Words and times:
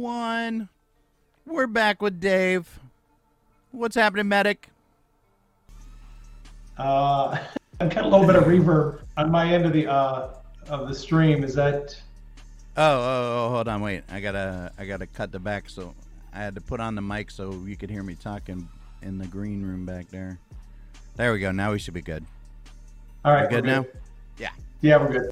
One. 0.00 0.70
We're 1.44 1.66
back 1.66 2.00
with 2.00 2.20
Dave. 2.20 2.80
What's 3.70 3.94
happening, 3.94 4.28
medic? 4.28 4.70
Uh, 6.78 7.38
I've 7.80 7.94
got 7.94 8.04
a 8.04 8.08
little 8.08 8.26
bit 8.26 8.34
of 8.34 8.44
reverb 8.44 9.00
on 9.18 9.30
my 9.30 9.52
end 9.52 9.66
of 9.66 9.74
the 9.74 9.86
uh, 9.86 10.30
of 10.70 10.88
the 10.88 10.94
stream. 10.94 11.44
Is 11.44 11.54
that? 11.56 12.00
Oh, 12.78 12.82
oh, 12.82 13.46
oh, 13.46 13.50
hold 13.50 13.68
on, 13.68 13.82
wait. 13.82 14.04
I 14.10 14.20
gotta, 14.20 14.72
I 14.78 14.86
gotta 14.86 15.06
cut 15.06 15.32
the 15.32 15.38
back. 15.38 15.68
So 15.68 15.94
I 16.32 16.38
had 16.38 16.54
to 16.54 16.62
put 16.62 16.80
on 16.80 16.94
the 16.94 17.02
mic 17.02 17.30
so 17.30 17.52
you 17.66 17.76
could 17.76 17.90
hear 17.90 18.02
me 18.02 18.14
talking 18.14 18.70
in 19.02 19.18
the 19.18 19.26
green 19.26 19.62
room 19.62 19.84
back 19.84 20.08
there. 20.08 20.38
There 21.16 21.30
we 21.30 21.40
go. 21.40 21.52
Now 21.52 21.72
we 21.72 21.78
should 21.78 21.92
be 21.92 22.00
good. 22.00 22.24
All 23.22 23.34
right, 23.34 23.42
We're 23.42 23.60
good 23.60 23.64
now. 23.66 23.84
Yeah. 24.38 24.52
Yeah, 24.80 24.96
we're 24.96 25.12
good. 25.12 25.30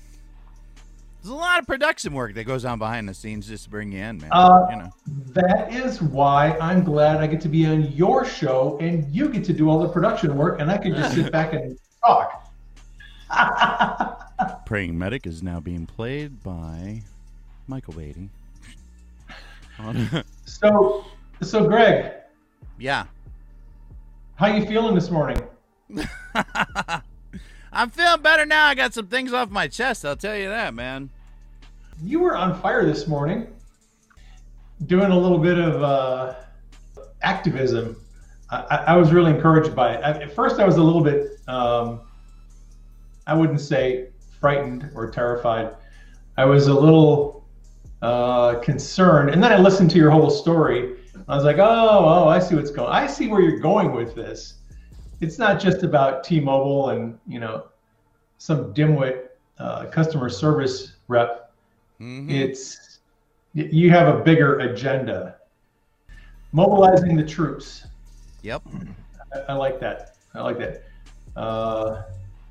There's 1.23 1.33
a 1.33 1.35
lot 1.35 1.59
of 1.59 1.67
production 1.67 2.15
work 2.15 2.35
that 2.35 2.45
goes 2.45 2.65
on 2.65 2.79
behind 2.79 3.09
the 3.09 3.15
scenes 3.15 3.49
just 3.49 3.65
to 3.65 3.71
bring 3.71 3.91
you 3.91 4.01
in, 4.01 4.19
man. 4.19 4.31
Uh, 4.33 4.67
you 4.71 4.77
know. 4.77 4.91
That 5.35 5.73
is 5.73 6.01
why 6.01 6.57
I'm 6.61 6.85
glad 6.85 7.17
I 7.19 7.27
get 7.27 7.41
to 7.41 7.49
be 7.49 7.67
on 7.67 7.91
your 7.93 8.25
show 8.25 8.79
and 8.81 9.13
you 9.13 9.29
get 9.29 9.45
to 9.45 9.53
do 9.53 9.69
all 9.69 9.81
the 9.81 9.89
production 9.89 10.37
work, 10.37 10.61
and 10.61 10.71
I 10.71 10.79
can 10.79 10.95
just 10.95 11.15
sit 11.15 11.33
back 11.33 11.53
and 11.55 11.77
talk. 12.05 12.53
Praying 14.67 14.97
Medic 14.97 15.27
is 15.27 15.43
now 15.43 15.59
being 15.59 15.87
played 15.87 16.43
by 16.43 17.03
Michael 17.67 17.95
Beatty. 17.95 18.31
so, 20.45 21.05
so 21.43 21.67
Greg, 21.67 22.13
yeah. 22.79 23.05
how 24.37 24.47
you 24.47 24.65
feeling 24.67 24.95
this 24.95 25.11
morning? 25.11 25.43
I'm 27.73 27.91
feeling 27.91 28.23
better 28.23 28.47
now. 28.47 28.67
I 28.67 28.75
got 28.75 28.95
some 28.95 29.07
things 29.07 29.33
off 29.33 29.51
my 29.51 29.69
chest. 29.69 30.05
I'll 30.05 30.17
tell 30.17 30.37
you 30.37 30.49
that, 30.49 30.75
man. 30.75 31.11
You 32.03 32.21
were 32.21 32.37
on 32.37 32.61
fire 32.61 32.85
this 32.85 33.07
morning, 33.07 33.49
doing 34.87 35.11
a 35.11 35.19
little 35.19 35.39
bit 35.39 35.59
of 35.59 35.83
uh, 35.83 36.35
activism. 37.23 37.97
I, 38.51 38.85
I 38.89 38.97
was 38.97 39.13
really 39.13 39.33
encouraged 39.33 39.75
by 39.75 39.95
it. 39.95 40.03
At 40.03 40.33
first, 40.33 40.61
I 40.61 40.65
was 40.65 40.77
a 40.77 40.83
little 40.83 41.03
bit, 41.03 41.39
um, 41.49 42.01
I 43.27 43.35
wouldn't 43.35 43.61
say 43.61 44.09
frightened 44.41 44.91
or 44.95 45.11
terrified. 45.11 45.75
I 46.37 46.45
was 46.45 46.69
a 46.69 46.75
little 46.75 47.45
uh, 48.01 48.61
concerned, 48.61 49.31
and 49.31 49.43
then 49.43 49.53
I 49.53 49.59
listened 49.59 49.91
to 49.91 49.99
your 49.99 50.11
whole 50.11 50.31
story. 50.31 50.95
I 51.27 51.35
was 51.35 51.45
like, 51.45 51.59
oh, 51.59 51.65
oh, 51.65 52.29
I 52.29 52.39
see 52.39 52.55
what's 52.55 52.71
going. 52.71 52.91
I 52.91 53.07
see 53.07 53.29
where 53.29 53.43
you're 53.43 53.59
going 53.59 53.93
with 53.93 54.15
this. 54.15 54.55
It's 55.21 55.39
not 55.39 55.61
just 55.61 55.83
about 55.83 56.23
T-Mobile 56.25 56.91
and 56.91 57.19
you 57.27 57.41
know 57.41 57.67
some 58.39 58.73
dimwit 58.73 59.29
uh, 59.59 59.87
customer 59.87 60.29
service 60.29 60.93
rep 61.09 61.53
Mhm. 62.01 62.31
it's 62.31 63.01
you 63.55 63.91
have 63.91 64.15
a 64.15 64.21
bigger 64.23 64.61
agenda 64.61 65.35
mobilizing 66.53 67.17
the 67.17 67.25
troops 67.25 67.85
Yep. 68.43 68.63
i, 69.35 69.39
I 69.49 69.53
like 69.55 69.81
that 69.81 70.15
i 70.35 70.41
like 70.41 70.59
that 70.59 70.85
uh, 71.37 72.03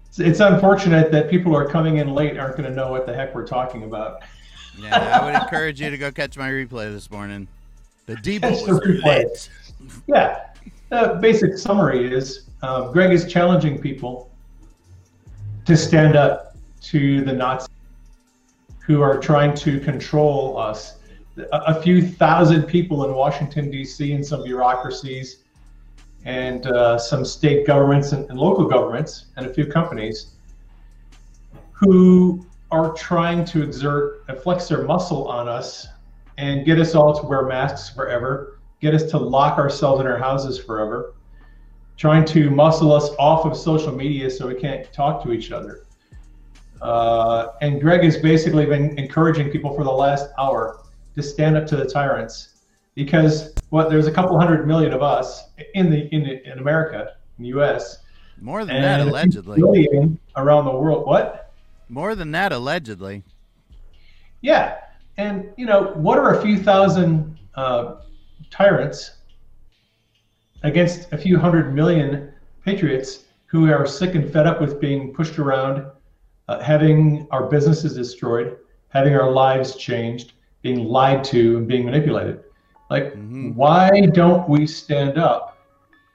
it's, 0.10 0.20
it's 0.20 0.40
unfortunate 0.42 1.12
that 1.14 1.30
people 1.30 1.52
who 1.54 1.58
are 1.58 1.68
coming 1.68 1.98
in 1.98 2.14
late 2.14 2.38
aren't 2.38 2.58
going 2.58 2.68
to 2.70 2.76
know 2.76 2.92
what 2.92 3.06
the 3.06 3.14
heck 3.14 3.34
we're 3.34 3.48
talking 3.48 3.84
about 3.84 4.24
Yeah, 4.80 5.20
I 5.22 5.26
would 5.26 5.34
encourage 5.42 5.80
you 5.82 5.90
to 5.90 5.98
go 5.98 6.12
catch 6.12 6.38
my 6.38 6.52
replay 6.52 6.94
this 6.94 7.10
morning. 7.10 7.48
The 8.06 8.14
Debo 8.18 8.42
Catch 8.42 8.64
the 8.66 8.72
replay. 8.74 9.04
lit. 9.24 9.50
yeah 10.08 10.48
the 10.90 11.18
basic 11.22 11.58
summary 11.58 12.14
is 12.14 12.47
uh, 12.68 12.92
greg 12.92 13.12
is 13.12 13.32
challenging 13.32 13.80
people 13.80 14.30
to 15.66 15.78
stand 15.78 16.16
up 16.16 16.56
to 16.82 17.24
the 17.24 17.32
nazis 17.32 17.70
who 18.86 19.02
are 19.02 19.20
trying 19.20 19.54
to 19.54 19.80
control 19.82 20.58
us. 20.58 21.00
A, 21.38 21.58
a 21.68 21.82
few 21.82 22.02
thousand 22.02 22.64
people 22.64 23.06
in 23.06 23.14
washington 23.14 23.72
d.c 23.72 24.12
and 24.12 24.26
some 24.26 24.44
bureaucracies 24.44 25.44
and 26.26 26.68
uh, 26.68 26.98
some 26.98 27.24
state 27.24 27.66
governments 27.66 28.12
and, 28.12 28.30
and 28.30 28.38
local 28.38 28.66
governments 28.66 29.28
and 29.38 29.46
a 29.46 29.54
few 29.54 29.66
companies 29.66 30.34
who 31.72 32.46
are 32.72 32.92
trying 32.94 33.46
to 33.46 33.64
exert 33.64 34.26
and 34.28 34.38
flex 34.40 34.68
their 34.68 34.84
muscle 34.84 35.28
on 35.28 35.48
us 35.48 35.88
and 36.38 36.66
get 36.66 36.80
us 36.80 36.96
all 36.96 37.18
to 37.18 37.26
wear 37.26 37.44
masks 37.44 37.90
forever 37.90 38.58
get 38.80 38.94
us 38.94 39.04
to 39.12 39.18
lock 39.18 39.58
ourselves 39.58 40.02
in 40.02 40.08
our 40.08 40.18
houses 40.18 40.60
forever, 40.60 41.16
trying 41.98 42.24
to 42.24 42.50
muscle 42.50 42.94
us 42.94 43.10
off 43.18 43.46
of 43.46 43.58
social 43.58 43.92
media 43.92 44.30
so 44.30 44.48
we 44.48 44.56
can't 44.56 44.92
talk 44.94 45.24
to 45.24 45.34
each 45.34 45.52
other. 45.52 45.84
Uh, 46.82 47.54
and 47.62 47.82
Greg 47.82 48.04
has 48.04 48.18
basically 48.18 48.66
been 48.66 48.98
encouraging 49.00 49.50
people 49.50 49.74
for 49.76 49.84
the 49.84 49.92
last 49.92 50.30
hour 50.38 50.80
to 51.16 51.24
stand 51.24 51.58
up 51.58 51.66
to 51.68 51.76
the 51.76 51.86
tyrants 51.86 52.58
because 52.94 53.54
what 53.70 53.90
there's 53.90 54.08
a 54.08 54.12
couple 54.12 54.38
hundred 54.40 54.68
million 54.68 54.94
of 54.94 55.02
us 55.02 55.50
in 55.74 55.90
the 55.90 56.08
in, 56.14 56.26
in 56.26 56.60
America, 56.60 57.14
in 57.38 57.44
the 57.44 57.50
U.S. 57.50 57.98
More 58.40 58.64
than 58.64 58.82
that, 58.82 59.02
allegedly. 59.02 59.90
around 60.36 60.66
the 60.66 60.72
world. 60.72 61.08
What? 61.08 61.52
More 61.90 62.14
than 62.14 62.32
that, 62.32 62.52
allegedly. 62.52 63.24
Yeah, 64.42 64.78
and 65.18 65.50
you 65.58 65.66
know 65.66 65.94
what 65.96 66.20
are 66.20 66.38
a 66.38 66.42
few 66.42 66.60
thousand 66.60 67.40
uh, 67.56 67.96
tyrants 68.52 69.17
against 70.64 71.12
a 71.14 71.18
few 71.18 71.38
hundred 71.38 71.74
million 71.74 72.32
patriots 72.66 73.26
who 73.46 73.72
are 73.72 73.86
sick 73.86 74.16
and 74.16 74.32
fed 74.32 74.46
up 74.48 74.60
with 74.60 74.80
being 74.82 75.14
pushed 75.14 75.40
around, 75.40 75.86
uh, 76.48 76.60
having 76.60 77.28
our 77.32 77.48
businesses 77.48 77.96
destroyed, 77.96 78.58
having 78.90 79.16
our 79.16 79.32
lives 79.32 79.76
changed, 79.76 80.34
being 80.62 80.86
lied 80.86 81.24
to, 81.24 81.58
and 81.58 81.68
being 81.68 81.86
manipulated. 81.86 82.44
Like, 82.90 83.14
Mhm. 83.14 83.56
why 83.56 84.02
don't 84.14 84.48
we 84.50 84.66
stand 84.68 85.18
up 85.18 85.58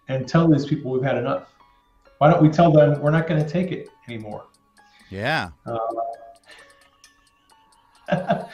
and 0.08 0.26
tell 0.28 0.48
these 0.48 0.66
people 0.66 0.90
we've 0.90 1.02
had 1.02 1.16
enough? 1.16 1.44
Why 2.18 2.30
don't 2.30 2.42
we 2.42 2.48
tell 2.48 2.70
them 2.70 3.00
we're 3.00 3.10
not 3.10 3.26
going 3.26 3.42
to 3.42 3.48
take 3.48 3.72
it 3.72 3.88
anymore? 4.08 4.44
Yeah. 5.10 5.50
Uh, 5.66 5.78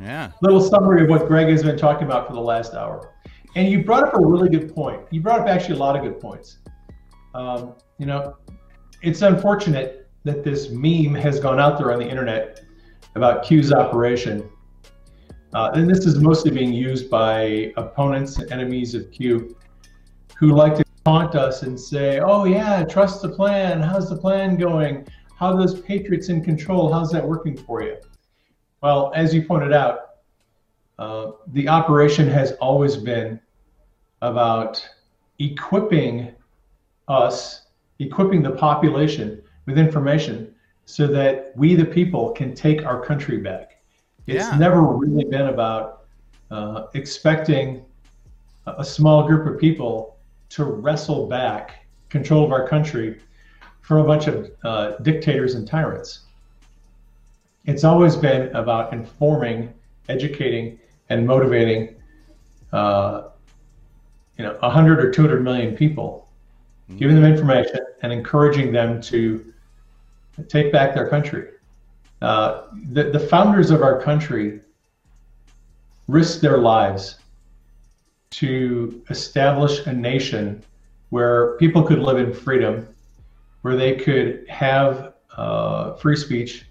Yeah. 0.00 0.30
little 0.40 0.60
summary 0.62 1.02
of 1.02 1.10
what 1.10 1.26
Greg 1.28 1.48
has 1.48 1.62
been 1.62 1.76
talking 1.76 2.06
about 2.06 2.26
for 2.26 2.32
the 2.32 2.40
last 2.40 2.72
hour. 2.74 3.10
And 3.56 3.68
you 3.68 3.82
brought 3.84 4.04
up 4.04 4.14
a 4.14 4.20
really 4.20 4.48
good 4.48 4.74
point. 4.74 5.00
You 5.10 5.20
brought 5.20 5.40
up 5.40 5.48
actually 5.48 5.74
a 5.74 5.78
lot 5.78 5.96
of 5.96 6.02
good 6.02 6.20
points. 6.20 6.58
Um, 7.34 7.74
you 7.98 8.06
know, 8.06 8.36
it's 9.02 9.22
unfortunate 9.22 10.08
that 10.24 10.44
this 10.44 10.70
meme 10.70 11.14
has 11.14 11.40
gone 11.40 11.58
out 11.58 11.78
there 11.78 11.92
on 11.92 11.98
the 11.98 12.08
internet 12.08 12.64
about 13.14 13.42
Q's 13.42 13.72
operation. 13.72 14.48
Uh, 15.52 15.70
and 15.74 15.90
this 15.90 16.06
is 16.06 16.18
mostly 16.18 16.50
being 16.50 16.72
used 16.72 17.10
by 17.10 17.72
opponents 17.76 18.38
and 18.38 18.50
enemies 18.52 18.94
of 18.94 19.10
Q 19.10 19.56
who 20.38 20.54
like 20.54 20.76
to 20.76 20.84
taunt 21.04 21.34
us 21.34 21.62
and 21.62 21.78
say, 21.78 22.20
oh, 22.20 22.44
yeah, 22.44 22.84
trust 22.84 23.20
the 23.20 23.28
plan. 23.28 23.82
How's 23.82 24.08
the 24.08 24.16
plan 24.16 24.56
going? 24.56 25.06
How 25.36 25.52
are 25.52 25.56
those 25.56 25.80
patriots 25.80 26.28
in 26.28 26.44
control? 26.44 26.92
How's 26.92 27.10
that 27.12 27.26
working 27.26 27.56
for 27.56 27.82
you? 27.82 27.96
Well, 28.82 29.12
as 29.14 29.34
you 29.34 29.42
pointed 29.42 29.72
out, 29.72 30.09
uh, 31.00 31.32
the 31.48 31.66
operation 31.68 32.28
has 32.28 32.52
always 32.60 32.96
been 32.96 33.40
about 34.22 34.86
equipping 35.38 36.32
us, 37.08 37.66
equipping 37.98 38.42
the 38.42 38.50
population 38.50 39.42
with 39.66 39.78
information 39.78 40.54
so 40.84 41.06
that 41.06 41.52
we, 41.56 41.74
the 41.74 41.84
people, 41.84 42.30
can 42.30 42.54
take 42.54 42.84
our 42.84 43.00
country 43.04 43.38
back. 43.38 43.82
It's 44.26 44.44
Yeah. 44.44 44.58
never 44.58 44.82
really 44.82 45.24
been 45.24 45.48
about 45.48 46.04
uh, 46.50 46.86
expecting 46.94 47.84
a 48.66 48.72
a 48.78 48.84
small 48.84 49.26
group 49.26 49.46
of 49.46 49.58
people 49.58 50.18
to 50.50 50.64
wrestle 50.64 51.26
back 51.26 51.86
control 52.08 52.44
of 52.44 52.52
our 52.52 52.68
country 52.68 53.20
from 53.80 53.98
a 53.98 54.04
bunch 54.04 54.26
of 54.28 54.36
uh, 54.62 54.96
dictators 55.02 55.54
and 55.54 55.66
tyrants 55.66 56.10
it's 57.66 57.84
always 57.84 58.16
been 58.16 58.54
about 58.54 58.92
informing, 58.92 59.72
educating, 60.08 60.79
and 61.10 61.26
motivating, 61.26 61.94
uh, 62.72 63.24
you 64.38 64.44
know, 64.44 64.56
100 64.60 65.04
or 65.04 65.10
200 65.10 65.42
million 65.44 65.76
people, 65.76 66.28
giving 66.96 67.16
them 67.16 67.24
information 67.24 67.80
and 68.02 68.12
encouraging 68.12 68.72
them 68.72 69.00
to 69.02 69.52
take 70.48 70.72
back 70.72 70.94
their 70.94 71.08
country. 71.08 71.48
Uh, 72.22 72.62
the, 72.92 73.04
the 73.04 73.18
founders 73.18 73.70
of 73.70 73.82
our 73.82 74.00
country 74.00 74.60
risked 76.08 76.40
their 76.40 76.58
lives 76.58 77.18
to 78.30 79.02
establish 79.10 79.86
a 79.86 79.92
nation 79.92 80.62
where 81.10 81.56
people 81.56 81.82
could 81.82 81.98
live 81.98 82.18
in 82.18 82.32
freedom, 82.32 82.86
where 83.62 83.76
they 83.76 83.96
could 83.96 84.46
have 84.48 85.14
uh, 85.36 85.94
free 85.94 86.16
speech, 86.16 86.64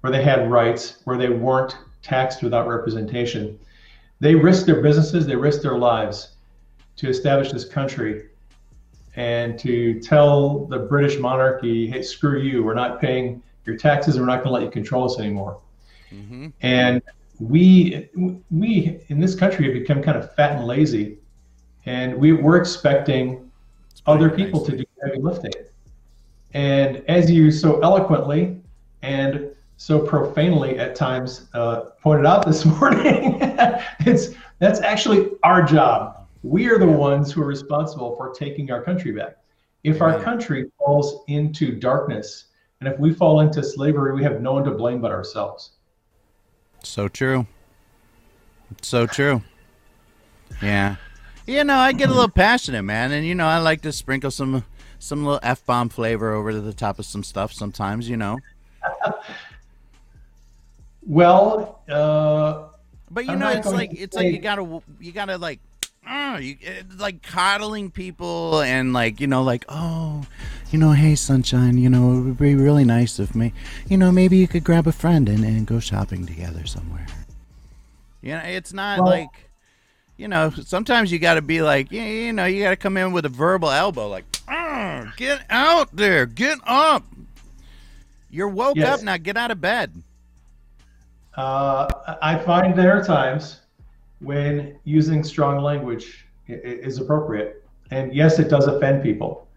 where 0.00 0.12
they 0.12 0.22
had 0.22 0.50
rights, 0.50 0.98
where 1.04 1.16
they 1.16 1.30
weren't 1.30 1.76
taxed 2.06 2.42
without 2.42 2.68
representation. 2.68 3.58
They 4.20 4.34
risked 4.34 4.66
their 4.66 4.80
businesses, 4.80 5.26
they 5.26 5.36
risked 5.36 5.62
their 5.62 5.78
lives 5.78 6.36
to 6.96 7.08
establish 7.08 7.52
this 7.52 7.64
country 7.64 8.28
and 9.16 9.58
to 9.58 10.00
tell 10.00 10.66
the 10.66 10.78
British 10.78 11.18
monarchy, 11.18 11.86
hey, 11.86 12.02
screw 12.02 12.40
you, 12.40 12.62
we're 12.62 12.74
not 12.74 13.00
paying 13.00 13.42
your 13.64 13.76
taxes, 13.76 14.16
and 14.16 14.22
we're 14.22 14.32
not 14.32 14.44
going 14.44 14.48
to 14.48 14.52
let 14.52 14.62
you 14.62 14.70
control 14.70 15.04
us 15.06 15.18
anymore. 15.18 15.58
hmm 16.10 16.48
And 16.60 17.02
we 17.38 18.08
we 18.50 19.00
in 19.08 19.20
this 19.20 19.34
country 19.34 19.64
have 19.66 19.74
become 19.74 20.02
kind 20.02 20.16
of 20.16 20.34
fat 20.34 20.52
and 20.52 20.66
lazy, 20.66 21.18
and 21.84 22.16
we 22.16 22.32
we're 22.32 22.56
expecting 22.56 23.50
other 24.06 24.30
people 24.30 24.60
nice. 24.60 24.70
to 24.70 24.76
do 24.78 24.84
heavy 25.02 25.20
lifting. 25.20 25.52
And 26.54 27.02
as 27.08 27.30
you 27.30 27.50
so 27.50 27.80
eloquently 27.80 28.58
and 29.02 29.50
so 29.76 30.00
profanely 30.00 30.78
at 30.78 30.94
times 30.94 31.48
uh, 31.54 31.90
pointed 32.02 32.26
out 32.26 32.46
this 32.46 32.64
morning, 32.80 33.38
it's 34.00 34.34
that's 34.58 34.80
actually 34.80 35.30
our 35.42 35.62
job. 35.62 36.26
We 36.42 36.68
are 36.68 36.78
the 36.78 36.86
ones 36.86 37.32
who 37.32 37.42
are 37.42 37.46
responsible 37.46 38.16
for 38.16 38.32
taking 38.32 38.70
our 38.70 38.82
country 38.82 39.12
back. 39.12 39.36
If 39.84 40.00
our 40.00 40.20
country 40.20 40.70
falls 40.78 41.24
into 41.28 41.78
darkness 41.78 42.46
and 42.80 42.88
if 42.88 42.98
we 42.98 43.12
fall 43.12 43.40
into 43.40 43.62
slavery, 43.62 44.14
we 44.14 44.22
have 44.22 44.40
no 44.40 44.54
one 44.54 44.64
to 44.64 44.70
blame 44.70 45.00
but 45.00 45.10
ourselves. 45.10 45.72
So 46.82 47.08
true. 47.08 47.46
So 48.82 49.06
true. 49.06 49.42
Yeah. 50.62 50.96
You 51.46 51.64
know, 51.64 51.76
I 51.76 51.92
get 51.92 52.08
a 52.08 52.12
little 52.12 52.28
passionate, 52.28 52.82
man, 52.82 53.12
and 53.12 53.26
you 53.26 53.34
know, 53.34 53.46
I 53.46 53.58
like 53.58 53.82
to 53.82 53.92
sprinkle 53.92 54.30
some 54.30 54.64
some 54.98 55.24
little 55.24 55.40
f 55.42 55.64
bomb 55.64 55.88
flavor 55.88 56.32
over 56.32 56.50
to 56.50 56.60
the 56.60 56.72
top 56.72 56.98
of 56.98 57.06
some 57.06 57.22
stuff 57.22 57.52
sometimes. 57.52 58.08
You 58.08 58.16
know. 58.16 58.38
well, 61.06 61.80
uh, 61.88 62.64
but 63.10 63.24
you 63.24 63.32
I'm 63.32 63.38
know, 63.38 63.50
it's 63.50 63.70
like 63.70 63.90
it's 63.92 64.16
say... 64.16 64.24
like 64.24 64.34
you 64.34 64.40
gotta 64.40 64.82
you 65.00 65.12
gotta 65.12 65.38
like 65.38 65.60
uh, 66.06 66.38
you, 66.40 66.56
like 66.98 67.22
coddling 67.22 67.90
people 67.90 68.60
and 68.60 68.92
like 68.92 69.20
you 69.20 69.26
know 69.26 69.42
like 69.42 69.64
oh 69.68 70.24
you 70.70 70.78
know 70.78 70.92
hey 70.92 71.14
sunshine 71.14 71.78
you 71.78 71.88
know 71.88 72.12
it 72.12 72.20
would 72.20 72.38
be 72.38 72.54
really 72.54 72.84
nice 72.84 73.18
if 73.18 73.34
me. 73.34 73.52
You 73.88 73.96
know 73.96 74.10
maybe 74.10 74.36
you 74.36 74.48
could 74.48 74.64
grab 74.64 74.86
a 74.86 74.92
friend 74.92 75.28
and, 75.28 75.44
and 75.44 75.66
go 75.66 75.80
shopping 75.80 76.26
together 76.26 76.66
somewhere. 76.66 77.06
You 78.22 78.32
know 78.32 78.42
it's 78.44 78.72
not 78.72 78.98
well, 78.98 79.08
like 79.08 79.50
you 80.16 80.26
know 80.26 80.50
sometimes 80.50 81.12
you 81.12 81.20
got 81.20 81.34
to 81.34 81.42
be 81.42 81.62
like 81.62 81.92
you, 81.92 82.02
you 82.02 82.32
know 82.32 82.46
you 82.46 82.64
got 82.64 82.70
to 82.70 82.76
come 82.76 82.96
in 82.96 83.12
with 83.12 83.24
a 83.24 83.30
verbal 83.30 83.70
elbow 83.70 84.08
like 84.08 84.24
get 85.16 85.44
out 85.50 85.94
there 85.94 86.26
get 86.26 86.58
up. 86.66 87.04
You're 88.28 88.48
woke 88.48 88.76
yes. 88.76 88.98
up 88.98 89.04
now 89.04 89.16
get 89.16 89.36
out 89.36 89.52
of 89.52 89.60
bed 89.60 90.02
uh, 91.36 91.88
i 92.22 92.38
find 92.38 92.76
there 92.76 92.96
are 92.96 93.04
times 93.04 93.60
when 94.20 94.78
using 94.84 95.22
strong 95.22 95.62
language 95.62 96.26
is 96.48 96.98
appropriate. 96.98 97.64
And 97.90 98.14
yes, 98.14 98.38
it 98.38 98.48
does 98.48 98.66
offend 98.66 99.02
people. 99.02 99.48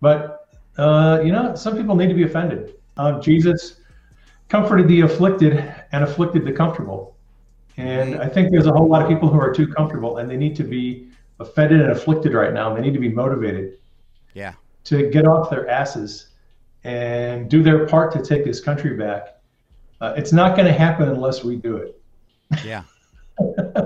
But, 0.00 0.48
uh, 0.76 1.20
you 1.24 1.32
know, 1.32 1.54
some 1.54 1.76
people 1.76 1.96
need 1.96 2.08
to 2.08 2.14
be 2.14 2.24
offended. 2.24 2.74
Um, 2.96 3.20
Jesus 3.20 3.80
comforted 4.48 4.88
the 4.88 5.00
afflicted 5.00 5.74
and 5.92 6.04
afflicted 6.04 6.44
the 6.44 6.52
comfortable. 6.52 7.16
And 7.76 8.16
I 8.16 8.28
think 8.28 8.52
there's 8.52 8.66
a 8.66 8.72
whole 8.72 8.88
lot 8.88 9.02
of 9.02 9.08
people 9.08 9.28
who 9.28 9.40
are 9.40 9.52
too 9.52 9.66
comfortable 9.66 10.18
and 10.18 10.30
they 10.30 10.36
need 10.36 10.54
to 10.56 10.64
be 10.64 11.08
offended 11.40 11.80
and 11.80 11.90
afflicted 11.90 12.32
right 12.32 12.52
now. 12.52 12.68
And 12.68 12.76
they 12.76 12.86
need 12.86 12.94
to 12.94 13.00
be 13.00 13.08
motivated. 13.08 13.78
Yeah. 14.34 14.52
To 14.84 15.10
get 15.10 15.26
off 15.26 15.50
their 15.50 15.68
asses 15.68 16.28
and 16.84 17.48
do 17.48 17.62
their 17.62 17.86
part 17.86 18.12
to 18.12 18.22
take 18.22 18.44
this 18.44 18.60
country 18.60 18.96
back. 18.96 19.33
Uh, 20.04 20.14
it's 20.16 20.32
not 20.32 20.56
going 20.56 20.66
to 20.66 20.72
happen 20.72 21.08
unless 21.08 21.44
we 21.44 21.56
do 21.56 21.76
it. 21.76 22.00
Yeah 22.64 22.82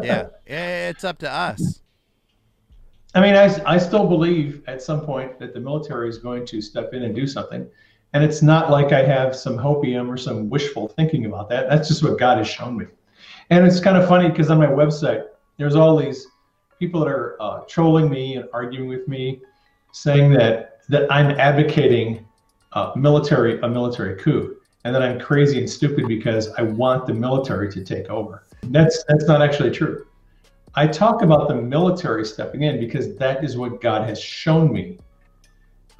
yeah, 0.02 0.28
it's 0.46 1.04
up 1.04 1.18
to 1.18 1.32
us. 1.32 1.80
I 3.14 3.20
mean, 3.20 3.34
I, 3.34 3.50
I 3.64 3.78
still 3.78 4.06
believe 4.06 4.62
at 4.66 4.82
some 4.82 5.00
point 5.00 5.38
that 5.38 5.54
the 5.54 5.60
military 5.60 6.08
is 6.08 6.18
going 6.18 6.46
to 6.46 6.60
step 6.60 6.92
in 6.92 7.04
and 7.04 7.14
do 7.14 7.26
something. 7.26 7.66
And 8.12 8.24
it's 8.24 8.42
not 8.42 8.70
like 8.70 8.92
I 8.92 9.02
have 9.02 9.34
some 9.34 9.56
hopium 9.56 10.08
or 10.08 10.16
some 10.16 10.48
wishful 10.48 10.88
thinking 10.88 11.26
about 11.26 11.48
that. 11.50 11.68
That's 11.68 11.88
just 11.88 12.02
what 12.02 12.18
God 12.18 12.38
has 12.38 12.48
shown 12.48 12.76
me. 12.76 12.86
And 13.50 13.66
it's 13.66 13.80
kind 13.80 13.96
of 13.96 14.08
funny 14.08 14.28
because 14.28 14.50
on 14.50 14.58
my 14.58 14.66
website, 14.66 15.24
there's 15.56 15.74
all 15.74 15.96
these 15.96 16.26
people 16.78 17.00
that 17.00 17.08
are 17.08 17.36
uh, 17.40 17.60
trolling 17.68 18.08
me 18.08 18.36
and 18.36 18.48
arguing 18.52 18.88
with 18.88 19.08
me, 19.08 19.40
saying 19.92 20.32
that 20.34 20.80
that 20.88 21.10
I'm 21.12 21.32
advocating 21.32 22.26
uh, 22.72 22.92
military 22.94 23.60
a 23.60 23.68
military 23.68 24.16
coup, 24.16 24.56
and 24.88 24.94
that 24.94 25.02
I'm 25.02 25.20
crazy 25.20 25.58
and 25.58 25.68
stupid 25.68 26.08
because 26.08 26.48
I 26.52 26.62
want 26.62 27.06
the 27.06 27.12
military 27.12 27.70
to 27.72 27.84
take 27.84 28.08
over. 28.08 28.44
That's 28.62 29.04
that's 29.06 29.26
not 29.26 29.42
actually 29.42 29.70
true. 29.70 30.06
I 30.74 30.86
talk 30.86 31.20
about 31.20 31.48
the 31.48 31.54
military 31.54 32.24
stepping 32.24 32.62
in 32.62 32.80
because 32.80 33.14
that 33.16 33.44
is 33.44 33.58
what 33.58 33.82
God 33.82 34.08
has 34.08 34.18
shown 34.18 34.72
me. 34.72 34.98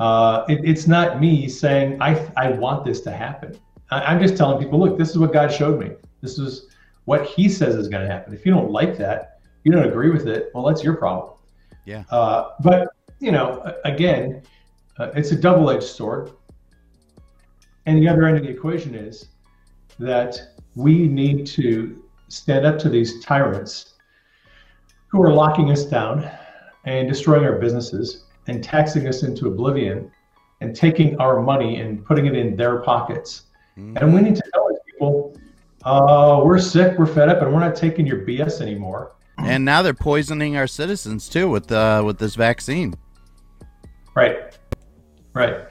Uh, 0.01 0.47
it, 0.49 0.61
it's 0.65 0.87
not 0.87 1.21
me 1.21 1.49
saying 1.51 2.01
I 2.01 2.31
I 2.37 2.53
want 2.53 2.87
this 2.87 3.03
to 3.03 3.11
happen. 3.11 3.59
I, 3.91 4.11
am 4.15 4.21
just 4.21 4.39
telling 4.39 4.59
people, 4.59 4.79
look, 4.79 4.97
this 4.97 5.11
is 5.11 5.19
what 5.19 5.35
God 5.35 5.53
showed 5.53 5.79
me. 5.79 5.91
This 6.23 6.39
is 6.39 6.69
what 7.05 7.27
He 7.27 7.49
says 7.49 7.75
is 7.75 7.89
going 7.89 8.07
to 8.07 8.11
happen. 8.11 8.33
If 8.33 8.47
you 8.47 8.53
don't 8.53 8.71
like 8.71 8.97
that, 8.97 9.41
you 9.65 9.73
don't 9.73 9.87
agree 9.87 10.11
with 10.11 10.27
it. 10.27 10.51
Well, 10.55 10.65
that's 10.65 10.83
your 10.83 10.97
problem. 10.97 11.35
Yeah. 11.85 12.05
Uh, 12.11 12.53
but 12.61 12.89
you 13.21 13.33
know, 13.33 13.75
again, 13.85 14.43
uh, 14.99 15.11
it's 15.15 15.31
a 15.33 15.37
double-edged 15.37 15.83
sword. 15.83 16.31
And 17.89 18.03
the 18.03 18.07
other 18.07 18.27
end 18.27 18.37
of 18.37 18.43
the 18.43 18.51
equation 18.51 18.95
is 18.95 19.29
that 19.99 20.39
we 20.75 21.09
need 21.09 21.47
to 21.47 22.05
stand 22.29 22.67
up 22.67 22.79
to 22.81 22.91
these 22.91 23.25
tyrants 23.25 23.95
who 25.07 25.23
are 25.23 25.33
locking 25.33 25.71
us 25.71 25.87
down 25.87 26.31
and 26.85 27.09
destroying 27.09 27.45
our 27.45 27.59
businesses 27.59 28.25
and 28.47 28.63
taxing 28.63 29.09
us 29.09 29.23
into 29.23 29.47
oblivion 29.47 30.13
and 30.61 30.77
taking 30.77 31.17
our 31.17 31.41
money 31.41 31.81
and 31.81 32.05
putting 32.05 32.27
it 32.27 32.37
in 32.37 32.57
their 32.57 32.81
pockets. 32.81 33.45
Mm-hmm. 33.79 33.97
And 33.97 34.13
we 34.13 34.21
need 34.21 34.37
to 34.37 34.43
tell 34.53 34.69
these 34.69 34.81
people, 34.85 35.35
uh, 35.85 36.43
we're 36.45 36.59
sick, 36.59 36.99
we're 36.99 37.07
fed 37.07 37.31
up, 37.31 37.41
and 37.41 37.51
we're 37.51 37.61
not 37.61 37.75
taking 37.75 38.07
your 38.07 38.19
BS 38.19 38.61
anymore. 38.61 39.13
And 39.39 39.65
now 39.65 39.81
they're 39.81 39.95
poisoning 39.95 40.59
our 40.59 40.67
citizens 40.67 41.27
too 41.27 41.49
with 41.49 41.73
uh, 41.73 42.03
with 42.05 42.19
this 42.19 42.35
vaccine. 42.35 42.97
Right, 44.15 44.59
right. 45.33 45.69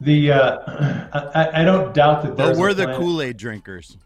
The 0.00 0.32
uh, 0.32 0.95
I, 1.12 1.62
I 1.62 1.64
don't 1.64 1.94
doubt 1.94 2.22
that. 2.22 2.36
But 2.36 2.56
we're 2.56 2.74
the 2.74 2.94
Kool 2.96 3.22
Aid 3.22 3.36
drinkers. 3.36 3.96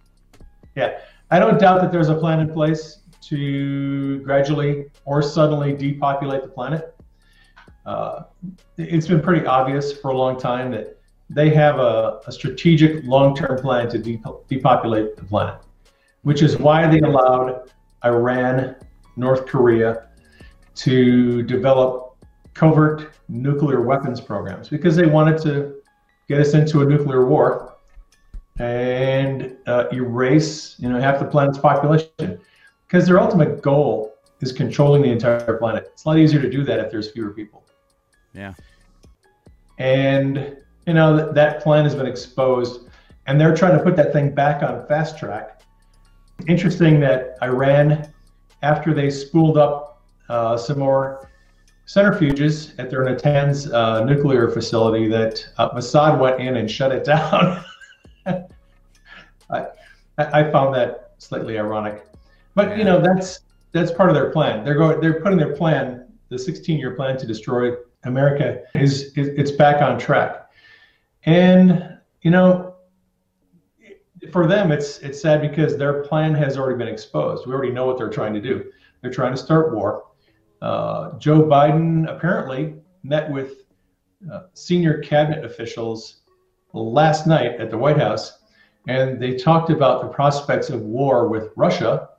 Yeah, 0.77 1.01
I 1.31 1.39
don't 1.39 1.59
doubt 1.59 1.81
that 1.83 1.93
there's 1.93 2.09
a 2.09 2.15
plan 2.15 2.41
in 2.41 2.53
place 2.53 2.99
to 3.23 4.19
gradually 4.21 4.87
or 5.05 5.23
suddenly 5.23 5.75
depopulate 5.75 6.43
the 6.43 6.49
planet. 6.49 6.95
Uh, 7.87 8.25
it's 8.77 9.07
been 9.07 9.21
pretty 9.21 9.47
obvious 9.47 9.93
for 9.93 10.11
a 10.11 10.17
long 10.17 10.39
time 10.39 10.71
that 10.71 10.99
they 11.29 11.51
have 11.51 11.79
a, 11.79 12.21
a 12.27 12.33
strategic 12.33 13.05
long-term 13.05 13.59
plan 13.61 13.89
to 13.89 13.99
de- 13.99 14.21
depopulate 14.49 15.17
the 15.17 15.25
planet, 15.25 15.61
which 16.23 16.43
is 16.43 16.59
why 16.59 16.87
they 16.87 17.01
allowed 17.01 17.71
Iran, 18.05 18.77
North 19.17 19.47
Korea 19.47 20.09
to 20.77 21.43
develop 21.43 22.17
covert 22.55 23.13
nuclear 23.29 23.81
weapons 23.83 24.21
programs 24.21 24.69
because 24.69 24.97
they 24.97 25.07
wanted 25.07 25.41
to 25.43 25.80
get 26.31 26.41
us 26.41 26.55
into 26.55 26.81
a 26.83 26.87
nuclear 26.87 27.27
war 27.27 27.75
and 28.61 29.57
uh, 29.67 29.87
erase 29.93 30.77
you 30.79 30.89
know 30.89 31.01
half 31.01 31.19
the 31.19 31.25
planet's 31.25 31.59
population. 31.59 32.41
Because 32.87 33.05
their 33.07 33.21
ultimate 33.21 33.63
goal 33.63 34.15
is 34.41 34.53
controlling 34.53 35.03
the 35.03 35.11
entire 35.11 35.59
planet. 35.59 35.91
It's 35.93 36.05
a 36.05 36.09
lot 36.09 36.19
easier 36.19 36.41
to 36.41 36.49
do 36.49 36.63
that 36.65 36.79
if 36.79 36.91
there's 36.91 37.11
fewer 37.11 37.31
people. 37.31 37.65
Yeah. 38.33 38.55
And 39.79 40.57
you 40.87 40.95
know 40.95 41.17
that, 41.17 41.35
that 41.35 41.63
plan 41.65 41.83
has 41.83 41.97
been 41.97 42.07
exposed 42.07 42.89
and 43.27 43.41
they're 43.41 43.57
trying 43.57 43.77
to 43.77 43.83
put 43.83 43.97
that 43.97 44.13
thing 44.13 44.33
back 44.33 44.63
on 44.63 44.87
fast 44.87 45.19
track. 45.19 45.63
Interesting 46.47 47.01
that 47.01 47.39
iran 47.43 48.09
after 48.63 48.95
they 48.95 49.11
spooled 49.11 49.59
up 49.59 50.01
uh, 50.29 50.57
some 50.57 50.79
more 50.79 51.30
centrifuges 51.91 52.79
at 52.79 52.89
their 52.89 53.05
Natanz 53.05 53.73
uh, 53.73 54.05
nuclear 54.05 54.49
facility 54.49 55.09
that 55.09 55.45
uh, 55.59 55.71
Mossad 55.71 56.21
went 56.21 56.41
in 56.41 56.57
and 56.57 56.71
shut 56.71 56.93
it 56.93 57.03
down. 57.03 57.65
I, 58.27 59.67
I 60.19 60.51
found 60.53 60.73
that 60.77 61.15
slightly 61.19 61.59
ironic, 61.59 62.07
but 62.55 62.79
you 62.79 62.85
know 62.85 63.01
that's 63.01 63.41
that's 63.73 63.91
part 63.91 64.09
of 64.09 64.15
their 64.15 64.31
plan. 64.31 64.65
They're 64.65 64.77
going 64.77 65.01
they're 65.01 65.21
putting 65.21 65.39
their 65.39 65.57
plan, 65.57 66.07
the 66.29 66.37
16-year 66.37 66.95
plan 66.95 67.19
to 67.19 67.27
destroy 67.27 67.73
America 68.05 68.63
is, 68.77 69.13
is 69.17 69.29
it's 69.29 69.51
back 69.51 69.83
on 69.83 69.99
track, 69.99 70.49
and 71.25 71.99
you 72.23 72.31
know 72.31 72.77
for 74.31 74.47
them 74.47 74.71
it's 74.71 74.99
it's 74.99 75.21
sad 75.21 75.41
because 75.41 75.77
their 75.77 76.05
plan 76.05 76.35
has 76.35 76.57
already 76.57 76.79
been 76.79 76.93
exposed. 76.93 77.49
We 77.49 77.53
already 77.53 77.73
know 77.73 77.87
what 77.87 77.99
they're 77.99 78.11
trying 78.11 78.35
to 78.35 78.41
do. 78.41 78.71
They're 79.01 79.11
trying 79.11 79.33
to 79.33 79.39
start 79.39 79.75
war. 79.75 80.05
Uh, 80.61 81.19
Joe 81.19 81.43
Biden 81.43 82.09
apparently 82.09 82.75
met 83.03 83.31
with 83.31 83.65
uh, 84.31 84.43
senior 84.55 84.99
cabinet 84.99 85.45
officials 85.45 86.21
last 86.73 87.27
night 87.27 87.59
at 87.61 87.71
the 87.71 87.79
White 87.79 87.99
House 87.99 88.41
and 88.89 89.21
they 89.21 89.35
talked 89.37 89.71
about 89.71 90.03
the 90.03 90.09
prospects 90.09 90.71
of 90.71 90.83
war 90.83 91.29
with 91.29 91.51
Russia 91.57 92.11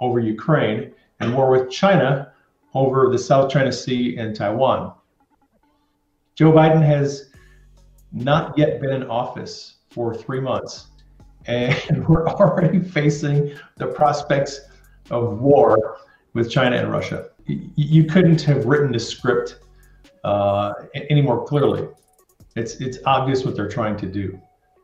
over 0.00 0.18
Ukraine 0.18 0.92
and 1.20 1.34
war 1.34 1.50
with 1.50 1.70
China 1.70 2.32
over 2.74 3.10
the 3.10 3.18
South 3.18 3.50
China 3.50 3.72
Sea 3.72 4.16
and 4.16 4.34
Taiwan. 4.34 4.92
Joe 6.34 6.52
Biden 6.52 6.82
has 6.82 7.30
not 8.12 8.56
yet 8.58 8.80
been 8.80 8.92
in 8.92 9.04
office 9.04 9.76
for 9.90 10.14
three 10.14 10.40
months, 10.40 10.88
and 11.46 12.06
we're 12.08 12.28
already 12.28 12.80
facing 12.80 13.54
the 13.76 13.86
prospects 13.86 14.60
of 15.10 15.40
war 15.40 15.98
with 16.34 16.50
China 16.50 16.76
and 16.76 16.90
Russia. 16.90 17.30
You 17.46 18.04
couldn't 18.04 18.42
have 18.42 18.66
written 18.66 18.92
the 18.92 18.98
script 18.98 19.60
uh, 20.24 20.72
any 20.94 21.22
more 21.22 21.44
clearly. 21.44 21.88
It's 22.56 22.76
it's 22.76 22.98
obvious 23.06 23.44
what 23.44 23.54
they're 23.54 23.68
trying 23.68 23.96
to 23.98 24.06
do. 24.06 24.40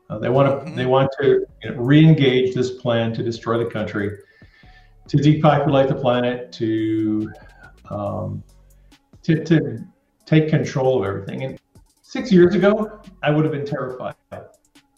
Uh, 0.09 0.19
they 0.19 0.29
want 0.29 0.49
to 0.49 0.67
mm-hmm. 0.67 0.77
they 0.77 0.87
want 0.87 1.11
to 1.21 1.47
you 1.63 1.71
know, 1.71 1.77
re-engage 1.77 2.55
this 2.55 2.71
plan 2.71 3.13
to 3.15 3.23
destroy 3.23 3.59
the 3.59 3.71
country, 3.71 4.19
to 5.09 5.17
depopulate 5.17 5.89
the 5.89 5.95
planet, 5.95 6.53
to 6.53 7.33
um, 7.91 8.45
to 9.23 9.43
to 9.45 9.79
take 10.27 10.49
control 10.49 11.01
of 11.01 11.09
everything. 11.09 11.45
And 11.45 11.59
six 12.03 12.31
years 12.31 12.55
ago, 12.55 13.01
I 13.23 13.31
would 13.31 13.45
have 13.45 13.53
been 13.53 13.67
terrified, 13.67 14.15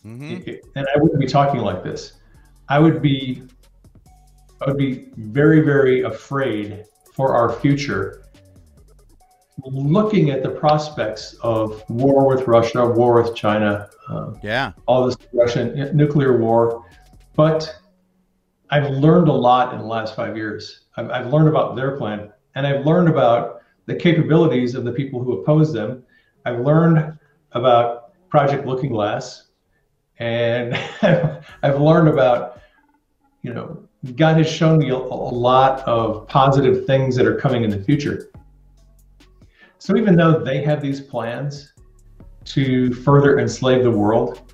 mm-hmm. 0.04 0.50
and 0.76 0.86
I 0.94 0.98
wouldn't 0.98 1.20
be 1.20 1.26
talking 1.26 1.60
like 1.60 1.82
this. 1.82 2.14
I 2.68 2.78
would 2.78 3.00
be 3.00 3.44
I 4.60 4.66
would 4.66 4.78
be 4.78 5.08
very 5.16 5.60
very 5.60 6.02
afraid 6.02 6.84
for 7.14 7.34
our 7.34 7.52
future 7.52 8.24
looking 9.64 10.30
at 10.30 10.42
the 10.42 10.50
prospects 10.50 11.34
of 11.42 11.82
war 11.88 12.26
with 12.26 12.46
Russia, 12.46 12.86
war 12.86 13.22
with 13.22 13.34
China, 13.34 13.88
uh, 14.08 14.32
yeah, 14.42 14.72
all 14.86 15.06
this 15.06 15.16
Russian 15.32 15.96
nuclear 15.96 16.36
war. 16.36 16.84
But 17.34 17.74
I've 18.70 18.90
learned 18.90 19.28
a 19.28 19.32
lot 19.32 19.72
in 19.72 19.80
the 19.80 19.86
last 19.86 20.16
five 20.16 20.36
years. 20.36 20.86
I've, 20.96 21.10
I've 21.10 21.26
learned 21.32 21.48
about 21.48 21.76
their 21.76 21.96
plan, 21.96 22.32
and 22.54 22.66
I've 22.66 22.84
learned 22.84 23.08
about 23.08 23.62
the 23.86 23.94
capabilities 23.94 24.74
of 24.74 24.84
the 24.84 24.92
people 24.92 25.22
who 25.22 25.40
oppose 25.40 25.72
them. 25.72 26.04
I've 26.44 26.60
learned 26.60 27.18
about 27.52 28.12
Project 28.28 28.66
Looking 28.66 28.90
Glass, 28.90 29.48
and 30.18 30.74
I've 31.62 31.80
learned 31.80 32.08
about, 32.08 32.60
you 33.42 33.54
know, 33.54 33.88
God 34.16 34.36
has 34.36 34.50
shown 34.50 34.78
me 34.78 34.90
a, 34.90 34.96
lot 34.98 35.80
of 35.80 36.28
positive 36.28 36.84
things 36.84 37.16
that 37.16 37.26
are 37.26 37.36
coming 37.36 37.64
in 37.64 37.70
the 37.70 37.82
future. 37.82 38.30
So 39.78 39.96
even 39.96 40.14
though 40.14 40.44
they 40.44 40.62
have 40.62 40.82
these 40.82 41.00
plans 41.00 41.72
to 42.46 42.92
further 42.92 43.38
enslave 43.38 43.82
the 43.82 43.90
world, 43.90 44.52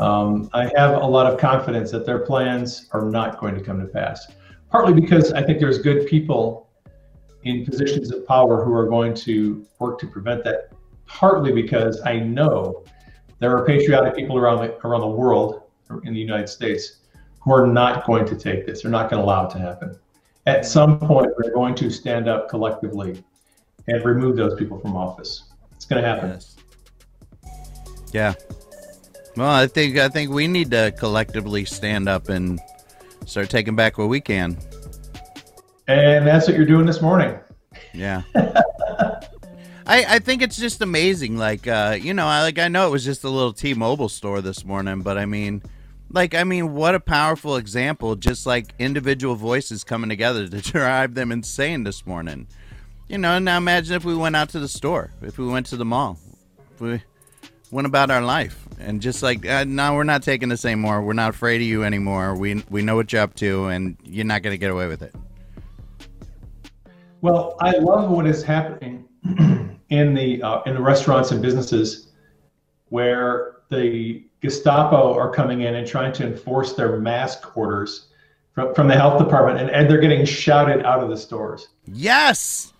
um, 0.00 0.50
I 0.52 0.70
have 0.76 1.00
a 1.00 1.06
lot 1.06 1.32
of 1.32 1.38
confidence 1.38 1.90
that 1.92 2.04
their 2.04 2.20
plans 2.20 2.88
are 2.92 3.08
not 3.10 3.40
going 3.40 3.54
to 3.54 3.62
come 3.62 3.80
to 3.80 3.86
pass. 3.86 4.26
Partly 4.70 4.92
because 4.92 5.32
I 5.32 5.42
think 5.42 5.60
there's 5.60 5.78
good 5.78 6.06
people 6.06 6.68
in 7.44 7.64
positions 7.64 8.12
of 8.12 8.26
power 8.26 8.64
who 8.64 8.72
are 8.72 8.86
going 8.86 9.14
to 9.14 9.66
work 9.78 9.98
to 10.00 10.06
prevent 10.06 10.44
that. 10.44 10.72
Partly 11.06 11.52
because 11.52 12.00
I 12.04 12.18
know 12.18 12.84
there 13.38 13.56
are 13.56 13.64
patriotic 13.64 14.16
people 14.16 14.36
around 14.36 14.58
the 14.58 14.86
around 14.86 15.02
the 15.02 15.06
world, 15.06 15.62
in 16.04 16.14
the 16.14 16.20
United 16.20 16.48
States, 16.48 17.00
who 17.44 17.52
are 17.52 17.66
not 17.66 18.06
going 18.06 18.24
to 18.26 18.36
take 18.36 18.66
this. 18.66 18.82
They're 18.82 18.90
not 18.90 19.10
going 19.10 19.20
to 19.20 19.24
allow 19.24 19.46
it 19.46 19.50
to 19.50 19.58
happen. 19.58 19.96
At 20.46 20.66
some 20.66 20.98
point, 20.98 21.30
they're 21.38 21.52
going 21.52 21.74
to 21.76 21.90
stand 21.90 22.28
up 22.28 22.48
collectively 22.48 23.22
and 23.86 24.04
remove 24.04 24.36
those 24.36 24.54
people 24.54 24.80
from 24.80 24.96
office. 24.96 25.44
It's 25.72 25.84
going 25.84 26.02
to 26.02 26.08
happen. 26.08 26.30
Yes. 26.30 26.56
Yeah. 28.12 28.34
Well, 29.36 29.50
I 29.50 29.66
think 29.66 29.98
I 29.98 30.08
think 30.08 30.30
we 30.30 30.46
need 30.46 30.70
to 30.70 30.94
collectively 30.96 31.64
stand 31.64 32.08
up 32.08 32.28
and 32.28 32.60
start 33.26 33.50
taking 33.50 33.74
back 33.74 33.98
what 33.98 34.08
we 34.08 34.20
can. 34.20 34.56
And 35.88 36.26
that's 36.26 36.46
what 36.46 36.56
you're 36.56 36.66
doing 36.66 36.86
this 36.86 37.02
morning. 37.02 37.36
Yeah. 37.92 38.22
I, 39.86 40.04
I 40.14 40.18
think 40.20 40.40
it's 40.40 40.56
just 40.56 40.80
amazing. 40.80 41.36
Like, 41.36 41.66
uh, 41.66 41.98
you 42.00 42.14
know, 42.14 42.26
I 42.26 42.42
like 42.42 42.58
I 42.58 42.68
know 42.68 42.86
it 42.86 42.90
was 42.90 43.04
just 43.04 43.24
a 43.24 43.28
little 43.28 43.52
T-Mobile 43.52 44.08
store 44.08 44.40
this 44.40 44.64
morning, 44.64 45.02
but 45.02 45.18
I 45.18 45.26
mean, 45.26 45.62
like, 46.14 46.34
I 46.34 46.44
mean, 46.44 46.74
what 46.74 46.94
a 46.94 47.00
powerful 47.00 47.56
example! 47.56 48.16
Just 48.16 48.46
like 48.46 48.74
individual 48.78 49.34
voices 49.34 49.84
coming 49.84 50.08
together 50.08 50.48
to 50.48 50.60
drive 50.72 51.14
them 51.14 51.32
insane 51.32 51.84
this 51.84 52.06
morning. 52.06 52.46
You 53.08 53.18
know, 53.18 53.38
now 53.38 53.58
imagine 53.58 53.94
if 53.94 54.04
we 54.04 54.14
went 54.14 54.36
out 54.36 54.48
to 54.50 54.60
the 54.60 54.68
store, 54.68 55.12
if 55.20 55.36
we 55.36 55.46
went 55.46 55.66
to 55.66 55.76
the 55.76 55.84
mall, 55.84 56.18
if 56.72 56.80
we 56.80 57.02
went 57.70 57.86
about 57.86 58.10
our 58.10 58.22
life, 58.22 58.66
and 58.78 59.02
just 59.02 59.22
like, 59.22 59.44
uh, 59.46 59.64
we're 59.68 60.04
not 60.04 60.22
taking 60.22 60.48
this 60.48 60.64
anymore. 60.64 61.02
We're 61.02 61.12
not 61.12 61.30
afraid 61.30 61.56
of 61.56 61.66
you 61.66 61.84
anymore. 61.84 62.34
We 62.34 62.64
we 62.70 62.82
know 62.82 62.96
what 62.96 63.12
you're 63.12 63.22
up 63.22 63.34
to, 63.36 63.66
and 63.66 63.96
you're 64.04 64.24
not 64.24 64.42
going 64.42 64.54
to 64.54 64.58
get 64.58 64.70
away 64.70 64.86
with 64.86 65.02
it. 65.02 65.14
Well, 67.20 67.56
I 67.60 67.72
love 67.72 68.10
what 68.10 68.26
is 68.26 68.42
happening 68.42 69.08
in 69.90 70.14
the 70.14 70.42
uh, 70.42 70.62
in 70.62 70.74
the 70.74 70.82
restaurants 70.82 71.30
and 71.30 71.42
businesses 71.42 72.12
where 72.90 73.56
the 73.74 74.24
Gestapo 74.40 75.14
are 75.14 75.30
coming 75.30 75.62
in 75.62 75.74
and 75.74 75.86
trying 75.86 76.12
to 76.14 76.26
enforce 76.26 76.74
their 76.74 76.98
mask 76.98 77.56
orders 77.56 78.08
from, 78.52 78.74
from 78.74 78.88
the 78.88 78.94
health 78.94 79.18
department, 79.18 79.60
and, 79.60 79.70
and 79.70 79.90
they're 79.90 80.00
getting 80.00 80.24
shouted 80.24 80.84
out 80.84 81.02
of 81.02 81.08
the 81.10 81.16
stores. 81.16 81.68
Yes. 81.86 82.72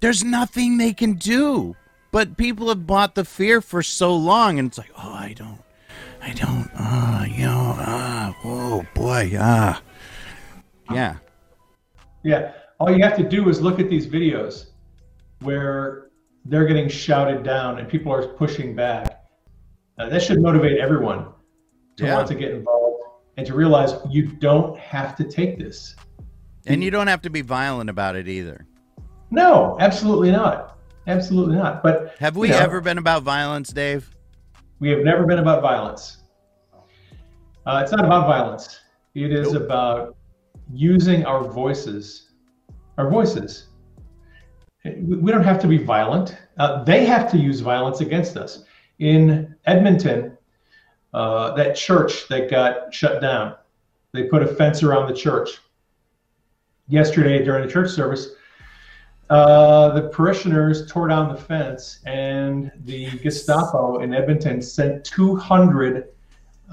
There's 0.00 0.24
nothing 0.24 0.78
they 0.78 0.92
can 0.92 1.14
do. 1.14 1.76
But 2.12 2.36
people 2.36 2.68
have 2.68 2.86
bought 2.86 3.14
the 3.14 3.24
fear 3.24 3.60
for 3.60 3.82
so 3.82 4.16
long, 4.16 4.58
and 4.58 4.68
it's 4.68 4.78
like, 4.78 4.90
oh, 4.98 5.12
I 5.12 5.32
don't, 5.36 5.60
I 6.20 6.32
don't, 6.32 6.68
ah, 6.74 7.20
uh, 7.20 7.24
you 7.26 7.44
know, 7.44 7.74
ah, 7.78 8.30
uh, 8.30 8.34
oh 8.44 8.86
boy, 8.94 9.32
ah, 9.38 9.80
uh. 10.88 10.94
yeah. 10.94 11.16
Yeah. 12.24 12.52
All 12.80 12.90
you 12.90 13.02
have 13.04 13.16
to 13.18 13.22
do 13.22 13.48
is 13.48 13.60
look 13.60 13.78
at 13.78 13.88
these 13.88 14.08
videos 14.08 14.70
where 15.40 16.09
they're 16.44 16.66
getting 16.66 16.88
shouted 16.88 17.42
down 17.42 17.78
and 17.78 17.88
people 17.88 18.12
are 18.12 18.26
pushing 18.28 18.74
back. 18.74 19.24
Uh, 19.98 20.08
that 20.08 20.22
should 20.22 20.40
motivate 20.40 20.78
everyone 20.78 21.26
to 21.96 22.06
yeah. 22.06 22.14
want 22.14 22.26
to 22.28 22.34
get 22.34 22.52
involved 22.52 23.02
and 23.36 23.46
to 23.46 23.54
realize 23.54 23.92
you 24.08 24.26
don't 24.26 24.78
have 24.78 25.16
to 25.16 25.24
take 25.24 25.58
this. 25.58 25.94
And 26.66 26.82
you 26.82 26.90
don't 26.90 27.06
have 27.06 27.22
to 27.22 27.30
be 27.30 27.42
violent 27.42 27.90
about 27.90 28.16
it 28.16 28.28
either. 28.28 28.66
No, 29.30 29.76
absolutely 29.80 30.30
not. 30.30 30.78
Absolutely 31.06 31.56
not. 31.56 31.82
But 31.82 32.14
have 32.18 32.36
we 32.36 32.48
you 32.48 32.54
know, 32.54 32.60
ever 32.60 32.80
been 32.80 32.98
about 32.98 33.22
violence, 33.22 33.70
Dave? 33.70 34.14
We 34.78 34.90
have 34.90 35.00
never 35.00 35.26
been 35.26 35.38
about 35.38 35.62
violence. 35.62 36.18
Uh, 37.66 37.80
it's 37.82 37.92
not 37.92 38.04
about 38.04 38.26
violence. 38.26 38.80
It 39.14 39.32
is 39.32 39.52
nope. 39.52 39.62
about 39.64 40.16
using 40.72 41.24
our 41.24 41.42
voices, 41.44 42.30
our 42.96 43.10
voices. 43.10 43.69
We 44.84 45.30
don't 45.30 45.44
have 45.44 45.60
to 45.60 45.68
be 45.68 45.78
violent. 45.78 46.36
Uh, 46.56 46.84
they 46.84 47.04
have 47.04 47.30
to 47.32 47.38
use 47.38 47.60
violence 47.60 48.00
against 48.00 48.36
us. 48.36 48.64
In 48.98 49.54
Edmonton, 49.66 50.36
uh, 51.12 51.54
that 51.54 51.76
church 51.76 52.28
that 52.28 52.50
got 52.50 52.92
shut 52.94 53.20
down, 53.20 53.56
they 54.12 54.24
put 54.24 54.42
a 54.42 54.46
fence 54.46 54.82
around 54.82 55.08
the 55.08 55.14
church. 55.14 55.50
Yesterday 56.88 57.44
during 57.44 57.66
the 57.66 57.72
church 57.72 57.90
service, 57.90 58.30
uh, 59.30 59.90
the 59.90 60.08
parishioners 60.08 60.90
tore 60.90 61.06
down 61.06 61.28
the 61.28 61.40
fence, 61.40 62.00
and 62.04 62.72
the 62.84 63.10
Gestapo 63.18 64.00
in 64.00 64.12
Edmonton 64.12 64.60
sent 64.60 65.04
200 65.04 66.08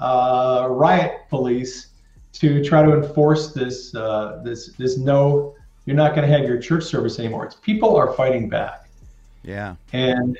uh, 0.00 0.66
riot 0.68 1.20
police 1.28 1.88
to 2.32 2.62
try 2.64 2.82
to 2.82 2.94
enforce 2.94 3.52
this 3.52 3.94
uh, 3.94 4.40
this 4.44 4.72
this 4.74 4.98
no, 4.98 5.54
you're 5.88 5.96
not 5.96 6.14
going 6.14 6.28
to 6.28 6.38
have 6.38 6.46
your 6.46 6.58
church 6.58 6.84
service 6.84 7.18
anymore. 7.18 7.46
It's 7.46 7.54
people 7.54 7.96
are 7.96 8.12
fighting 8.12 8.46
back. 8.50 8.90
Yeah, 9.42 9.74
and 9.94 10.38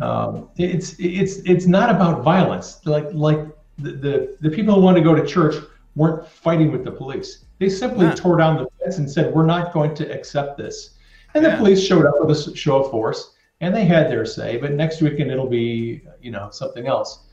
um, 0.00 0.48
it's 0.56 0.96
it's 0.98 1.36
it's 1.40 1.66
not 1.66 1.90
about 1.90 2.22
violence. 2.22 2.80
Like 2.86 3.06
like 3.12 3.40
the, 3.76 3.92
the 3.92 4.36
the 4.40 4.48
people 4.48 4.74
who 4.74 4.80
want 4.80 4.96
to 4.96 5.02
go 5.02 5.14
to 5.14 5.26
church 5.26 5.62
weren't 5.96 6.26
fighting 6.26 6.72
with 6.72 6.82
the 6.82 6.90
police. 6.90 7.44
They 7.58 7.68
simply 7.68 8.10
tore 8.12 8.38
down 8.38 8.56
the 8.56 8.66
fence 8.80 8.96
and 8.96 9.10
said, 9.10 9.34
"We're 9.34 9.44
not 9.44 9.74
going 9.74 9.94
to 9.96 10.10
accept 10.10 10.56
this." 10.56 10.96
And 11.34 11.44
the 11.44 11.50
yeah. 11.50 11.58
police 11.58 11.84
showed 11.84 12.06
up 12.06 12.14
with 12.18 12.30
a 12.30 12.56
show 12.56 12.82
of 12.82 12.90
force, 12.90 13.34
and 13.60 13.74
they 13.74 13.84
had 13.84 14.10
their 14.10 14.24
say. 14.24 14.56
But 14.56 14.72
next 14.72 15.02
weekend 15.02 15.30
it'll 15.30 15.46
be, 15.46 16.00
you 16.22 16.30
know, 16.30 16.48
something 16.52 16.86
else. 16.86 17.24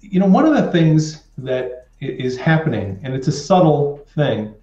You 0.00 0.20
know, 0.20 0.26
one 0.26 0.44
of 0.44 0.52
the 0.52 0.70
things 0.72 1.22
that 1.38 1.88
is 2.00 2.36
happening, 2.36 3.00
and 3.02 3.14
it's 3.14 3.28
a 3.28 3.32
subtle 3.32 4.06
thing. 4.14 4.54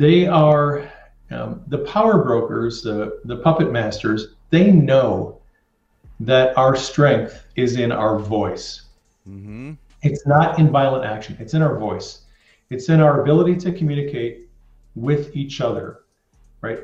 They 0.00 0.26
are 0.26 0.90
um, 1.30 1.62
the 1.66 1.84
power 1.84 2.24
brokers, 2.24 2.80
the 2.80 3.20
the 3.26 3.36
puppet 3.36 3.70
masters. 3.70 4.28
They 4.48 4.70
know 4.70 5.42
that 6.20 6.56
our 6.56 6.74
strength 6.74 7.44
is 7.54 7.76
in 7.76 7.92
our 7.92 8.18
voice. 8.18 8.84
Mm-hmm. 9.28 9.72
It's 10.00 10.26
not 10.26 10.58
in 10.58 10.70
violent 10.70 11.04
action. 11.04 11.36
It's 11.38 11.52
in 11.52 11.60
our 11.60 11.78
voice. 11.78 12.22
It's 12.70 12.88
in 12.88 13.00
our 13.02 13.20
ability 13.20 13.56
to 13.56 13.72
communicate 13.72 14.48
with 14.94 15.36
each 15.36 15.60
other, 15.60 16.00
right? 16.62 16.78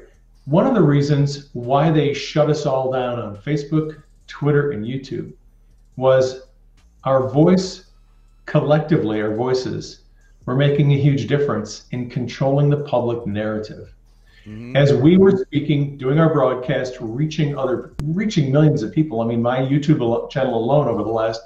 One 0.44 0.66
of 0.66 0.75
the 0.75 0.82
reasons 0.82 1.49
why 1.54 1.90
they 1.90 2.12
shut 2.12 2.50
us 2.50 2.66
all 2.66 2.92
down 2.92 3.18
on 3.18 3.35
Facebook, 3.35 4.02
Twitter, 4.26 4.73
and 4.73 4.85
YouTube 4.85 5.32
was 5.96 6.49
our 7.04 7.30
voice 7.30 7.92
collectively, 8.44 9.23
our 9.23 9.35
voices 9.35 10.02
were 10.46 10.56
making 10.56 10.92
a 10.92 10.96
huge 10.96 11.26
difference 11.26 11.86
in 11.90 12.08
controlling 12.08 12.70
the 12.70 12.78
public 12.78 13.26
narrative. 13.26 13.92
Mm-hmm. 14.46 14.76
As 14.76 14.94
we 14.94 15.16
were 15.16 15.36
speaking, 15.36 15.98
doing 15.98 16.18
our 16.18 16.32
broadcast, 16.32 16.96
reaching 17.00 17.58
other, 17.58 17.94
reaching 18.04 18.52
millions 18.52 18.82
of 18.84 18.92
people. 18.92 19.20
I 19.20 19.26
mean, 19.26 19.42
my 19.42 19.58
YouTube 19.58 20.30
channel 20.30 20.56
alone 20.56 20.86
over 20.86 21.02
the 21.02 21.10
last 21.10 21.42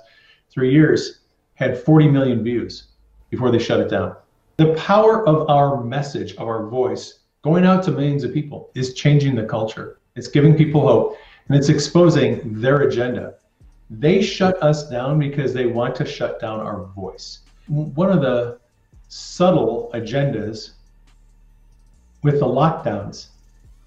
three 0.51 0.73
years, 0.73 1.21
had 1.55 1.79
40 1.79 2.09
million 2.09 2.43
views 2.43 2.89
before 3.29 3.51
they 3.51 3.59
shut 3.59 3.81
it 3.81 3.89
down. 3.89 4.17
The 4.57 4.75
power 4.75 5.27
of 5.29 5.49
our 5.49 5.83
message, 5.83 6.33
of 6.37 6.49
our 6.49 6.67
voice, 6.67 7.21
going 7.43 7.65
out 7.65 7.83
to 7.85 7.93
millions 7.93 8.25
of 8.25 8.35
people 8.35 8.71
is 8.75 8.95
changing 8.95 9.35
the 9.35 9.45
culture. 9.45 9.99
It's 10.17 10.29
giving 10.29 10.57
people 10.57 10.83
hope 10.83 11.17
and 11.49 11.57
it's 11.57 11.69
exposing 11.69 12.41
their 12.61 12.83
agenda. 12.83 13.35
They 13.91 14.23
shut 14.23 14.63
us 14.63 14.89
down 14.89 15.19
because 15.19 15.53
they 15.53 15.67
want 15.67 15.95
to 15.97 16.05
shut 16.05 16.41
down 16.41 16.61
our 16.61 16.87
voice. 16.87 17.41
One 17.67 18.11
of 18.11 18.21
the 18.21 18.59
subtle 19.11 19.91
agendas 19.93 20.71
with 22.23 22.39
the 22.39 22.47
lockdowns 22.47 23.27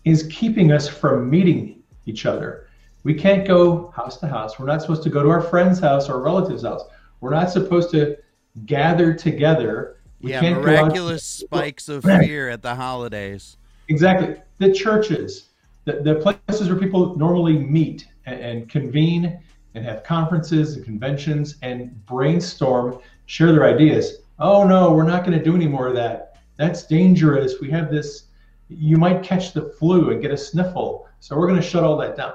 is 0.03 0.27
keeping 0.30 0.72
us 0.72 0.88
from 0.88 1.30
meeting 1.30 1.82
each 2.06 2.25
other. 2.25 2.68
We 3.03 3.13
can't 3.13 3.48
go 3.48 3.92
house 3.96 4.18
to 4.18 4.27
house. 4.27 4.60
We're 4.60 4.65
not 4.65 4.82
supposed 4.82 5.01
to 5.03 5.10
go 5.10 5.24
to 5.24 5.30
our 5.30 5.42
friend's 5.42 5.80
house 5.80 6.10
or 6.10 6.22
relative's 6.22 6.63
house. 6.63 6.84
We're 7.22 7.32
not 7.32 7.50
supposed 7.50 7.89
to 7.92 8.18
gather 8.65 9.13
together. 9.13 9.98
We 10.22 10.32
yeah, 10.32 10.42
can't 10.42 10.62
miraculous 10.62 11.24
spikes 11.24 11.88
of 11.88 12.03
fear 12.03 12.50
at 12.50 12.62
the 12.62 12.75
holidays. 12.75 13.58
Exactly. 13.88 14.42
The 14.58 14.74
churches, 14.74 15.50
the, 15.86 16.01
the 16.01 16.15
places 16.15 16.70
where 16.70 16.77
people 16.77 17.15
normally 17.15 17.58
meet 17.58 18.08
and, 18.25 18.39
and 18.42 18.70
convene 18.70 19.39
and 19.75 19.86
have 19.86 20.03
conferences 20.03 20.75
and 20.75 20.84
conventions 20.84 21.56
and 21.62 22.06
brainstorm, 22.06 23.00
share 23.25 23.53
their 23.53 23.65
ideas. 23.65 24.18
Oh 24.40 24.63
no, 24.66 24.92
we're 24.94 25.04
not 25.04 25.25
going 25.25 25.38
to 25.38 25.44
do 25.44 25.56
any 25.56 25.68
more 25.68 25.88
of 25.88 25.96
that. 25.96 26.38
That's 26.58 26.86
dangerous. 26.86 27.60
We 27.62 27.70
have 27.72 27.92
this, 27.92 28.25
you 28.70 28.98
might 28.98 29.24
catch 29.24 29.54
the 29.54 29.74
flu 29.80 30.12
and 30.12 30.22
get 30.22 30.32
a 30.32 30.38
sniffle. 30.38 31.08
So 31.20 31.38
we're 31.38 31.48
going 31.48 31.62
to 31.62 31.68
shut 31.68 31.84
all 31.84 31.98
that 31.98 32.16
down. 32.16 32.34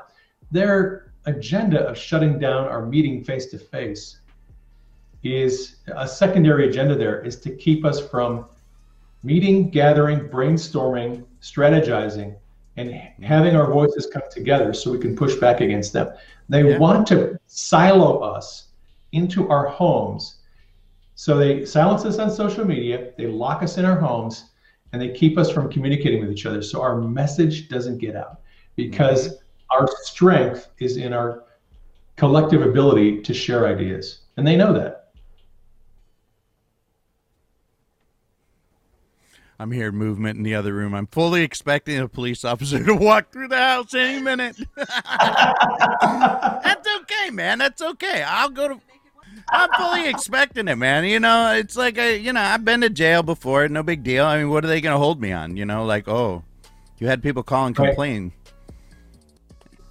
Their 0.50 1.12
agenda 1.26 1.80
of 1.80 1.98
shutting 1.98 2.38
down 2.38 2.66
our 2.66 2.86
meeting 2.86 3.22
face 3.22 3.46
to 3.46 3.58
face 3.58 4.20
is 5.22 5.76
a 5.94 6.06
secondary 6.06 6.68
agenda 6.68 6.94
there 6.94 7.20
is 7.22 7.40
to 7.40 7.50
keep 7.50 7.84
us 7.84 8.00
from 8.00 8.46
meeting, 9.22 9.68
gathering, 9.68 10.28
brainstorming, 10.28 11.24
strategizing, 11.42 12.36
and 12.76 12.92
having 13.22 13.56
our 13.56 13.70
voices 13.70 14.06
come 14.06 14.22
together 14.30 14.72
so 14.72 14.92
we 14.92 14.98
can 14.98 15.16
push 15.16 15.34
back 15.36 15.60
against 15.60 15.92
them. 15.92 16.12
They 16.48 16.70
yeah. 16.70 16.78
want 16.78 17.06
to 17.08 17.38
silo 17.46 18.20
us 18.20 18.68
into 19.12 19.48
our 19.48 19.66
homes. 19.66 20.37
So 21.20 21.36
they 21.36 21.64
silence 21.64 22.04
us 22.04 22.20
on 22.20 22.30
social 22.30 22.64
media, 22.64 23.10
they 23.18 23.26
lock 23.26 23.64
us 23.64 23.76
in 23.76 23.84
our 23.84 23.98
homes, 23.98 24.50
and 24.92 25.02
they 25.02 25.08
keep 25.08 25.36
us 25.36 25.50
from 25.50 25.68
communicating 25.68 26.20
with 26.20 26.30
each 26.30 26.46
other 26.46 26.62
so 26.62 26.80
our 26.80 26.96
message 26.96 27.68
doesn't 27.68 27.98
get 27.98 28.14
out 28.14 28.42
because 28.76 29.26
mm-hmm. 29.26 29.34
our 29.68 29.88
strength 30.04 30.68
is 30.78 30.96
in 30.96 31.12
our 31.12 31.42
collective 32.14 32.62
ability 32.62 33.20
to 33.22 33.34
share 33.34 33.66
ideas. 33.66 34.20
And 34.36 34.46
they 34.46 34.54
know 34.54 34.72
that. 34.74 35.10
I'm 39.58 39.72
hearing 39.72 39.96
movement 39.96 40.36
in 40.36 40.44
the 40.44 40.54
other 40.54 40.72
room. 40.72 40.94
I'm 40.94 41.08
fully 41.08 41.42
expecting 41.42 41.98
a 41.98 42.06
police 42.06 42.44
officer 42.44 42.84
to 42.84 42.94
walk 42.94 43.32
through 43.32 43.48
the 43.48 43.58
house 43.58 43.92
any 43.92 44.22
minute. 44.22 44.56
That's 44.76 44.88
okay, 47.00 47.30
man. 47.32 47.58
That's 47.58 47.82
okay. 47.82 48.22
I'll 48.22 48.50
go 48.50 48.68
to. 48.68 48.80
I'm 49.50 49.70
fully 49.76 50.08
expecting 50.08 50.68
it, 50.68 50.76
man. 50.76 51.04
You 51.04 51.20
know, 51.20 51.54
it's 51.54 51.76
like 51.76 51.96
a, 51.98 52.18
you 52.18 52.32
know, 52.32 52.40
I've 52.40 52.64
been 52.64 52.82
to 52.82 52.90
jail 52.90 53.22
before. 53.22 53.66
No 53.68 53.82
big 53.82 54.02
deal. 54.02 54.24
I 54.24 54.38
mean, 54.38 54.50
what 54.50 54.64
are 54.64 54.68
they 54.68 54.80
going 54.80 54.94
to 54.94 54.98
hold 54.98 55.20
me 55.20 55.32
on? 55.32 55.56
You 55.56 55.64
know, 55.64 55.84
like, 55.84 56.06
oh, 56.08 56.44
you 56.98 57.06
had 57.06 57.22
people 57.22 57.42
call 57.42 57.66
and 57.66 57.74
complain. 57.74 58.32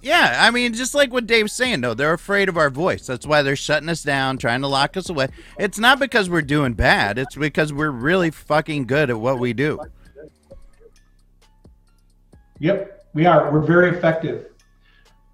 Yeah, 0.00 0.36
I 0.40 0.52
mean, 0.52 0.74
just 0.74 0.94
like 0.94 1.12
what 1.12 1.26
Dave's 1.26 1.52
saying, 1.52 1.80
though, 1.80 1.94
they're 1.94 2.12
afraid 2.12 2.48
of 2.48 2.56
our 2.56 2.70
voice. 2.70 3.06
That's 3.06 3.26
why 3.26 3.42
they're 3.42 3.56
shutting 3.56 3.88
us 3.88 4.02
down, 4.02 4.38
trying 4.38 4.60
to 4.60 4.68
lock 4.68 4.96
us 4.96 5.08
away. 5.08 5.28
It's 5.58 5.78
not 5.78 5.98
because 5.98 6.30
we're 6.30 6.42
doing 6.42 6.74
bad, 6.74 7.18
it's 7.18 7.34
because 7.34 7.72
we're 7.72 7.90
really 7.90 8.30
fucking 8.30 8.86
good 8.86 9.10
at 9.10 9.18
what 9.18 9.40
we 9.40 9.52
do. 9.52 9.80
Yep, 12.60 13.08
we 13.12 13.26
are. 13.26 13.50
We're 13.50 13.66
very 13.66 13.96
effective. 13.96 14.46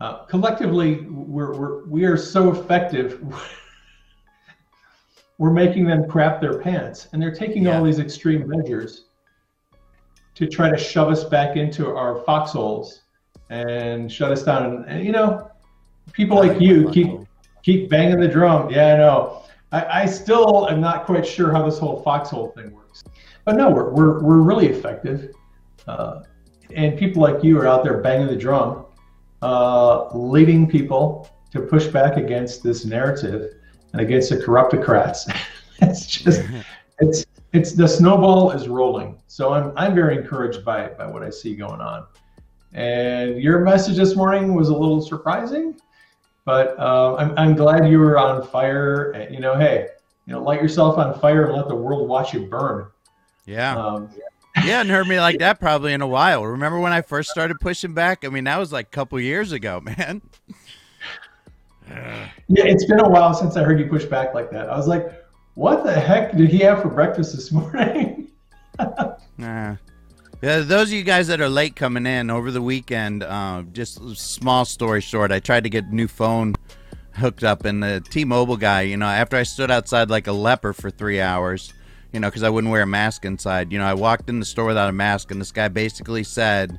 Uh, 0.00 0.24
collectively, 0.24 1.02
we're, 1.02 1.54
we're, 1.54 1.84
we 1.84 2.04
are 2.04 2.16
so 2.16 2.50
effective. 2.50 3.22
we're 5.38 5.52
making 5.52 5.86
them 5.86 6.08
crap 6.08 6.40
their 6.40 6.58
pants, 6.58 7.08
and 7.12 7.20
they're 7.20 7.34
taking 7.34 7.64
yeah. 7.64 7.78
all 7.78 7.84
these 7.84 7.98
extreme 7.98 8.48
measures 8.48 9.06
to 10.34 10.46
try 10.46 10.70
to 10.70 10.76
shove 10.76 11.08
us 11.08 11.24
back 11.24 11.56
into 11.56 11.94
our 11.94 12.22
foxholes 12.24 13.02
and 13.50 14.10
shut 14.10 14.32
us 14.32 14.42
down. 14.42 14.64
And, 14.66 14.84
and 14.86 15.04
you 15.04 15.12
know, 15.12 15.50
people 16.12 16.36
like 16.36 16.60
you 16.60 16.90
keep 16.90 17.08
keep 17.62 17.88
banging 17.88 18.20
the 18.20 18.28
drum. 18.28 18.70
Yeah, 18.70 18.94
I 18.94 18.96
know. 18.96 19.42
I, 19.72 20.02
I 20.02 20.06
still 20.06 20.68
am 20.68 20.80
not 20.80 21.06
quite 21.06 21.26
sure 21.26 21.50
how 21.50 21.64
this 21.64 21.78
whole 21.78 22.02
foxhole 22.02 22.48
thing 22.48 22.72
works. 22.72 23.04
But 23.44 23.56
no, 23.56 23.70
we're 23.70 23.90
we're, 23.90 24.22
we're 24.22 24.40
really 24.40 24.68
effective. 24.68 25.34
Uh, 25.86 26.22
and 26.74 26.98
people 26.98 27.22
like 27.22 27.44
you 27.44 27.58
are 27.58 27.66
out 27.66 27.84
there 27.84 27.98
banging 27.98 28.26
the 28.26 28.36
drum, 28.36 28.86
uh, 29.42 30.08
leading 30.16 30.68
people 30.68 31.28
to 31.52 31.60
push 31.60 31.86
back 31.86 32.16
against 32.16 32.62
this 32.62 32.84
narrative 32.84 33.54
against 33.94 34.30
the 34.30 34.36
corruptocrats. 34.36 35.34
it's 35.82 36.06
just 36.06 36.42
it's 37.00 37.26
it's 37.52 37.72
the 37.72 37.88
snowball 37.88 38.50
is 38.52 38.68
rolling. 38.68 39.20
So 39.26 39.52
I'm 39.52 39.72
I'm 39.76 39.94
very 39.94 40.16
encouraged 40.16 40.64
by 40.64 40.88
by 40.88 41.06
what 41.06 41.22
I 41.22 41.30
see 41.30 41.54
going 41.54 41.80
on. 41.80 42.06
And 42.72 43.40
your 43.40 43.60
message 43.60 43.96
this 43.96 44.16
morning 44.16 44.54
was 44.54 44.68
a 44.68 44.72
little 44.72 45.00
surprising, 45.00 45.76
but 46.44 46.76
uh, 46.78 47.14
I'm, 47.14 47.38
I'm 47.38 47.54
glad 47.54 47.88
you 47.88 48.00
were 48.00 48.18
on 48.18 48.44
fire. 48.48 49.28
You 49.30 49.38
know, 49.38 49.56
hey, 49.56 49.88
you 50.26 50.32
know, 50.32 50.42
light 50.42 50.60
yourself 50.60 50.98
on 50.98 51.18
fire 51.20 51.46
and 51.46 51.56
let 51.56 51.68
the 51.68 51.76
world 51.76 52.08
watch 52.08 52.34
you 52.34 52.46
burn. 52.46 52.88
Yeah. 53.46 53.76
Um, 53.76 54.10
you 54.56 54.70
hadn't 54.70 54.90
heard 54.90 55.06
me 55.06 55.20
like 55.20 55.38
that 55.40 55.60
probably 55.60 55.92
in 55.92 56.00
a 56.00 56.06
while. 56.06 56.44
Remember 56.44 56.78
when 56.78 56.92
I 56.92 57.02
first 57.02 57.30
started 57.30 57.60
pushing 57.60 57.94
back? 57.94 58.24
I 58.24 58.28
mean, 58.28 58.44
that 58.44 58.58
was 58.58 58.72
like 58.72 58.86
a 58.86 58.90
couple 58.90 59.20
years 59.20 59.52
ago, 59.52 59.80
man. 59.84 60.22
Yeah, 61.88 62.28
it's 62.48 62.84
been 62.84 63.00
a 63.00 63.08
while 63.08 63.34
since 63.34 63.56
I 63.56 63.62
heard 63.62 63.78
you 63.78 63.86
push 63.86 64.04
back 64.04 64.34
like 64.34 64.50
that. 64.50 64.68
I 64.68 64.76
was 64.76 64.88
like, 64.88 65.24
what 65.54 65.84
the 65.84 65.92
heck 65.92 66.36
did 66.36 66.50
he 66.50 66.58
have 66.58 66.82
for 66.82 66.88
breakfast 66.88 67.34
this 67.34 67.52
morning? 67.52 68.30
nah. 69.38 69.76
Yeah, 70.42 70.58
those 70.58 70.88
of 70.88 70.92
you 70.92 71.04
guys 71.04 71.28
that 71.28 71.40
are 71.40 71.48
late 71.48 71.74
coming 71.74 72.04
in 72.06 72.28
over 72.28 72.50
the 72.50 72.60
weekend, 72.60 73.22
uh, 73.22 73.62
just 73.72 74.00
small 74.16 74.64
story 74.64 75.00
short, 75.00 75.32
I 75.32 75.40
tried 75.40 75.64
to 75.64 75.70
get 75.70 75.90
new 75.90 76.08
phone 76.08 76.54
hooked 77.14 77.44
up, 77.44 77.64
and 77.64 77.82
the 77.82 78.04
T-Mobile 78.10 78.56
guy, 78.56 78.82
you 78.82 78.96
know, 78.96 79.06
after 79.06 79.36
I 79.36 79.44
stood 79.44 79.70
outside 79.70 80.10
like 80.10 80.26
a 80.26 80.32
leper 80.32 80.72
for 80.72 80.90
three 80.90 81.20
hours, 81.20 81.72
you 82.12 82.20
know, 82.20 82.28
because 82.28 82.42
I 82.42 82.50
wouldn't 82.50 82.70
wear 82.70 82.82
a 82.82 82.86
mask 82.86 83.24
inside, 83.24 83.72
you 83.72 83.78
know, 83.78 83.86
I 83.86 83.94
walked 83.94 84.28
in 84.28 84.38
the 84.38 84.44
store 84.44 84.66
without 84.66 84.90
a 84.90 84.92
mask, 84.92 85.30
and 85.30 85.40
this 85.40 85.52
guy 85.52 85.68
basically 85.68 86.24
said 86.24 86.78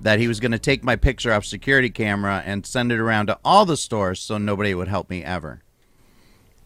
that 0.00 0.18
he 0.18 0.28
was 0.28 0.40
going 0.40 0.52
to 0.52 0.58
take 0.58 0.84
my 0.84 0.96
picture 0.96 1.32
off 1.32 1.44
security 1.44 1.90
camera 1.90 2.42
and 2.46 2.64
send 2.64 2.92
it 2.92 3.00
around 3.00 3.26
to 3.26 3.38
all 3.44 3.64
the 3.64 3.76
stores 3.76 4.20
so 4.20 4.38
nobody 4.38 4.74
would 4.74 4.88
help 4.88 5.10
me 5.10 5.24
ever. 5.24 5.62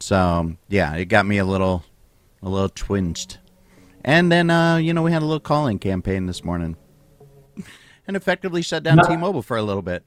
So 0.00 0.54
yeah, 0.68 0.94
it 0.94 1.06
got 1.06 1.26
me 1.26 1.38
a 1.38 1.44
little, 1.44 1.84
a 2.42 2.48
little 2.48 2.68
twinged. 2.68 3.38
And 4.04 4.32
then, 4.32 4.50
uh, 4.50 4.76
you 4.76 4.92
know, 4.92 5.02
we 5.02 5.12
had 5.12 5.22
a 5.22 5.24
little 5.24 5.40
calling 5.40 5.78
campaign 5.78 6.26
this 6.26 6.42
morning 6.44 6.76
and 8.06 8.16
effectively 8.16 8.62
shut 8.62 8.82
down 8.82 8.98
T 9.06 9.16
Mobile 9.16 9.42
for 9.42 9.56
a 9.56 9.62
little 9.62 9.82
bit. 9.82 10.04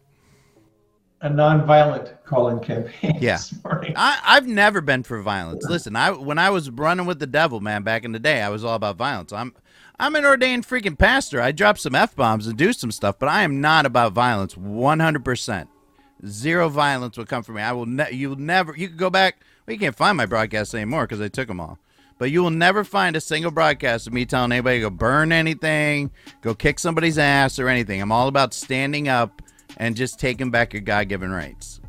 A 1.21 1.29
non-violent 1.29 2.13
calling 2.25 2.59
campaign. 2.59 3.17
Yeah, 3.21 3.39
I, 3.95 4.19
I've 4.23 4.47
never 4.47 4.81
been 4.81 5.01
for 5.01 5.21
violence. 5.21 5.65
Listen, 5.67 5.95
I 5.95 6.11
when 6.11 6.37
I 6.37 6.49
was 6.49 6.69
running 6.69 7.05
with 7.05 7.19
the 7.19 7.25
devil, 7.25 7.61
man, 7.61 7.83
back 7.83 8.03
in 8.03 8.11
the 8.11 8.19
day, 8.19 8.41
I 8.41 8.49
was 8.49 8.65
all 8.65 8.75
about 8.75 8.97
violence. 8.97 9.31
I'm 9.31 9.55
I'm 9.97 10.15
an 10.15 10.25
ordained 10.25 10.67
freaking 10.67 10.97
pastor. 10.97 11.41
I 11.41 11.51
drop 11.51 11.77
some 11.77 11.95
f 11.95 12.15
bombs 12.15 12.47
and 12.47 12.57
do 12.57 12.73
some 12.73 12.91
stuff, 12.91 13.17
but 13.17 13.29
I 13.29 13.43
am 13.43 13.61
not 13.61 13.85
about 13.85 14.13
violence. 14.13 14.57
One 14.57 14.99
hundred 14.99 15.23
percent, 15.23 15.69
zero 16.27 16.67
violence 16.69 17.17
will 17.17 17.25
come 17.25 17.43
from 17.43 17.55
me. 17.55 17.61
I 17.61 17.71
will. 17.71 17.85
Ne- 17.85 18.11
you'll 18.11 18.35
never. 18.35 18.75
You 18.75 18.89
can 18.89 18.97
go 18.97 19.09
back. 19.09 19.37
Well, 19.65 19.73
you 19.73 19.79
can't 19.79 19.95
find 19.95 20.17
my 20.17 20.25
broadcasts 20.25 20.73
anymore 20.73 21.03
because 21.03 21.19
they 21.19 21.29
took 21.29 21.47
them 21.47 21.59
all. 21.59 21.79
But 22.17 22.31
you 22.31 22.43
will 22.43 22.49
never 22.49 22.83
find 22.83 23.15
a 23.15 23.21
single 23.21 23.51
broadcast 23.51 24.07
of 24.07 24.13
me 24.13 24.25
telling 24.25 24.51
anybody 24.51 24.77
to 24.77 24.83
go 24.83 24.89
burn 24.89 25.31
anything, 25.31 26.11
go 26.41 26.53
kick 26.53 26.79
somebody's 26.79 27.17
ass, 27.17 27.59
or 27.59 27.67
anything. 27.67 28.01
I'm 28.01 28.11
all 28.11 28.27
about 28.27 28.53
standing 28.53 29.09
up 29.09 29.41
and 29.77 29.95
just 29.95 30.19
taking 30.19 30.49
back 30.51 30.71
your 30.71 30.81
God 30.81 31.09
given 31.09 31.31
rights. 31.31 31.81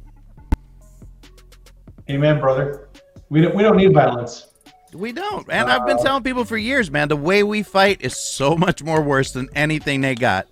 Amen, 2.11 2.41
brother. 2.41 2.89
We 3.29 3.41
don't, 3.41 3.55
we 3.55 3.63
don't 3.63 3.77
need 3.77 3.93
violence. 3.93 4.49
We 4.97 5.13
don't. 5.13 5.47
And 5.51 5.71
I've 5.71 5.87
been 5.87 6.03
telling 6.03 6.23
people 6.23 6.45
for 6.45 6.57
years, 6.57 6.91
man, 6.91 7.09
the 7.09 7.17
way 7.17 7.43
we 7.43 7.63
fight 7.63 8.01
is 8.01 8.17
so 8.17 8.57
much 8.57 8.83
more 8.83 9.03
worse 9.03 9.33
than 9.33 9.49
anything 9.55 10.01
they 10.01 10.15
got. 10.15 10.47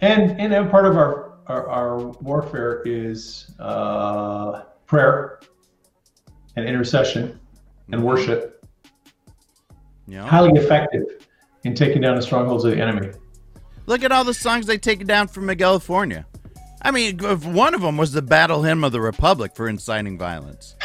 And 0.00 0.40
and 0.40 0.70
part 0.70 0.86
of 0.86 0.96
our, 0.96 1.34
our, 1.46 1.68
our 1.68 1.98
warfare 2.22 2.82
is 2.86 3.52
uh, 3.58 4.62
prayer 4.86 5.40
and 6.56 6.66
intercession 6.66 7.38
and 7.92 8.02
worship. 8.02 8.64
Yeah. 10.06 10.26
Highly 10.26 10.58
effective 10.58 11.04
in 11.64 11.74
taking 11.74 12.00
down 12.00 12.16
the 12.16 12.22
strongholds 12.22 12.64
of 12.64 12.72
the 12.72 12.80
enemy. 12.80 13.10
Look 13.86 14.02
at 14.02 14.12
all 14.12 14.24
the 14.24 14.34
songs 14.34 14.66
they 14.66 14.78
taken 14.78 15.06
down 15.06 15.28
from 15.28 15.54
California. 15.56 16.26
I 16.82 16.90
mean, 16.90 17.18
one 17.18 17.74
of 17.74 17.82
them 17.82 17.96
was 17.96 18.12
the 18.12 18.22
Battle 18.22 18.62
Hymn 18.62 18.84
of 18.84 18.92
the 18.92 19.00
Republic 19.00 19.54
for 19.54 19.68
inciting 19.68 20.16
violence. 20.16 20.76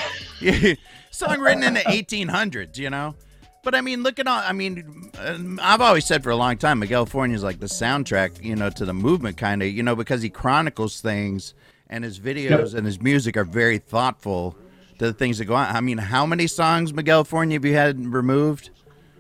Song 1.12 1.40
written 1.40 1.64
in 1.64 1.76
the 1.76 1.80
1800s, 1.86 2.78
you 2.78 2.90
know? 2.90 3.16
But 3.64 3.74
I 3.74 3.82
mean, 3.82 4.04
look 4.04 4.20
at 4.20 4.28
all. 4.28 4.40
I 4.40 4.52
mean, 4.52 5.12
um, 5.18 5.60
I've 5.62 5.82
always 5.82 6.06
said 6.06 6.22
for 6.22 6.30
a 6.30 6.36
long 6.36 6.58
time, 6.58 6.80
Miguel 6.80 7.08
Fornia 7.08 7.34
is 7.34 7.44
like 7.44 7.60
the 7.60 7.66
soundtrack, 7.66 8.44
you 8.44 8.56
know, 8.56 8.70
to 8.70 8.86
the 8.86 8.94
movement, 8.94 9.38
kind 9.38 9.64
of, 9.64 9.70
you 9.70 9.82
know, 9.82 9.96
because 9.96 10.22
he 10.22 10.30
chronicles 10.30 11.02
things 11.02 11.56
and 11.90 12.04
his 12.04 12.20
videos 12.20 12.50
yep. 12.50 12.74
and 12.76 12.86
his 12.86 13.02
music 13.02 13.38
are 13.38 13.44
very 13.44 13.80
thoughtful 13.80 14.56
to 15.00 15.06
the 15.06 15.14
things 15.14 15.40
that 15.40 15.46
go 15.46 15.56
on. 15.56 15.76
I 15.76 15.82
mean, 15.82 15.98
how 15.98 16.28
many 16.28 16.46
songs 16.46 16.94
Miguel 16.94 17.26
Fornia 17.26 17.54
have 17.54 17.66
you 17.66 17.74
had 17.74 18.14
removed? 18.14 18.70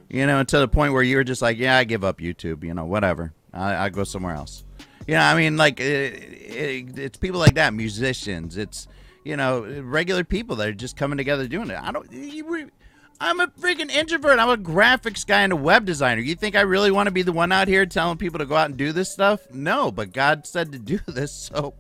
You 0.09 0.27
know, 0.27 0.43
to 0.43 0.59
the 0.59 0.67
point 0.67 0.93
where 0.93 1.01
you 1.01 1.15
were 1.15 1.23
just 1.23 1.41
like, 1.41 1.57
yeah, 1.57 1.77
I 1.77 1.83
give 1.83 2.03
up 2.03 2.19
YouTube, 2.19 2.63
you 2.63 2.73
know, 2.73 2.85
whatever. 2.85 3.33
I, 3.51 3.85
I 3.85 3.89
go 3.89 4.03
somewhere 4.03 4.35
else. 4.35 4.63
You 5.07 5.15
know, 5.15 5.21
I 5.21 5.35
mean, 5.35 5.57
like, 5.57 5.79
it, 5.79 6.13
it, 6.13 6.97
it's 6.97 7.17
people 7.17 7.39
like 7.39 7.55
that, 7.55 7.73
musicians. 7.73 8.57
It's, 8.57 8.87
you 9.23 9.37
know, 9.37 9.61
regular 9.83 10.23
people 10.23 10.55
that 10.57 10.67
are 10.67 10.73
just 10.73 10.97
coming 10.97 11.17
together 11.17 11.47
doing 11.47 11.69
it. 11.69 11.79
I 11.79 11.91
don't. 11.91 12.11
You, 12.11 12.71
I'm 13.19 13.39
a 13.39 13.47
freaking 13.47 13.89
introvert. 13.91 14.39
I'm 14.39 14.49
a 14.49 14.57
graphics 14.57 15.25
guy 15.25 15.41
and 15.41 15.53
a 15.53 15.55
web 15.55 15.85
designer. 15.85 16.21
You 16.21 16.35
think 16.35 16.55
I 16.55 16.61
really 16.61 16.91
want 16.91 17.07
to 17.07 17.11
be 17.11 17.21
the 17.21 17.31
one 17.31 17.51
out 17.51 17.67
here 17.67 17.85
telling 17.85 18.17
people 18.17 18.39
to 18.39 18.45
go 18.45 18.55
out 18.55 18.69
and 18.69 18.77
do 18.77 18.91
this 18.91 19.11
stuff? 19.11 19.49
No, 19.53 19.91
but 19.91 20.11
God 20.11 20.45
said 20.45 20.71
to 20.73 20.79
do 20.79 20.99
this, 21.07 21.31
so 21.31 21.73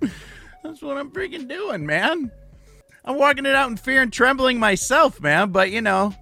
that's 0.62 0.80
what 0.80 0.96
I'm 0.96 1.10
freaking 1.10 1.48
doing, 1.48 1.84
man. 1.84 2.30
I'm 3.04 3.18
walking 3.18 3.46
it 3.46 3.54
out 3.54 3.70
in 3.70 3.76
fear 3.76 4.02
and 4.02 4.12
trembling 4.12 4.58
myself, 4.58 5.20
man. 5.20 5.50
But 5.50 5.70
you 5.70 5.82
know, 5.82 6.14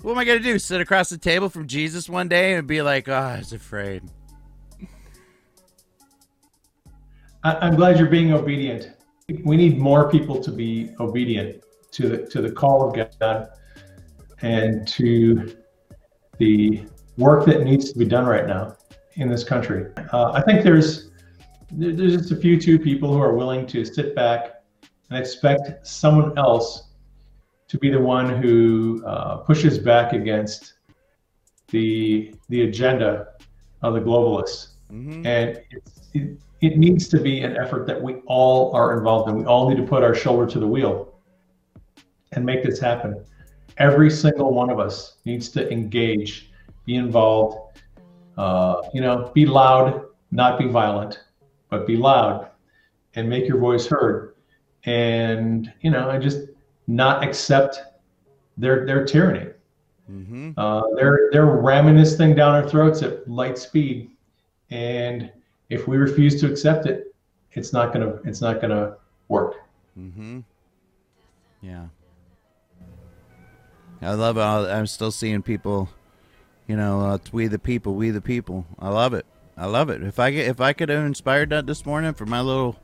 what 0.00 0.12
am 0.12 0.18
I 0.18 0.24
gonna 0.24 0.40
do? 0.40 0.58
Sit 0.58 0.80
across 0.80 1.10
the 1.10 1.18
table 1.18 1.48
from 1.48 1.66
Jesus 1.66 2.08
one 2.08 2.28
day 2.28 2.54
and 2.54 2.66
be 2.66 2.82
like, 2.82 3.08
"Oh, 3.08 3.14
I 3.14 3.38
was 3.38 3.52
afraid." 3.52 4.02
I'm 7.44 7.74
glad 7.74 7.98
you're 7.98 8.08
being 8.08 8.32
obedient. 8.32 8.92
We 9.44 9.56
need 9.56 9.78
more 9.78 10.10
people 10.10 10.40
to 10.42 10.50
be 10.50 10.90
obedient 11.00 11.62
to 11.92 12.08
the 12.08 12.26
to 12.26 12.40
the 12.40 12.50
call 12.50 12.88
of 12.88 13.10
God 13.28 13.48
and 14.42 14.86
to 14.88 15.56
the 16.38 16.84
work 17.16 17.44
that 17.46 17.62
needs 17.62 17.92
to 17.92 17.98
be 17.98 18.04
done 18.04 18.26
right 18.26 18.46
now 18.46 18.76
in 19.14 19.28
this 19.28 19.44
country. 19.44 19.92
Uh, 20.12 20.32
I 20.32 20.40
think 20.42 20.62
there's 20.62 21.10
there's 21.70 22.16
just 22.16 22.32
a 22.32 22.36
few 22.36 22.60
two 22.60 22.78
people 22.78 23.12
who 23.12 23.20
are 23.20 23.34
willing 23.34 23.66
to 23.68 23.84
sit 23.84 24.14
back 24.14 24.62
and 25.10 25.18
expect 25.18 25.86
someone 25.86 26.36
else 26.38 26.90
to 27.68 27.78
be 27.78 27.90
the 27.90 28.00
one 28.00 28.42
who 28.42 29.02
uh, 29.06 29.38
pushes 29.38 29.78
back 29.78 30.12
against 30.12 30.74
the 31.68 32.34
the 32.48 32.62
agenda 32.62 33.28
of 33.82 33.94
the 33.94 34.00
globalists. 34.00 34.74
Mm-hmm. 34.92 35.26
And 35.26 35.60
it, 36.12 36.38
it 36.62 36.78
needs 36.78 37.08
to 37.08 37.20
be 37.20 37.40
an 37.40 37.56
effort 37.56 37.86
that 37.88 38.00
we 38.00 38.14
all 38.26 38.74
are 38.74 38.96
involved 38.96 39.28
in. 39.28 39.36
We 39.36 39.44
all 39.44 39.68
need 39.68 39.76
to 39.78 39.82
put 39.82 40.04
our 40.04 40.14
shoulder 40.14 40.46
to 40.46 40.60
the 40.60 40.66
wheel 40.66 41.12
and 42.32 42.46
make 42.46 42.62
this 42.62 42.78
happen. 42.78 43.24
Every 43.78 44.08
single 44.08 44.54
one 44.54 44.70
of 44.70 44.78
us 44.78 45.16
needs 45.24 45.48
to 45.50 45.70
engage, 45.70 46.52
be 46.86 46.94
involved, 46.94 47.80
uh, 48.38 48.82
you 48.94 49.00
know, 49.00 49.32
be 49.34 49.44
loud, 49.44 50.06
not 50.30 50.56
be 50.56 50.66
violent, 50.66 51.24
but 51.68 51.84
be 51.86 51.96
loud 51.96 52.48
and 53.14 53.28
make 53.28 53.46
your 53.48 53.58
voice 53.58 53.86
heard. 53.86 54.36
And, 54.84 55.72
you 55.80 55.90
know, 55.90 56.08
I 56.08 56.18
just 56.18 56.48
not 56.86 57.24
accept 57.24 57.80
their, 58.56 58.86
their 58.86 59.04
tyranny. 59.04 59.50
Mm-hmm. 60.10 60.52
Uh, 60.56 60.82
they're, 60.94 61.28
they're 61.32 61.46
ramming 61.46 61.96
this 61.96 62.16
thing 62.16 62.36
down 62.36 62.54
our 62.54 62.68
throats 62.68 63.02
at 63.02 63.28
light 63.28 63.58
speed. 63.58 64.10
And 64.70 65.30
if 65.72 65.88
we 65.88 65.96
refuse 65.96 66.38
to 66.40 66.50
accept 66.50 66.86
it, 66.86 67.14
it's 67.52 67.72
not 67.72 67.92
gonna, 67.92 68.18
it's 68.24 68.42
not 68.42 68.60
gonna 68.60 68.96
work. 69.28 69.56
Mm-hmm. 69.98 70.40
Yeah. 71.62 71.86
I 74.02 74.14
love 74.14 74.36
it. 74.36 74.40
I'm 74.42 74.86
still 74.86 75.10
seeing 75.10 75.42
people, 75.42 75.88
you 76.66 76.76
know, 76.76 77.00
uh, 77.00 77.18
we 77.32 77.46
the 77.46 77.58
people, 77.58 77.94
we 77.94 78.10
the 78.10 78.20
people. 78.20 78.66
I 78.78 78.90
love 78.90 79.14
it. 79.14 79.24
I 79.56 79.66
love 79.66 79.88
it. 79.88 80.02
If 80.02 80.18
I 80.18 80.30
get, 80.30 80.46
if 80.48 80.60
I 80.60 80.72
could 80.74 80.88
have 80.90 81.06
inspired 81.06 81.50
that 81.50 81.66
this 81.66 81.86
morning 81.86 82.12
for 82.12 82.26
my 82.26 82.40
little, 82.40 82.76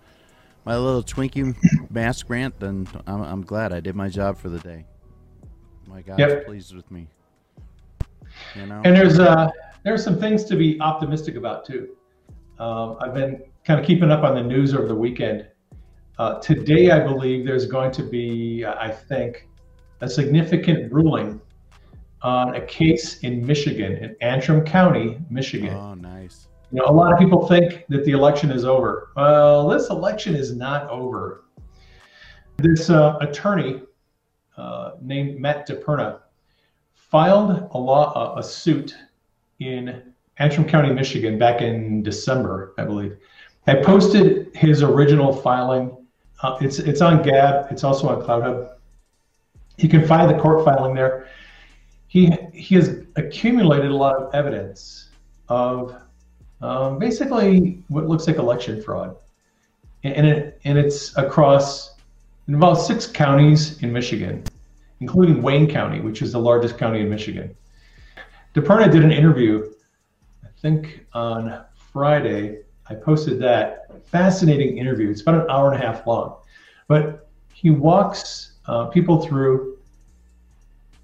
my 0.64 0.76
little 0.76 1.02
Twinkie 1.02 1.56
mask 1.90 2.26
grant, 2.26 2.58
then 2.60 2.88
I'm, 3.06 3.22
I'm 3.22 3.42
glad 3.42 3.72
I 3.72 3.80
did 3.80 3.96
my 3.96 4.08
job 4.08 4.38
for 4.38 4.48
the 4.48 4.60
day. 4.60 4.86
My 5.86 6.00
God, 6.02 6.18
yep. 6.18 6.46
pleased 6.46 6.74
with 6.74 6.90
me. 6.90 7.08
You 8.54 8.66
know. 8.66 8.80
And 8.84 8.96
there's 8.96 9.18
uh 9.18 9.50
there's 9.82 10.04
some 10.04 10.20
things 10.20 10.44
to 10.44 10.56
be 10.56 10.80
optimistic 10.80 11.34
about 11.36 11.64
too. 11.64 11.96
Um, 12.58 12.96
I've 13.00 13.14
been 13.14 13.42
kind 13.64 13.78
of 13.78 13.86
keeping 13.86 14.10
up 14.10 14.24
on 14.24 14.34
the 14.34 14.42
news 14.42 14.74
over 14.74 14.86
the 14.86 14.94
weekend. 14.94 15.46
Uh, 16.18 16.40
today, 16.40 16.90
I 16.90 17.00
believe 17.00 17.46
there's 17.46 17.66
going 17.66 17.92
to 17.92 18.02
be, 18.02 18.64
I 18.64 18.90
think, 18.90 19.46
a 20.00 20.08
significant 20.08 20.92
ruling 20.92 21.40
on 22.22 22.56
a 22.56 22.60
case 22.66 23.20
in 23.20 23.46
Michigan, 23.46 23.92
in 23.96 24.16
Antrim 24.20 24.64
County, 24.64 25.18
Michigan. 25.30 25.74
Oh, 25.74 25.94
nice. 25.94 26.48
You 26.72 26.80
know, 26.80 26.86
a 26.86 26.92
lot 26.92 27.12
of 27.12 27.18
people 27.18 27.46
think 27.46 27.84
that 27.88 28.04
the 28.04 28.10
election 28.10 28.50
is 28.50 28.64
over. 28.64 29.10
Well, 29.16 29.68
this 29.68 29.90
election 29.90 30.34
is 30.34 30.54
not 30.54 30.88
over. 30.90 31.44
This 32.56 32.90
uh, 32.90 33.16
attorney 33.20 33.82
uh, 34.56 34.92
named 35.00 35.40
Matt 35.40 35.68
DePerno 35.68 36.18
filed 36.94 37.68
a 37.70 37.78
law 37.78 38.36
a 38.36 38.42
suit 38.42 38.96
in 39.60 40.12
Antrim 40.38 40.66
County, 40.66 40.92
Michigan, 40.92 41.38
back 41.38 41.60
in 41.62 42.02
December, 42.02 42.74
I 42.78 42.84
believe. 42.84 43.16
I 43.66 43.74
posted 43.76 44.54
his 44.54 44.82
original 44.82 45.32
filing. 45.32 46.06
Uh, 46.42 46.56
it's 46.60 46.78
it's 46.78 47.00
on 47.00 47.22
Gab. 47.22 47.70
It's 47.70 47.84
also 47.84 48.08
on 48.08 48.22
CloutHub. 48.22 48.74
You 49.76 49.88
can 49.88 50.06
find 50.06 50.30
the 50.30 50.40
court 50.40 50.64
filing 50.64 50.94
there. 50.94 51.28
He 52.06 52.32
he 52.54 52.76
has 52.76 53.04
accumulated 53.16 53.90
a 53.90 53.96
lot 53.96 54.16
of 54.16 54.34
evidence 54.34 55.10
of 55.48 55.94
um, 56.60 56.98
basically 56.98 57.82
what 57.88 58.06
looks 58.06 58.26
like 58.26 58.36
election 58.36 58.80
fraud, 58.80 59.16
and 60.04 60.26
it 60.26 60.60
and 60.64 60.78
it's 60.78 61.16
across 61.16 61.94
in 62.46 62.54
about 62.54 62.74
six 62.74 63.06
counties 63.06 63.82
in 63.82 63.92
Michigan, 63.92 64.42
including 65.00 65.42
Wayne 65.42 65.68
County, 65.68 66.00
which 66.00 66.22
is 66.22 66.32
the 66.32 66.40
largest 66.40 66.78
county 66.78 67.00
in 67.00 67.10
Michigan. 67.10 67.54
DePerno 68.54 68.90
did 68.90 69.04
an 69.04 69.12
interview, 69.12 69.70
think 70.60 71.06
on 71.12 71.64
Friday. 71.92 72.60
I 72.90 72.94
posted 72.94 73.40
that 73.40 73.86
fascinating 74.06 74.78
interview. 74.78 75.10
It's 75.10 75.20
about 75.20 75.42
an 75.42 75.50
hour 75.50 75.72
and 75.72 75.82
a 75.82 75.86
half 75.86 76.06
long, 76.06 76.38
but 76.86 77.28
he 77.52 77.70
walks 77.70 78.52
uh, 78.66 78.86
people 78.86 79.20
through 79.20 79.76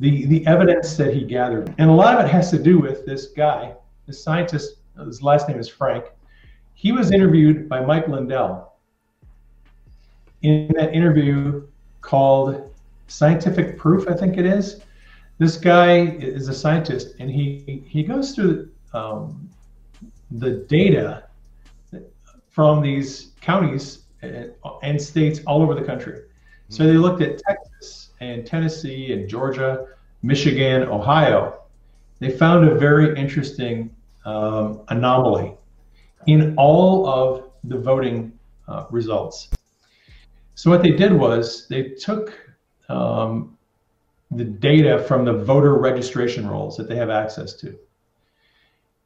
the 0.00 0.26
the 0.26 0.46
evidence 0.46 0.96
that 0.96 1.14
he 1.14 1.24
gathered, 1.24 1.74
and 1.78 1.90
a 1.90 1.92
lot 1.92 2.18
of 2.18 2.24
it 2.24 2.28
has 2.30 2.50
to 2.50 2.58
do 2.62 2.78
with 2.78 3.06
this 3.06 3.26
guy, 3.28 3.74
this 4.06 4.22
scientist. 4.22 4.76
His 5.04 5.22
last 5.22 5.48
name 5.48 5.58
is 5.58 5.68
Frank. 5.68 6.04
He 6.74 6.92
was 6.92 7.10
interviewed 7.10 7.68
by 7.68 7.80
Mike 7.84 8.08
Lindell 8.08 8.72
in 10.42 10.72
that 10.76 10.94
interview 10.94 11.66
called 12.00 12.70
"Scientific 13.08 13.78
Proof," 13.78 14.08
I 14.08 14.14
think 14.14 14.36
it 14.38 14.46
is. 14.46 14.80
This 15.38 15.56
guy 15.56 16.06
is 16.16 16.48
a 16.48 16.54
scientist, 16.54 17.14
and 17.18 17.30
he 17.30 17.84
he 17.86 18.02
goes 18.02 18.34
through 18.34 18.70
um, 18.94 19.48
the 20.30 20.64
data 20.68 21.24
from 22.48 22.80
these 22.80 23.32
counties 23.40 24.04
and 24.82 25.00
states 25.00 25.40
all 25.46 25.60
over 25.62 25.74
the 25.74 25.82
country 25.82 26.22
so 26.68 26.84
they 26.84 26.94
looked 26.94 27.22
at 27.22 27.38
Texas 27.38 28.10
and 28.20 28.46
Tennessee 28.46 29.12
and 29.12 29.28
Georgia, 29.28 29.86
Michigan, 30.22 30.82
Ohio. 30.82 31.60
They 32.18 32.30
found 32.30 32.68
a 32.68 32.74
very 32.74 33.16
interesting 33.18 33.94
um, 34.24 34.82
anomaly 34.88 35.56
in 36.26 36.54
all 36.56 37.06
of 37.06 37.50
the 37.64 37.78
voting 37.78 38.32
uh, 38.66 38.86
results. 38.90 39.50
So 40.54 40.70
what 40.70 40.82
they 40.82 40.92
did 40.92 41.12
was 41.12 41.68
they 41.68 41.90
took 41.90 42.32
um, 42.88 43.58
the 44.30 44.44
data 44.44 45.04
from 45.06 45.24
the 45.24 45.32
voter 45.32 45.74
registration 45.74 46.48
rolls 46.48 46.76
that 46.76 46.88
they 46.88 46.96
have 46.96 47.10
access 47.10 47.54
to, 47.54 47.78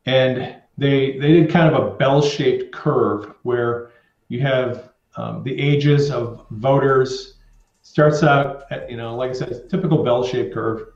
and 0.09 0.57
they 0.79 1.18
they 1.18 1.33
did 1.33 1.51
kind 1.51 1.75
of 1.75 1.75
a 1.85 1.90
bell-shaped 1.97 2.73
curve 2.73 3.35
where 3.42 3.90
you 4.29 4.40
have 4.40 4.90
um, 5.16 5.42
the 5.42 5.61
ages 5.61 6.11
of 6.11 6.47
voters 6.51 7.35
starts 7.83 8.23
out 8.23 8.64
at, 8.71 8.90
you 8.90 8.97
know, 8.97 9.16
like 9.16 9.31
I 9.31 9.35
said, 9.35 9.68
typical 9.68 10.03
bell-shaped 10.03 10.55
curve. 10.55 10.88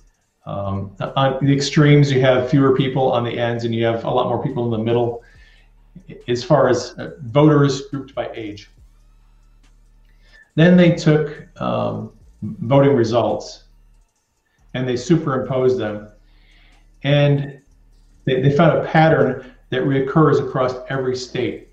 Um, 0.46 0.96
on 1.16 1.44
the 1.44 1.52
extremes, 1.52 2.10
you 2.10 2.20
have 2.20 2.50
fewer 2.50 2.76
people 2.76 3.12
on 3.12 3.22
the 3.24 3.38
ends, 3.38 3.64
and 3.64 3.74
you 3.74 3.84
have 3.84 4.04
a 4.04 4.10
lot 4.10 4.28
more 4.28 4.42
people 4.42 4.64
in 4.64 4.70
the 4.70 4.84
middle. 4.84 5.22
As 6.26 6.42
far 6.42 6.68
as 6.68 6.94
uh, 6.98 7.10
voters 7.22 7.88
grouped 7.88 8.14
by 8.14 8.30
age, 8.34 8.70
then 10.54 10.76
they 10.76 10.94
took 10.94 11.46
um, 11.60 12.12
voting 12.42 12.94
results 12.94 13.64
and 14.74 14.88
they 14.88 14.96
superimposed 14.96 15.78
them, 15.78 16.08
and 17.02 17.61
they, 18.24 18.40
they 18.40 18.56
found 18.56 18.78
a 18.78 18.84
pattern 18.84 19.54
that 19.70 19.82
reoccurs 19.82 20.46
across 20.46 20.74
every 20.88 21.16
state. 21.16 21.68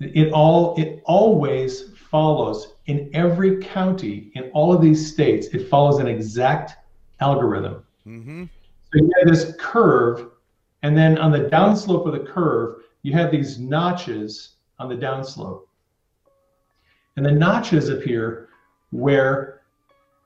it 0.00 0.32
all 0.32 0.74
it 0.76 1.02
always 1.04 1.90
follows 2.10 2.74
in 2.86 3.10
every 3.14 3.58
county 3.58 4.30
in 4.34 4.50
all 4.52 4.72
of 4.72 4.80
these 4.80 5.12
states. 5.12 5.48
It 5.48 5.68
follows 5.68 5.98
an 5.98 6.06
exact 6.06 6.76
algorithm. 7.20 7.82
Mm-hmm. 8.06 8.44
So 8.44 9.04
you 9.04 9.10
have 9.18 9.28
this 9.28 9.54
curve, 9.58 10.30
and 10.82 10.96
then 10.96 11.18
on 11.18 11.32
the 11.32 11.40
downslope 11.40 12.06
of 12.06 12.12
the 12.12 12.30
curve, 12.30 12.82
you 13.02 13.12
have 13.14 13.30
these 13.30 13.58
notches 13.58 14.56
on 14.78 14.88
the 14.88 14.94
downslope. 14.94 15.62
And 17.16 17.24
the 17.24 17.32
notches 17.32 17.88
appear 17.88 18.48
where 18.90 19.62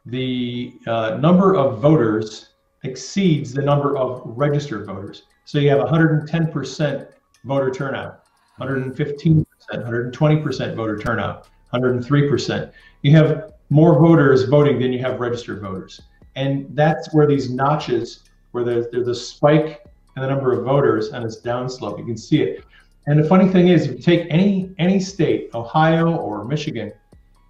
the 0.07 0.75
uh, 0.87 1.19
number 1.21 1.55
of 1.55 1.81
voters 1.81 2.51
exceeds 2.83 3.53
the 3.53 3.63
number 3.63 3.97
of 3.97 4.23
registered 4.25 4.87
voters. 4.87 5.25
So 5.49 5.59
you 5.59 5.71
have 5.71 5.81
110% 5.81 7.09
voter 7.47 7.71
turnout, 7.71 8.25
115%, 8.61 9.47
120% 9.73 10.77
voter 10.77 10.99
turnout, 10.99 11.49
103%. 11.73 12.73
You 13.01 13.17
have 13.17 13.55
more 13.71 13.99
voters 13.99 14.45
voting 14.45 14.79
than 14.79 14.93
you 14.93 14.99
have 14.99 15.21
registered 15.21 15.63
voters. 15.63 16.03
And 16.37 16.67
that's 16.77 17.15
where 17.15 17.27
these 17.27 17.49
notches, 17.49 18.25
where 18.51 18.63
there's, 18.63 18.89
there's 18.93 19.09
a 19.09 19.15
spike 19.15 19.87
in 20.17 20.21
the 20.21 20.29
number 20.29 20.53
of 20.53 20.67
voters 20.67 21.13
and 21.13 21.25
it's 21.25 21.41
downslope. 21.41 21.99
You 21.99 22.05
can 22.05 22.19
see 22.19 22.43
it. 22.43 22.63
And 23.07 23.19
the 23.19 23.27
funny 23.27 23.49
thing 23.49 23.69
is, 23.69 23.87
if 23.87 23.93
you 23.93 24.03
take 24.03 24.27
any 24.29 24.75
any 24.79 25.01
state, 25.01 25.49
Ohio 25.55 26.15
or 26.15 26.45
Michigan, 26.45 26.93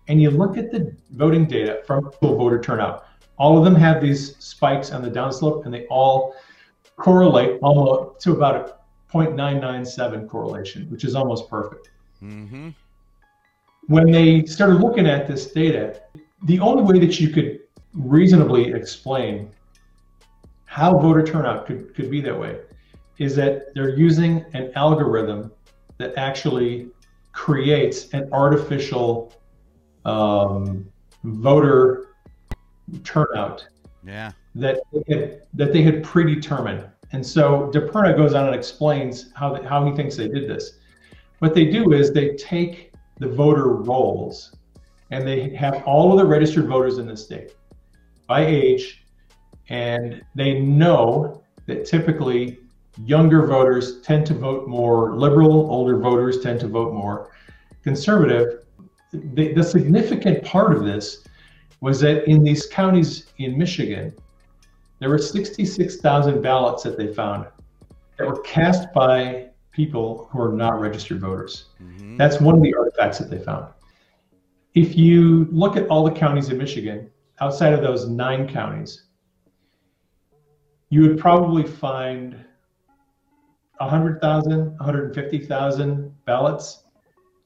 and 0.07 0.23
you 0.23 0.31
look 0.31 0.57
at 0.57 0.71
the 0.71 0.95
voting 1.11 1.47
data 1.47 1.83
from 1.85 2.13
voter 2.23 2.61
turnout, 2.61 3.09
all 3.39 3.59
of 3.59 3.65
them 3.65 3.75
have 3.75 4.01
these 4.01 4.37
spikes 4.37 4.93
on 4.93 5.03
the 5.03 5.11
downslope, 5.11 5.65
and 5.65 5.75
they 5.75 5.85
all 5.87 6.37
correlate 6.99 7.59
almost 7.63 8.21
to 8.21 8.33
about 8.33 8.55
a 8.57 9.15
0.997 9.17 10.29
correlation, 10.29 10.91
which 10.91 11.05
is 11.05 11.15
almost 11.15 11.49
perfect. 11.49 11.91
Mm-hmm. 12.23 12.71
When 13.87 14.11
they 14.11 14.45
started 14.45 14.81
looking 14.81 15.07
at 15.07 15.27
this 15.27 15.51
data, 15.51 16.03
the 16.43 16.61
only 16.61 16.83
way 16.83 16.99
that 16.99 17.19
you 17.19 17.31
could 17.31 17.61
reasonably 17.95 18.73
explain 18.73 19.51
how 20.67 20.99
voter 20.99 21.25
turnout 21.25 21.67
could, 21.67 21.95
could 21.95 22.11
be 22.11 22.21
that 22.21 22.39
way 22.39 22.59
is 23.17 23.35
that 23.37 23.75
they're 23.75 23.97
using 23.97 24.45
an 24.53 24.71
algorithm 24.75 25.51
that 25.97 26.17
actually 26.17 26.89
creates 27.33 28.13
an 28.13 28.29
artificial 28.33 29.33
um, 30.05 30.87
voter 31.25 32.09
turnout 33.05 33.67
Yeah. 34.07 34.33
That 34.55 34.81
they 34.93 35.15
had, 35.15 35.43
that 35.55 35.73
they 35.73 35.83
had 35.83 36.03
predetermined. 36.03 36.85
And 37.13 37.25
so 37.25 37.71
DePerno 37.73 38.17
goes 38.17 38.35
on 38.35 38.47
and 38.47 38.55
explains 38.55 39.33
how 39.35 39.55
they, 39.55 39.67
how 39.67 39.85
he 39.85 39.95
thinks 39.95 40.17
they 40.17 40.29
did 40.29 40.49
this. 40.49 40.79
What 41.39 41.55
they 41.55 41.67
do 41.67 41.93
is 41.93 42.13
they 42.13 42.35
take 42.37 42.93
the 43.19 43.29
voter 43.29 43.69
rolls 43.69 44.55
and 45.11 45.27
they 45.27 45.51
have 45.55 45.83
all 45.85 46.13
of 46.13 46.19
the 46.19 46.25
registered 46.25 46.67
voters 46.67 46.99
in 46.99 47.07
the 47.07 47.17
state 47.17 47.55
by 48.27 48.45
age, 48.45 49.05
and 49.71 50.23
they 50.35 50.61
know 50.61 51.43
that 51.67 51.87
typically 51.87 52.59
younger 53.05 53.47
voters 53.47 54.01
tend 54.03 54.27
to 54.27 54.35
vote 54.35 54.69
more 54.69 55.17
liberal, 55.17 55.71
older 55.71 55.99
voters 55.99 56.41
tend 56.41 56.61
to 56.61 56.69
vote 56.69 56.93
more 56.93 57.31
conservative. 57.83 58.65
The, 59.13 59.55
the 59.55 59.63
significant 59.63 60.45
part 60.45 60.77
of 60.77 60.85
this 60.85 61.25
was 61.81 62.01
that 62.01 62.29
in 62.29 62.43
these 62.43 62.67
counties 62.67 63.27
in 63.39 63.57
Michigan, 63.57 64.13
there 64.99 65.09
were 65.09 65.19
66,000 65.19 66.43
ballots 66.43 66.83
that 66.83 66.97
they 66.97 67.13
found 67.13 67.47
that 68.17 68.27
were 68.27 68.41
cast 68.41 68.93
by 68.93 69.49
people 69.71 70.29
who 70.33 70.41
are 70.41 70.53
not 70.53 70.81
registered 70.81 71.21
voters. 71.21 71.67
Mm-hmm. 71.83 72.17
That's 72.17 72.41
one 72.41 72.57
of 72.57 72.63
the 72.63 72.75
artifacts 72.75 73.19
that 73.19 73.31
they 73.31 73.39
found. 73.39 73.67
If 74.75 74.97
you 74.97 75.47
look 75.51 75.77
at 75.77 75.87
all 75.89 76.05
the 76.05 76.11
counties 76.11 76.49
in 76.49 76.59
Michigan, 76.59 77.11
outside 77.41 77.73
of 77.73 77.81
those 77.81 78.09
nine 78.09 78.49
counties, 78.49 79.05
you 80.91 81.03
would 81.03 81.19
probably 81.19 81.63
find 81.63 82.45
100,000, 83.79 84.77
150,000 84.77 86.25
ballots 86.25 86.85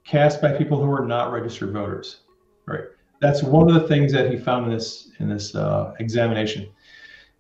cast 0.04 0.40
by 0.40 0.52
people 0.52 0.82
who 0.82 0.90
are 0.90 1.04
not 1.04 1.32
registered 1.32 1.72
voters. 1.72 2.20
Right. 2.66 2.84
That's 3.20 3.42
one 3.42 3.68
of 3.68 3.74
the 3.74 3.86
things 3.86 4.12
that 4.12 4.30
he 4.30 4.36
found 4.36 4.66
in 4.66 4.72
this 4.72 5.10
in 5.20 5.28
this 5.28 5.54
uh, 5.54 5.94
examination. 6.00 6.68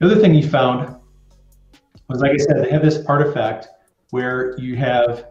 The 0.02 0.10
other 0.10 0.20
thing 0.20 0.34
he 0.34 0.42
found 0.42 0.96
was, 2.08 2.20
like 2.22 2.32
I 2.32 2.36
said, 2.36 2.64
they 2.64 2.70
have 2.70 2.82
this 2.82 3.06
artifact 3.06 3.68
where 4.10 4.58
you 4.58 4.74
have 4.74 5.26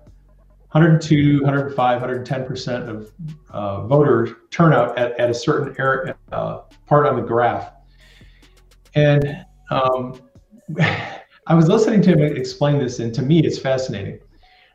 102, 0.71 1.41
105, 1.41 1.75
110 1.75 2.45
percent 2.45 2.87
of 2.89 3.11
uh, 3.49 3.85
voter 3.85 4.37
turnout 4.49 4.97
at, 4.97 5.19
at 5.19 5.29
a 5.29 5.33
certain 5.33 6.15
uh, 6.31 6.59
part 6.85 7.05
on 7.05 7.17
the 7.17 7.21
graph, 7.21 7.73
and 8.95 9.45
um, 9.71 10.21
I 10.79 11.53
was 11.53 11.67
listening 11.67 12.01
to 12.03 12.11
him 12.11 12.21
explain 12.21 12.79
this, 12.79 12.99
and 12.99 13.13
to 13.13 13.21
me, 13.21 13.43
it's 13.43 13.59
fascinating. 13.59 14.21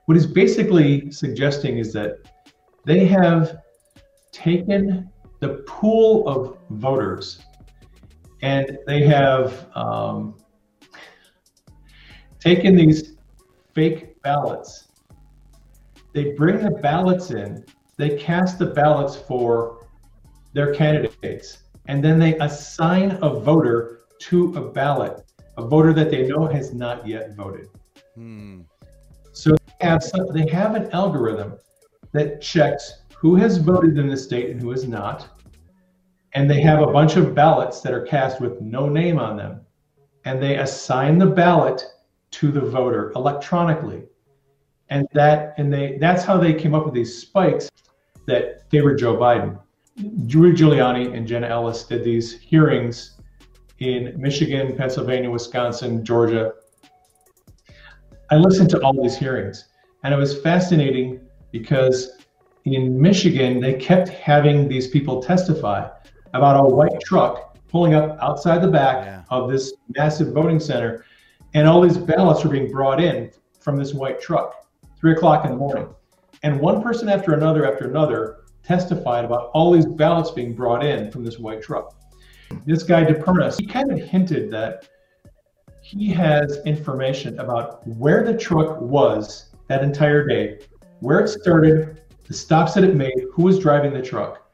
What 0.05 0.17
he's 0.17 0.27
basically 0.27 1.11
suggesting 1.11 1.79
is 1.79 1.95
that 1.95 2.19
they 2.85 3.07
have 3.07 3.63
taken 4.31 5.09
the 5.41 5.65
pool 5.67 6.29
of 6.29 6.59
voters 6.69 7.46
and 8.43 8.79
they 8.87 9.05
have 9.07 9.67
um, 9.75 10.37
taken 12.39 12.77
these 12.77 13.15
fake 13.75 14.21
ballots. 14.23 14.89
They 16.13 16.33
bring 16.33 16.63
the 16.63 16.71
ballots 16.71 17.31
in, 17.31 17.65
they 17.97 18.17
cast 18.17 18.59
the 18.59 18.67
ballots 18.67 19.17
for 19.17 19.87
their 20.53 20.75
candidates, 20.75 21.59
and 21.89 22.03
then 22.03 22.19
they 22.19 22.37
assign 22.39 23.19
a 23.23 23.29
voter 23.29 24.01
to 24.19 24.55
a 24.55 24.73
ballot 24.73 25.27
a 25.57 25.67
voter 25.67 25.93
that 25.93 26.11
they 26.11 26.27
know 26.27 26.47
has 26.47 26.75
not 26.75 27.07
yet 27.07 27.35
voted. 27.35 27.69
Hmm. 28.15 28.63
So 29.33 29.51
they 29.51 29.87
have, 29.87 30.03
some, 30.03 30.27
they 30.33 30.47
have 30.49 30.75
an 30.75 30.91
algorithm 30.93 31.59
that 32.13 32.41
checks 32.41 33.03
who 33.17 33.35
has 33.37 33.59
voted 33.59 33.99
in 33.99 34.09
the 34.09 34.17
state 34.17 34.51
and 34.51 34.61
who 34.61 34.71
has 34.71 34.87
not. 34.87 35.36
And 36.37 36.51
they 36.51 36.61
have 36.61 36.83
a 36.83 36.93
bunch 36.93 37.17
of 37.17 37.35
ballots 37.35 37.81
that 37.81 37.95
are 37.95 38.03
cast 38.03 38.43
with 38.43 38.61
no 38.61 38.91
name 38.91 39.19
on 39.19 39.39
them. 39.39 39.63
And 40.27 40.41
they 40.41 40.59
assign 40.59 41.17
the 41.17 41.25
ballot 41.25 41.83
to 42.33 42.53
the 42.53 42.61
voter 42.61 43.11
electronically. 43.17 44.03
And 44.91 45.09
that 45.15 45.55
and 45.57 45.73
they 45.73 45.97
that's 45.99 46.25
how 46.25 46.37
they 46.37 46.53
came 46.53 46.75
up 46.75 46.85
with 46.85 46.93
these 46.93 47.17
spikes 47.17 47.71
that 48.27 48.69
favored 48.71 48.99
Joe 48.99 49.17
Biden. 49.17 49.59
Rudy 49.97 50.63
Giuliani 50.63 51.17
and 51.17 51.27
Jenna 51.27 51.47
Ellis 51.47 51.85
did 51.85 52.05
these 52.05 52.39
hearings 52.39 53.19
in 53.79 54.13
Michigan, 54.19 54.77
Pennsylvania, 54.77 55.31
Wisconsin, 55.31 56.05
Georgia. 56.05 56.53
I 58.31 58.37
listened 58.37 58.69
to 58.71 58.81
all 58.83 58.93
these 58.93 59.17
hearings, 59.17 59.69
and 60.05 60.13
it 60.13 60.19
was 60.19 60.39
fascinating 60.43 61.27
because 61.51 62.11
in 62.67 63.01
Michigan, 63.01 63.59
they 63.59 63.73
kept 63.73 64.11
having 64.11 64.69
these 64.69 64.89
people 64.89 65.23
testify 65.23 65.89
about 66.37 66.65
a 66.65 66.75
white 66.75 67.01
truck 67.01 67.57
pulling 67.69 67.95
up 67.95 68.19
outside 68.21 68.63
the 68.63 68.69
back 68.69 69.05
Yeah. 69.05 69.23
of 69.31 69.51
this 69.51 69.75
massive 69.97 70.33
voting 70.33 70.61
center, 70.61 71.05
and 71.55 71.67
all 71.69 71.81
these 71.81 71.99
ballots 71.99 72.45
were 72.45 72.51
being 72.51 72.71
brought 72.71 73.01
in 73.01 73.31
from 73.61 73.77
this 73.77 73.95
white 73.95 74.21
truck, 74.21 74.67
three 74.99 75.13
o'clock 75.13 75.45
in 75.45 75.51
the 75.53 75.57
morning. 75.57 75.89
And 76.43 76.61
one 76.61 76.83
person 76.83 77.09
after 77.09 77.35
another 77.35 77.71
after 77.71 77.89
another 77.89 78.39
testified 78.63 79.25
about 79.25 79.51
all 79.55 79.73
these 79.73 79.87
ballots 79.87 80.31
being 80.31 80.55
brought 80.55 80.85
in 80.85 81.11
from 81.11 81.25
this 81.25 81.39
white 81.39 81.63
truck 81.63 81.95
this 82.65 82.83
guy 82.83 83.05
DePerno's, 83.05 83.59
he 83.59 83.67
kind 83.67 83.91
of 83.91 83.99
hinted 83.99 84.51
that 84.51 84.89
he 85.83 86.09
has 86.09 86.59
information 86.65 87.39
about 87.39 87.87
where 87.87 88.25
the 88.25 88.37
truck 88.37 88.81
was 88.81 89.51
that 89.69 89.83
entire 89.83 90.27
day, 90.27 90.59
where 91.01 91.21
it 91.21 91.29
started, 91.29 92.01
the 92.27 92.35
stops 92.35 92.75
that 92.75 92.85
it 92.85 92.95
made, 92.95 93.15
who 93.33 93.43
was 93.43 93.59
driving 93.59 93.93
the 93.93 94.03
truck. 94.03 94.46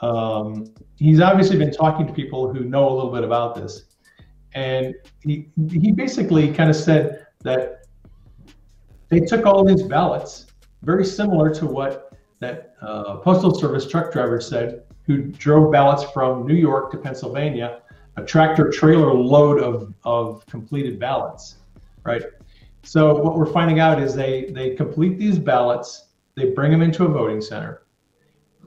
Um, 0.00 0.72
he's 0.96 1.20
obviously 1.20 1.58
been 1.58 1.72
talking 1.72 2.06
to 2.06 2.12
people 2.12 2.52
who 2.52 2.64
know 2.64 2.88
a 2.88 2.94
little 2.94 3.12
bit 3.12 3.24
about 3.24 3.54
this, 3.54 3.84
and 4.54 4.94
he 5.20 5.48
he 5.70 5.92
basically 5.92 6.52
kind 6.52 6.68
of 6.70 6.76
said 6.76 7.26
that 7.42 7.86
they 9.08 9.20
took 9.20 9.46
all 9.46 9.64
these 9.64 9.82
ballots, 9.82 10.46
very 10.82 11.04
similar 11.04 11.54
to 11.54 11.66
what 11.66 12.12
that 12.40 12.74
uh, 12.82 13.16
postal 13.16 13.54
service 13.54 13.88
truck 13.88 14.12
driver 14.12 14.40
said 14.40 14.82
who 15.06 15.22
drove 15.22 15.70
ballots 15.72 16.04
from 16.10 16.46
New 16.46 16.54
York 16.54 16.90
to 16.90 16.98
Pennsylvania, 16.98 17.82
a 18.16 18.22
tractor 18.24 18.70
trailer 18.70 19.14
load 19.14 19.62
of, 19.62 19.94
of 20.04 20.44
completed 20.46 20.98
ballots, 20.98 21.56
right? 22.04 22.22
So 22.82 23.14
what 23.22 23.36
we're 23.36 23.52
finding 23.52 23.80
out 23.80 24.00
is 24.00 24.14
they 24.14 24.46
they 24.46 24.74
complete 24.74 25.18
these 25.18 25.38
ballots, 25.38 26.08
they 26.34 26.50
bring 26.50 26.70
them 26.70 26.82
into 26.82 27.04
a 27.04 27.08
voting 27.08 27.40
center. 27.40 27.82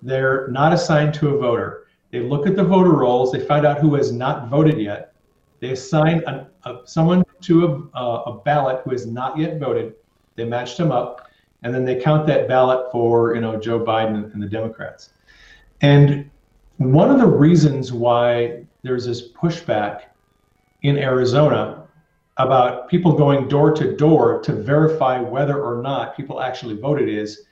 They're 0.02 0.48
not 0.48 0.74
assigned 0.74 1.14
to 1.16 1.36
a 1.36 1.38
voter. 1.38 1.88
They 2.12 2.22
look 2.22 2.48
at 2.48 2.56
the 2.56 2.64
voter 2.64 2.92
rolls, 2.92 3.32
they 3.32 3.40
find 3.40 3.66
out 3.66 3.80
who 3.80 3.96
has 3.96 4.12
not 4.12 4.50
voted 4.50 4.80
yet. 4.80 5.14
They 5.60 5.72
assign 5.72 6.24
a, 6.26 6.48
a, 6.64 6.80
someone 6.86 7.24
to 7.42 7.90
a, 7.94 8.00
a 8.02 8.42
ballot 8.44 8.82
who 8.84 8.92
has 8.92 9.06
not 9.06 9.38
yet 9.38 9.60
voted. 9.60 9.96
They 10.36 10.46
match 10.46 10.78
them 10.78 10.92
up, 10.92 11.28
and 11.64 11.74
then 11.74 11.86
they 11.86 12.00
count 12.00 12.26
that 12.28 12.48
ballot 12.48 12.92
for 12.92 13.36
you 13.36 13.42
know 13.42 13.60
Joe 13.60 13.80
Biden 13.80 14.34
and 14.34 14.42
the 14.42 14.48
Democrats. 14.48 15.12
And 15.82 16.30
one 16.78 17.12
of 17.12 17.20
the 17.20 17.28
reasons 17.28 17.92
why 17.92 18.66
there's 18.84 19.06
this 19.06 19.32
pushback 19.34 20.04
in 20.82 20.98
Arizona 20.98 21.84
about 22.38 22.88
people 22.88 23.12
going 23.12 23.50
door 23.50 23.72
to 23.74 23.98
door 23.98 24.42
to 24.42 24.54
verify 24.54 25.20
whether 25.20 25.62
or 25.62 25.82
not 25.82 26.16
people 26.16 26.42
actually 26.42 26.76
voted 26.76 27.10
is 27.10 27.46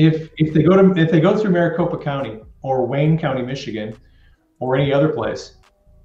if 0.00 0.30
if 0.38 0.54
they 0.54 0.62
go 0.62 0.76
to 0.80 0.98
if 1.00 1.10
they 1.10 1.20
go 1.20 1.36
through 1.36 1.50
Maricopa 1.50 1.98
County 1.98 2.40
or 2.62 2.86
Wayne 2.86 3.18
County, 3.18 3.42
Michigan, 3.42 3.94
or 4.58 4.76
any 4.76 4.92
other 4.92 5.10
place, 5.10 5.56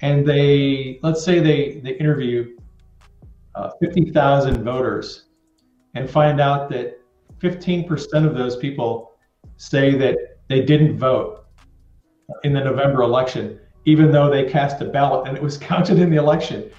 and 0.01 0.27
they 0.27 0.99
let's 1.01 1.23
say 1.23 1.39
they 1.39 1.79
they 1.83 1.91
interview 1.91 2.57
uh, 3.55 3.69
50,000 3.81 4.63
voters 4.65 5.27
and 5.93 6.09
find 6.09 6.41
out 6.41 6.69
that 6.69 6.99
15% 7.39 8.27
of 8.27 8.35
those 8.35 8.57
people 8.57 9.13
say 9.55 9.95
that 9.95 10.17
they 10.49 10.61
didn't 10.61 10.97
vote 10.97 11.45
in 12.43 12.51
the 12.51 12.59
November 12.59 13.01
election, 13.01 13.57
even 13.85 14.11
though 14.11 14.29
they 14.29 14.43
cast 14.43 14.81
a 14.81 14.85
ballot 14.85 15.25
and 15.25 15.37
it 15.37 15.41
was 15.41 15.57
counted 15.71 15.99
in 15.99 16.09
the 16.09 16.17
election. 16.17 16.69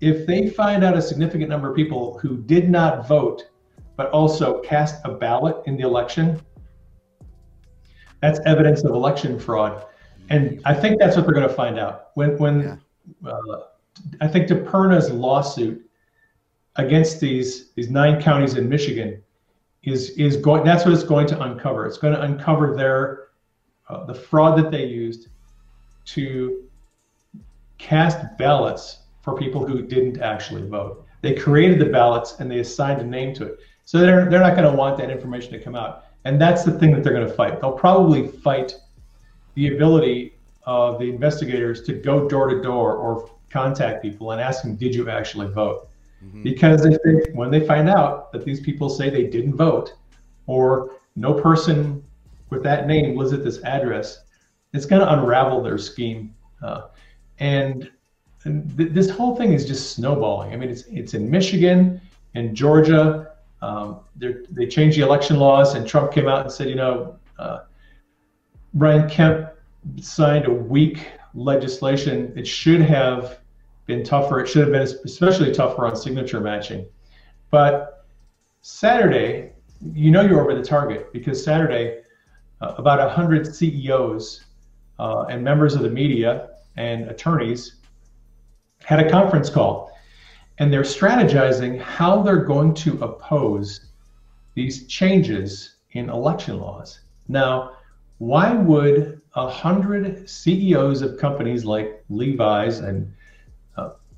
If 0.00 0.26
they 0.26 0.48
find 0.48 0.82
out 0.82 0.96
a 0.96 1.02
significant 1.02 1.50
number 1.50 1.68
of 1.68 1.76
people 1.76 2.18
who 2.18 2.38
did 2.38 2.70
not 2.70 3.06
vote, 3.06 3.50
but 3.94 4.10
also 4.10 4.60
cast 4.62 5.04
a 5.04 5.12
ballot 5.12 5.56
in 5.66 5.76
the 5.76 5.82
election, 5.82 6.40
that's 8.22 8.40
evidence 8.46 8.84
of 8.84 8.92
election 8.92 9.38
fraud. 9.38 9.84
And 10.30 10.62
I 10.64 10.72
think 10.72 10.98
that's 10.98 11.16
what 11.16 11.26
they're 11.26 11.34
going 11.34 11.48
to 11.48 11.54
find 11.54 11.78
out. 11.78 12.10
When, 12.14 12.38
when 12.38 12.80
yeah. 13.22 13.30
uh, 13.30 13.64
I 14.20 14.28
think 14.28 14.48
DePerno's 14.48 15.10
lawsuit 15.10 15.84
against 16.76 17.20
these 17.20 17.72
these 17.72 17.90
nine 17.90 18.22
counties 18.22 18.54
in 18.54 18.68
Michigan 18.68 19.22
is 19.82 20.10
is 20.10 20.36
going. 20.36 20.64
That's 20.64 20.84
what 20.84 20.94
it's 20.94 21.02
going 21.02 21.26
to 21.28 21.42
uncover. 21.42 21.86
It's 21.86 21.98
going 21.98 22.14
to 22.14 22.22
uncover 22.22 22.74
their 22.74 23.28
uh, 23.88 24.04
the 24.06 24.14
fraud 24.14 24.58
that 24.58 24.70
they 24.70 24.86
used 24.86 25.28
to 26.04 26.64
cast 27.78 28.38
ballots 28.38 29.00
for 29.22 29.36
people 29.36 29.66
who 29.66 29.82
didn't 29.82 30.20
actually 30.20 30.66
vote. 30.66 31.04
They 31.20 31.34
created 31.34 31.78
the 31.78 31.86
ballots 31.86 32.36
and 32.38 32.50
they 32.50 32.60
assigned 32.60 33.00
a 33.00 33.04
name 33.04 33.34
to 33.34 33.46
it. 33.46 33.58
So 33.84 33.98
they're 33.98 34.30
they're 34.30 34.40
not 34.40 34.56
going 34.56 34.70
to 34.70 34.76
want 34.76 34.96
that 34.98 35.10
information 35.10 35.52
to 35.52 35.60
come 35.60 35.74
out. 35.74 36.06
And 36.24 36.40
that's 36.40 36.64
the 36.64 36.72
thing 36.72 36.92
that 36.92 37.02
they're 37.02 37.12
going 37.12 37.26
to 37.28 37.34
fight. 37.34 37.60
They'll 37.60 37.72
probably 37.72 38.28
fight 38.28 38.74
the 39.54 39.74
ability 39.74 40.34
of 40.64 40.98
the 40.98 41.10
investigators 41.10 41.82
to 41.82 41.92
go 41.92 42.28
door 42.28 42.48
to 42.48 42.62
door 42.62 42.96
or 42.96 43.30
contact 43.50 44.02
people 44.02 44.30
and 44.32 44.40
ask 44.40 44.62
them, 44.62 44.76
"Did 44.76 44.94
you 44.94 45.10
actually 45.10 45.48
vote?" 45.48 45.88
Mm-hmm. 46.24 46.42
Because 46.42 46.86
if 46.86 46.96
they, 47.02 47.32
when 47.32 47.50
they 47.50 47.66
find 47.66 47.88
out 47.88 48.32
that 48.32 48.44
these 48.44 48.60
people 48.60 48.88
say 48.88 49.10
they 49.10 49.26
didn't 49.26 49.56
vote, 49.56 49.94
or 50.46 50.92
no 51.16 51.34
person 51.34 52.02
with 52.50 52.62
that 52.62 52.86
name 52.86 53.16
lives 53.16 53.32
at 53.32 53.42
this 53.42 53.62
address, 53.64 54.24
it's 54.72 54.86
going 54.86 55.00
to 55.00 55.12
unravel 55.12 55.62
their 55.62 55.78
scheme. 55.78 56.34
Uh, 56.62 56.82
and, 57.40 57.90
and 58.44 58.76
th- 58.76 58.92
this 58.92 59.10
whole 59.10 59.34
thing 59.34 59.52
is 59.52 59.66
just 59.66 59.96
snowballing. 59.96 60.52
I 60.52 60.56
mean, 60.56 60.70
it's 60.70 60.84
it's 60.84 61.14
in 61.14 61.28
Michigan 61.28 62.00
and 62.34 62.54
Georgia. 62.54 63.31
Um, 63.62 64.00
they 64.16 64.66
changed 64.66 64.98
the 64.98 65.02
election 65.02 65.38
laws, 65.38 65.74
and 65.74 65.86
Trump 65.86 66.12
came 66.12 66.28
out 66.28 66.42
and 66.42 66.52
said, 66.52 66.68
you 66.68 66.74
know, 66.74 67.16
uh, 67.38 67.60
Brian 68.74 69.08
Kemp 69.08 69.50
signed 70.00 70.46
a 70.46 70.52
weak 70.52 71.08
legislation. 71.34 72.32
It 72.36 72.46
should 72.46 72.80
have 72.80 73.38
been 73.86 74.02
tougher. 74.02 74.40
It 74.40 74.48
should 74.48 74.62
have 74.62 74.72
been 74.72 74.82
especially 74.82 75.52
tougher 75.52 75.86
on 75.86 75.94
signature 75.94 76.40
matching. 76.40 76.86
But 77.50 78.04
Saturday, 78.62 79.52
you 79.94 80.10
know 80.10 80.22
you're 80.22 80.40
over 80.40 80.54
the 80.54 80.64
target 80.64 81.12
because 81.12 81.42
Saturday, 81.42 82.02
uh, 82.60 82.74
about 82.78 82.98
100 82.98 83.54
CEOs 83.54 84.44
uh, 84.98 85.22
and 85.28 85.42
members 85.42 85.74
of 85.74 85.82
the 85.82 85.90
media 85.90 86.50
and 86.76 87.08
attorneys 87.08 87.76
had 88.84 89.00
a 89.00 89.10
conference 89.10 89.50
call. 89.50 89.91
And 90.62 90.72
they're 90.72 90.82
strategizing 90.82 91.80
how 91.80 92.22
they're 92.22 92.44
going 92.44 92.72
to 92.74 93.02
oppose 93.02 93.86
these 94.54 94.86
changes 94.86 95.76
in 95.90 96.08
election 96.08 96.60
laws. 96.60 97.00
Now, 97.26 97.72
why 98.18 98.52
would 98.54 99.20
a 99.34 99.48
hundred 99.48 100.28
CEOs 100.30 101.02
of 101.02 101.18
companies 101.18 101.64
like 101.64 102.04
Levi's 102.08 102.78
and 102.78 103.12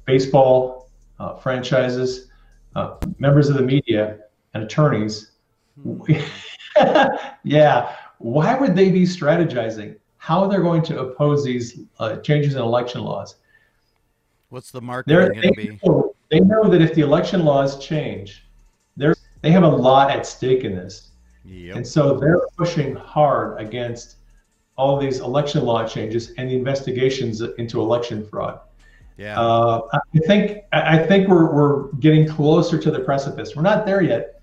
baseball 0.05 0.91
uh, 1.19 1.37
franchises, 1.37 2.31
uh, 2.75 2.97
members 3.19 3.49
of 3.49 3.57
the 3.57 3.63
media, 3.63 4.19
and 4.55 4.65
attorneys. 4.65 5.33
yeah, 7.45 7.97
why 8.19 8.55
would 8.55 8.75
they 8.75 8.91
be 8.91 9.05
strategizing 9.05 9.97
how 10.19 10.47
they're 10.47 10.63
going 10.63 10.83
to 10.83 11.01
oppose 11.01 11.45
these 11.45 11.81
uh, 11.99 12.17
changes 12.17 12.55
in 12.55 12.63
election 12.63 13.03
laws? 13.03 13.37
What's 14.49 14.71
the 14.71 14.81
market 14.81 15.11
going 15.11 15.43
to 15.43 15.53
be? 15.53 15.79
Know, 15.85 16.14
they 16.31 16.41
know 16.41 16.69
that 16.69 16.81
if 16.81 16.95
the 16.95 17.03
election 17.03 17.45
laws 17.45 17.85
change, 17.85 18.47
they're, 18.97 19.15
they 19.43 19.51
have 19.51 19.63
a 19.63 19.69
lot 19.69 20.11
at 20.11 20.27
stake 20.27 20.65
in 20.65 20.75
this. 20.75 21.11
Yep. 21.45 21.77
And 21.77 21.87
so 21.87 22.17
they're 22.17 22.41
pushing 22.57 22.95
hard 22.95 23.61
against 23.61 24.17
all 24.77 24.99
these 24.99 25.21
election 25.21 25.65
law 25.65 25.87
changes 25.87 26.33
and 26.39 26.51
the 26.51 26.55
investigations 26.55 27.41
into 27.41 27.81
election 27.81 28.27
fraud. 28.27 28.61
Yeah. 29.17 29.41
Uh, 29.41 29.83
I 29.93 30.19
think 30.27 30.65
I 30.73 30.99
think 30.99 31.29
we're 31.29 31.53
we're 31.53 31.93
getting 32.01 32.27
closer 32.27 32.79
to 32.79 32.91
the 32.91 33.01
precipice. 33.01 33.55
We're 33.55 33.63
not 33.63 33.87
there 33.87 34.03
yet, 34.03 34.41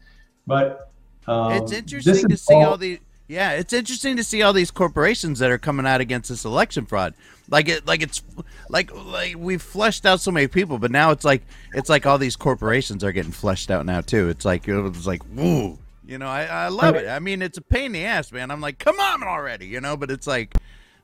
but 0.47 0.91
um, 1.27 1.51
it's 1.53 1.73
interesting 1.73 2.29
to 2.29 2.37
see 2.37 2.53
all, 2.53 2.65
all 2.65 2.77
the 2.77 2.99
yeah, 3.27 3.51
it's 3.51 3.73
interesting 3.73 4.15
to 4.17 4.23
see 4.23 4.41
all 4.41 4.53
these 4.53 4.71
corporations 4.71 5.39
that 5.39 5.51
are 5.51 5.57
coming 5.57 5.85
out 5.85 5.99
against 5.99 6.29
this 6.29 6.45
election 6.45 6.85
fraud. 6.85 7.13
Like 7.51 7.67
it, 7.67 7.85
like 7.85 8.01
it's 8.01 8.23
like 8.69 8.91
like 8.95 9.35
we've 9.37 9.61
fleshed 9.61 10.05
out 10.05 10.21
so 10.21 10.31
many 10.31 10.47
people, 10.47 10.79
but 10.79 10.89
now 10.89 11.11
it's 11.11 11.25
like 11.25 11.43
it's 11.73 11.89
like 11.89 12.05
all 12.05 12.17
these 12.17 12.35
corporations 12.35 13.03
are 13.03 13.11
getting 13.11 13.33
fleshed 13.33 13.69
out 13.69 13.85
now 13.85 14.01
too. 14.01 14.29
It's 14.29 14.45
like 14.45 14.67
it's 14.67 15.05
like 15.05 15.21
woo, 15.35 15.77
you 16.05 16.17
know. 16.17 16.27
I 16.27 16.45
I 16.45 16.67
love 16.69 16.95
it. 16.95 17.07
I 17.07 17.19
mean, 17.19 17.41
it's 17.41 17.57
a 17.57 17.61
pain 17.61 17.87
in 17.87 17.91
the 17.91 18.05
ass, 18.05 18.31
man. 18.31 18.49
I'm 18.49 18.61
like, 18.61 18.79
come 18.79 18.99
on 18.99 19.21
already, 19.21 19.67
you 19.67 19.81
know. 19.81 19.97
But 19.97 20.09
it's 20.09 20.25
like 20.25 20.55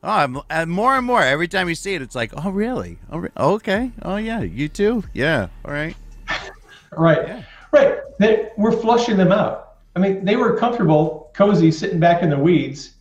Oh, 0.03 0.09
I'm, 0.09 0.39
and 0.49 0.69
more 0.69 0.95
and 0.95 1.05
more 1.05 1.21
every 1.21 1.47
time 1.47 1.67
you 1.69 1.75
see 1.75 1.95
it, 1.95 2.01
it's 2.01 2.15
like, 2.15 2.31
oh, 2.45 2.51
really? 2.51 2.99
Oh, 3.11 3.17
re- 3.17 3.29
oh, 3.35 3.53
okay. 3.55 3.91
Oh, 4.03 4.17
yeah. 4.17 4.41
You 4.41 4.67
too? 4.69 5.03
Yeah. 5.13 5.47
All 5.65 5.71
right. 5.71 5.95
right. 6.91 7.27
Yeah. 7.27 7.43
Right. 7.71 7.97
They, 8.19 8.49
we're 8.57 8.71
flushing 8.71 9.17
them 9.17 9.31
out. 9.31 9.77
I 9.95 9.99
mean, 9.99 10.23
they 10.23 10.35
were 10.35 10.55
comfortable, 10.55 11.31
cozy, 11.33 11.71
sitting 11.71 11.99
back 11.99 12.21
in 12.21 12.29
the 12.29 12.37
weeds, 12.37 12.91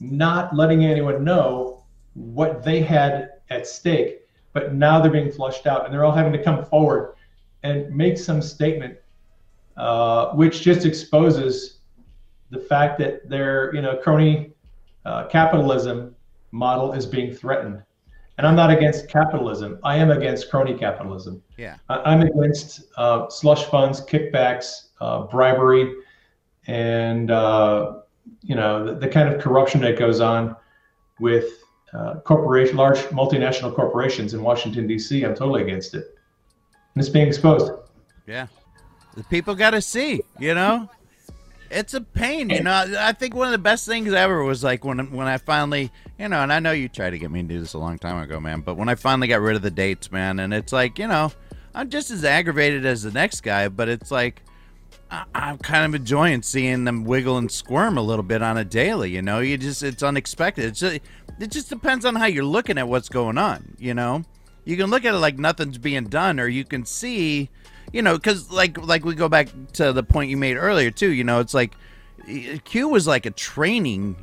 not 0.00 0.54
letting 0.54 0.84
anyone 0.84 1.22
know 1.22 1.81
what 2.14 2.62
they 2.62 2.80
had 2.80 3.30
at 3.50 3.66
stake. 3.66 4.20
But 4.52 4.74
now 4.74 5.00
they're 5.00 5.10
being 5.10 5.32
flushed 5.32 5.66
out, 5.66 5.84
and 5.84 5.94
they're 5.94 6.04
all 6.04 6.12
having 6.12 6.32
to 6.32 6.42
come 6.42 6.64
forward 6.64 7.14
and 7.62 7.94
make 7.94 8.18
some 8.18 8.42
statement, 8.42 8.98
uh, 9.76 10.30
which 10.32 10.60
just 10.60 10.84
exposes 10.84 11.78
the 12.50 12.58
fact 12.58 12.98
that 12.98 13.28
their, 13.28 13.74
you 13.74 13.80
know, 13.80 13.96
crony 13.96 14.52
uh, 15.04 15.26
capitalism 15.28 16.14
model 16.50 16.92
is 16.92 17.06
being 17.06 17.32
threatened. 17.34 17.82
And 18.38 18.46
I'm 18.46 18.56
not 18.56 18.70
against 18.70 19.08
capitalism. 19.08 19.78
I 19.84 19.96
am 19.96 20.10
against 20.10 20.50
crony 20.50 20.76
capitalism. 20.76 21.42
Yeah. 21.56 21.76
I, 21.88 22.12
am 22.12 22.22
against 22.22 22.84
uh, 22.96 23.28
slush 23.28 23.64
funds, 23.64 24.00
kickbacks, 24.00 24.88
uh, 25.00 25.22
bribery, 25.24 25.94
and 26.66 27.30
uh, 27.30 27.98
you 28.42 28.54
know 28.54 28.84
the, 28.84 28.94
the, 28.94 29.08
kind 29.08 29.32
of 29.32 29.40
corruption 29.40 29.80
that 29.82 29.98
goes 29.98 30.20
on 30.20 30.56
with 31.18 31.61
uh, 31.92 32.20
corporation, 32.20 32.76
large 32.76 32.98
multinational 33.10 33.74
corporations 33.74 34.34
in 34.34 34.42
Washington 34.42 34.86
D.C. 34.86 35.24
I'm 35.24 35.34
totally 35.34 35.62
against 35.62 35.94
it, 35.94 36.16
and 36.94 37.02
it's 37.02 37.08
being 37.08 37.26
exposed. 37.26 37.72
Yeah, 38.26 38.46
the 39.14 39.24
people 39.24 39.54
got 39.54 39.70
to 39.70 39.82
see. 39.82 40.22
You 40.38 40.54
know, 40.54 40.88
it's 41.70 41.94
a 41.94 42.00
pain, 42.00 42.50
you 42.50 42.62
know. 42.62 42.94
I 42.98 43.12
think 43.12 43.34
one 43.34 43.46
of 43.46 43.52
the 43.52 43.58
best 43.58 43.86
things 43.86 44.12
ever 44.12 44.42
was 44.42 44.62
like 44.62 44.84
when 44.84 45.10
when 45.10 45.26
I 45.26 45.38
finally, 45.38 45.90
you 46.18 46.28
know, 46.28 46.40
and 46.40 46.52
I 46.52 46.60
know 46.60 46.72
you 46.72 46.88
tried 46.88 47.10
to 47.10 47.18
get 47.18 47.30
me 47.30 47.42
to 47.42 47.48
do 47.48 47.60
this 47.60 47.74
a 47.74 47.78
long 47.78 47.98
time 47.98 48.22
ago, 48.22 48.40
man. 48.40 48.60
But 48.60 48.76
when 48.76 48.88
I 48.88 48.94
finally 48.94 49.28
got 49.28 49.40
rid 49.40 49.56
of 49.56 49.62
the 49.62 49.70
dates, 49.70 50.10
man, 50.12 50.38
and 50.38 50.54
it's 50.54 50.72
like, 50.72 50.98
you 50.98 51.08
know, 51.08 51.32
I'm 51.74 51.90
just 51.90 52.10
as 52.10 52.24
aggravated 52.24 52.86
as 52.86 53.02
the 53.02 53.10
next 53.10 53.40
guy, 53.42 53.68
but 53.68 53.88
it's 53.88 54.10
like 54.10 54.42
I'm 55.34 55.58
kind 55.58 55.84
of 55.84 55.94
enjoying 55.94 56.42
seeing 56.42 56.84
them 56.84 57.04
wiggle 57.04 57.36
and 57.36 57.50
squirm 57.50 57.98
a 57.98 58.02
little 58.02 58.22
bit 58.22 58.42
on 58.42 58.56
a 58.56 58.64
daily. 58.64 59.10
You 59.10 59.22
know, 59.22 59.40
you 59.40 59.58
just 59.58 59.82
it's 59.82 60.02
unexpected. 60.02 60.64
It's 60.64 60.80
just, 60.80 61.00
it 61.38 61.50
just 61.50 61.68
depends 61.68 62.04
on 62.04 62.14
how 62.14 62.26
you're 62.26 62.44
looking 62.44 62.78
at 62.78 62.88
what's 62.88 63.08
going 63.08 63.36
on. 63.36 63.76
You 63.78 63.94
know, 63.94 64.24
you 64.64 64.76
can 64.76 64.90
look 64.90 65.04
at 65.04 65.14
it 65.14 65.18
like 65.18 65.38
nothing's 65.38 65.78
being 65.78 66.04
done, 66.04 66.40
or 66.40 66.48
you 66.48 66.64
can 66.64 66.86
see 66.86 67.50
you 67.92 68.02
know, 68.02 68.14
because 68.16 68.50
like 68.50 68.78
like 68.78 69.04
we 69.04 69.14
go 69.14 69.28
back 69.28 69.48
to 69.74 69.92
the 69.92 70.02
point 70.02 70.30
you 70.30 70.36
made 70.36 70.56
earlier 70.56 70.90
too. 70.90 71.10
You 71.10 71.24
know, 71.24 71.40
it's 71.40 71.54
like 71.54 71.74
Q 72.64 72.88
was 72.88 73.06
like 73.06 73.26
a 73.26 73.30
training 73.30 74.16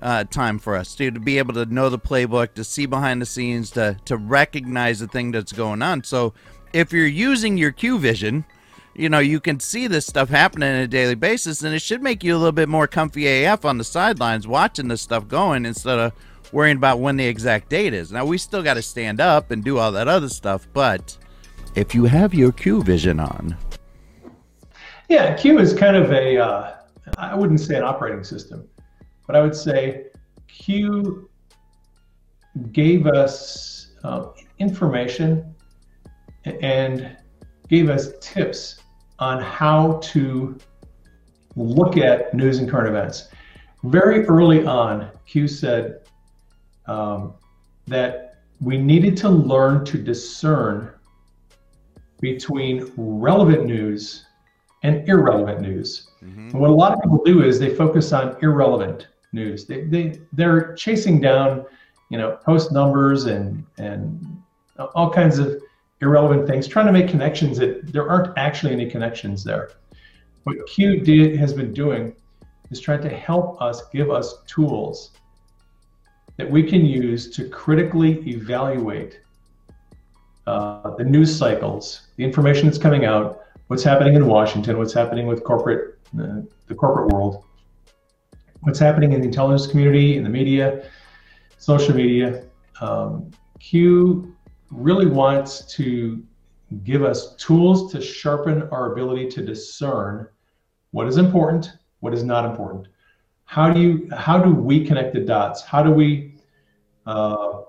uh, 0.00 0.24
time 0.24 0.58
for 0.58 0.76
us 0.76 0.94
to 0.96 1.10
to 1.10 1.18
be 1.18 1.38
able 1.38 1.54
to 1.54 1.66
know 1.66 1.88
the 1.88 1.98
playbook, 1.98 2.54
to 2.54 2.64
see 2.64 2.86
behind 2.86 3.22
the 3.22 3.26
scenes, 3.26 3.70
to 3.72 3.96
to 4.04 4.16
recognize 4.16 4.98
the 4.98 5.08
thing 5.08 5.32
that's 5.32 5.52
going 5.52 5.82
on. 5.82 6.04
So 6.04 6.34
if 6.72 6.92
you're 6.92 7.06
using 7.06 7.56
your 7.56 7.72
Q 7.72 7.98
vision, 7.98 8.44
you 8.98 9.08
know, 9.08 9.20
you 9.20 9.38
can 9.38 9.60
see 9.60 9.86
this 9.86 10.06
stuff 10.06 10.28
happening 10.28 10.68
on 10.68 10.74
a 10.74 10.88
daily 10.88 11.14
basis, 11.14 11.62
and 11.62 11.72
it 11.72 11.80
should 11.80 12.02
make 12.02 12.24
you 12.24 12.34
a 12.34 12.36
little 12.36 12.50
bit 12.50 12.68
more 12.68 12.88
comfy 12.88 13.44
AF 13.44 13.64
on 13.64 13.78
the 13.78 13.84
sidelines 13.84 14.48
watching 14.48 14.88
this 14.88 15.00
stuff 15.00 15.28
going 15.28 15.64
instead 15.64 16.00
of 16.00 16.12
worrying 16.52 16.76
about 16.76 16.98
when 16.98 17.16
the 17.16 17.24
exact 17.24 17.70
date 17.70 17.94
is. 17.94 18.10
Now, 18.10 18.24
we 18.24 18.38
still 18.38 18.60
got 18.60 18.74
to 18.74 18.82
stand 18.82 19.20
up 19.20 19.52
and 19.52 19.62
do 19.62 19.78
all 19.78 19.92
that 19.92 20.08
other 20.08 20.28
stuff, 20.28 20.66
but 20.72 21.16
if 21.76 21.94
you 21.94 22.06
have 22.06 22.34
your 22.34 22.50
Q 22.50 22.82
vision 22.82 23.20
on. 23.20 23.56
Yeah, 25.08 25.32
Q 25.34 25.60
is 25.60 25.72
kind 25.72 25.94
of 25.94 26.10
a, 26.10 26.36
uh, 26.36 26.74
I 27.18 27.36
wouldn't 27.36 27.60
say 27.60 27.76
an 27.76 27.84
operating 27.84 28.24
system, 28.24 28.68
but 29.28 29.36
I 29.36 29.42
would 29.42 29.54
say 29.54 30.06
Q 30.48 31.30
gave 32.72 33.06
us 33.06 33.92
uh, 34.02 34.30
information 34.58 35.54
and 36.44 37.16
gave 37.68 37.90
us 37.90 38.08
tips 38.20 38.80
on 39.18 39.42
how 39.42 39.98
to 40.02 40.56
look 41.56 41.96
at 41.96 42.32
news 42.34 42.58
and 42.58 42.70
current 42.70 42.88
events. 42.88 43.28
Very 43.84 44.24
early 44.26 44.64
on, 44.64 45.10
Q 45.26 45.48
said 45.48 46.00
um, 46.86 47.34
that 47.86 48.36
we 48.60 48.78
needed 48.78 49.16
to 49.18 49.28
learn 49.28 49.84
to 49.86 49.98
discern 49.98 50.92
between 52.20 52.92
relevant 52.96 53.66
news 53.66 54.26
and 54.82 55.08
irrelevant 55.08 55.60
news. 55.60 56.10
Mm-hmm. 56.24 56.50
And 56.50 56.54
what 56.54 56.70
a 56.70 56.72
lot 56.72 56.92
of 56.92 57.00
people 57.00 57.22
do 57.24 57.42
is 57.42 57.58
they 57.58 57.74
focus 57.74 58.12
on 58.12 58.36
irrelevant 58.42 59.08
news. 59.32 59.66
They, 59.66 59.82
they, 59.82 60.20
they're 60.32 60.74
chasing 60.74 61.20
down, 61.20 61.64
you 62.10 62.18
know, 62.18 62.38
post 62.44 62.72
numbers 62.72 63.26
and, 63.26 63.64
and 63.78 64.42
all 64.94 65.10
kinds 65.10 65.38
of 65.38 65.60
irrelevant 66.00 66.46
things, 66.46 66.66
trying 66.66 66.86
to 66.86 66.92
make 66.92 67.08
connections 67.08 67.58
that 67.58 67.92
there 67.92 68.08
aren't 68.08 68.36
actually 68.38 68.72
any 68.72 68.88
connections 68.88 69.42
there. 69.44 69.70
What 70.44 70.56
Q 70.66 71.00
did, 71.00 71.36
has 71.36 71.52
been 71.52 71.72
doing 71.72 72.14
is 72.70 72.80
trying 72.80 73.02
to 73.02 73.08
help 73.08 73.60
us, 73.60 73.88
give 73.88 74.10
us 74.10 74.42
tools 74.46 75.10
that 76.36 76.48
we 76.48 76.62
can 76.62 76.84
use 76.86 77.30
to 77.30 77.48
critically 77.48 78.26
evaluate 78.28 79.20
uh, 80.46 80.94
the 80.96 81.04
news 81.04 81.36
cycles, 81.36 82.08
the 82.16 82.24
information 82.24 82.66
that's 82.66 82.78
coming 82.78 83.04
out, 83.04 83.40
what's 83.66 83.82
happening 83.82 84.14
in 84.14 84.26
Washington, 84.26 84.78
what's 84.78 84.94
happening 84.94 85.26
with 85.26 85.44
corporate, 85.44 85.98
uh, 86.18 86.40
the 86.68 86.74
corporate 86.74 87.12
world, 87.12 87.44
what's 88.60 88.78
happening 88.78 89.12
in 89.12 89.20
the 89.20 89.26
intelligence 89.26 89.66
community, 89.66 90.16
in 90.16 90.22
the 90.22 90.30
media, 90.30 90.88
social 91.58 91.94
media. 91.94 92.44
Um, 92.80 93.30
Q 93.58 94.34
really 94.70 95.06
wants 95.06 95.64
to 95.76 96.22
give 96.84 97.02
us 97.02 97.34
tools 97.36 97.90
to 97.92 98.00
sharpen 98.00 98.62
our 98.70 98.92
ability 98.92 99.28
to 99.28 99.42
discern 99.44 100.28
what 100.90 101.06
is 101.06 101.16
important, 101.16 101.72
what 102.00 102.14
is 102.14 102.22
not 102.22 102.44
important. 102.44 102.88
How 103.44 103.72
do 103.72 103.80
you 103.80 104.08
how 104.14 104.38
do 104.38 104.52
we 104.52 104.84
connect 104.84 105.14
the 105.14 105.20
dots? 105.20 105.62
How 105.62 105.82
do 105.82 105.90
we 105.90 106.34
uh, 107.06 107.62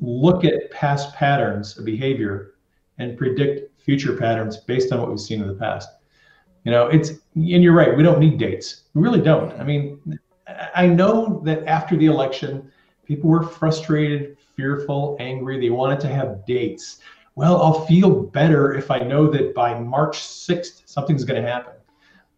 look 0.00 0.44
at 0.44 0.70
past 0.70 1.12
patterns 1.14 1.76
of 1.76 1.84
behavior 1.84 2.54
and 2.98 3.18
predict 3.18 3.82
future 3.82 4.16
patterns 4.16 4.58
based 4.58 4.92
on 4.92 5.00
what 5.00 5.10
we've 5.10 5.20
seen 5.20 5.40
in 5.40 5.48
the 5.48 5.54
past? 5.54 5.88
You 6.64 6.70
know, 6.70 6.86
it's 6.88 7.10
and 7.34 7.62
you're 7.62 7.74
right. 7.74 7.96
We 7.96 8.02
don't 8.02 8.20
need 8.20 8.38
dates. 8.38 8.84
We 8.94 9.02
really 9.02 9.20
don't. 9.20 9.58
I 9.60 9.64
mean, 9.64 10.18
I 10.74 10.86
know 10.86 11.42
that 11.44 11.66
after 11.66 11.96
the 11.96 12.06
election, 12.06 12.70
people 13.08 13.30
were 13.30 13.42
frustrated, 13.42 14.36
fearful, 14.54 15.16
angry. 15.18 15.58
They 15.58 15.70
wanted 15.70 15.98
to 16.00 16.08
have 16.08 16.44
dates. 16.46 16.98
Well, 17.34 17.60
I'll 17.62 17.86
feel 17.86 18.10
better 18.10 18.74
if 18.74 18.90
I 18.90 18.98
know 18.98 19.28
that 19.30 19.54
by 19.54 19.78
March 19.78 20.18
6th, 20.18 20.82
something's 20.84 21.24
going 21.24 21.42
to 21.42 21.48
happen. 21.48 21.72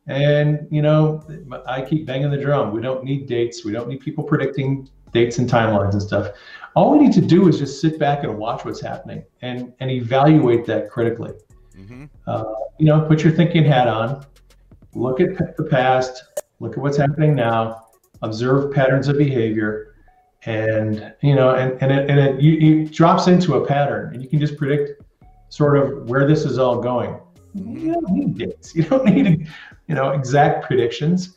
And, 0.07 0.66
you 0.71 0.81
know, 0.81 1.23
I 1.66 1.83
keep 1.83 2.07
banging 2.07 2.31
the 2.31 2.37
drum. 2.37 2.73
We 2.73 2.81
don't 2.81 3.05
need 3.05 3.27
dates. 3.27 3.64
We 3.64 3.73
don't 3.73 3.89
need 3.89 4.01
people 4.01 4.23
predicting 4.23 4.89
dates 5.12 5.39
and 5.39 5.51
timelines 5.51 5.93
and 5.93 6.03
stuff. 6.03 6.29
All 6.77 6.93
we 6.93 6.99
need 6.99 7.12
to 7.14 7.21
do 7.21 7.49
is 7.49 7.59
just 7.59 7.81
sit 7.81 7.99
back 7.99 8.23
and 8.23 8.39
watch 8.39 8.64
what's 8.64 8.81
happening 8.81 9.25
and, 9.43 9.73
and 9.81 9.91
evaluate 9.91 10.66
that 10.66 10.89
critically. 10.89 11.33
Mm-hmm. 11.77 12.05
Uh, 12.27 12.45
you 12.79 12.87
know, 12.87 13.01
put 13.03 13.25
your 13.25 13.33
thinking 13.33 13.64
hat 13.64 13.89
on, 13.89 14.25
look 14.95 15.21
at 15.21 15.57
the 15.57 15.64
past, 15.64 16.23
look 16.61 16.73
at 16.73 16.79
what's 16.79 16.97
happening 16.97 17.35
now, 17.35 17.89
observe 18.23 18.73
patterns 18.73 19.09
of 19.09 19.18
behavior, 19.18 19.89
and 20.47 21.14
you 21.22 21.34
know, 21.34 21.55
and 21.55 21.80
and 21.82 21.93
it, 21.93 22.11
and 22.11 22.18
it, 22.18 22.41
you, 22.41 22.82
it 22.82 22.93
drops 22.93 23.26
into 23.26 23.55
a 23.55 23.66
pattern, 23.66 24.14
and 24.14 24.22
you 24.22 24.28
can 24.28 24.38
just 24.38 24.57
predict 24.57 25.03
sort 25.51 25.76
of 25.76 26.09
where 26.09 26.26
this 26.26 26.45
is 26.45 26.59
all 26.59 26.80
going. 26.80 27.18
You 27.55 27.95
don't 27.95 28.11
need 28.11 28.38
dates. 28.38 28.74
You 28.74 28.84
don't 28.84 29.05
need, 29.05 29.49
you 29.88 29.95
know, 29.95 30.11
exact 30.11 30.64
predictions. 30.64 31.36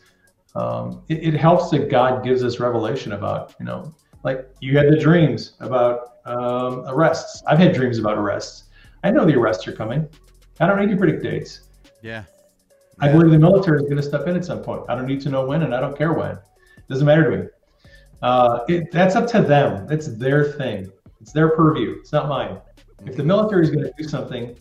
Um, 0.55 1.01
it, 1.09 1.23
it, 1.23 1.33
helps 1.33 1.71
that 1.71 1.89
God 1.89 2.23
gives 2.23 2.43
us 2.43 2.59
revelation 2.59 3.13
about, 3.13 3.55
you 3.59 3.65
know, 3.65 3.91
like 4.23 4.47
you 4.61 4.77
had 4.77 4.91
the 4.91 4.97
dreams 4.97 5.53
about 5.59 6.19
um, 6.25 6.83
arrests. 6.87 7.41
I've 7.47 7.57
had 7.57 7.73
dreams 7.73 7.97
about 7.97 8.19
arrests. 8.19 8.65
I 9.03 9.09
know 9.09 9.25
the 9.25 9.35
arrests 9.35 9.67
are 9.67 9.71
coming. 9.71 10.07
I 10.59 10.67
don't 10.67 10.79
need 10.79 10.91
to 10.91 10.97
predict 10.97 11.23
dates. 11.23 11.61
Yeah. 12.03 12.23
I 12.99 13.11
believe 13.11 13.31
the 13.31 13.39
military 13.39 13.77
is 13.77 13.83
going 13.83 13.97
to 13.97 14.03
step 14.03 14.27
in 14.27 14.35
at 14.35 14.45
some 14.45 14.61
point. 14.61 14.83
I 14.87 14.95
don't 14.95 15.07
need 15.07 15.21
to 15.21 15.29
know 15.29 15.43
when, 15.47 15.63
and 15.63 15.73
I 15.73 15.81
don't 15.81 15.97
care 15.97 16.13
when. 16.13 16.33
It 16.33 16.87
doesn't 16.87 17.05
matter 17.05 17.31
to 17.31 17.37
me. 17.37 17.47
Uh, 18.23 18.63
it, 18.69 18.91
that's 18.91 19.15
up 19.15 19.27
to 19.27 19.41
them. 19.41 19.85
It's 19.91 20.07
their 20.07 20.45
thing. 20.53 20.89
It's 21.19 21.33
their 21.33 21.49
purview. 21.49 21.97
It's 21.99 22.13
not 22.13 22.29
mine. 22.29 22.57
If 23.05 23.17
the 23.17 23.23
military 23.23 23.63
is 23.63 23.69
going 23.69 23.83
to 23.83 23.91
do 23.97 24.07
something, 24.07 24.55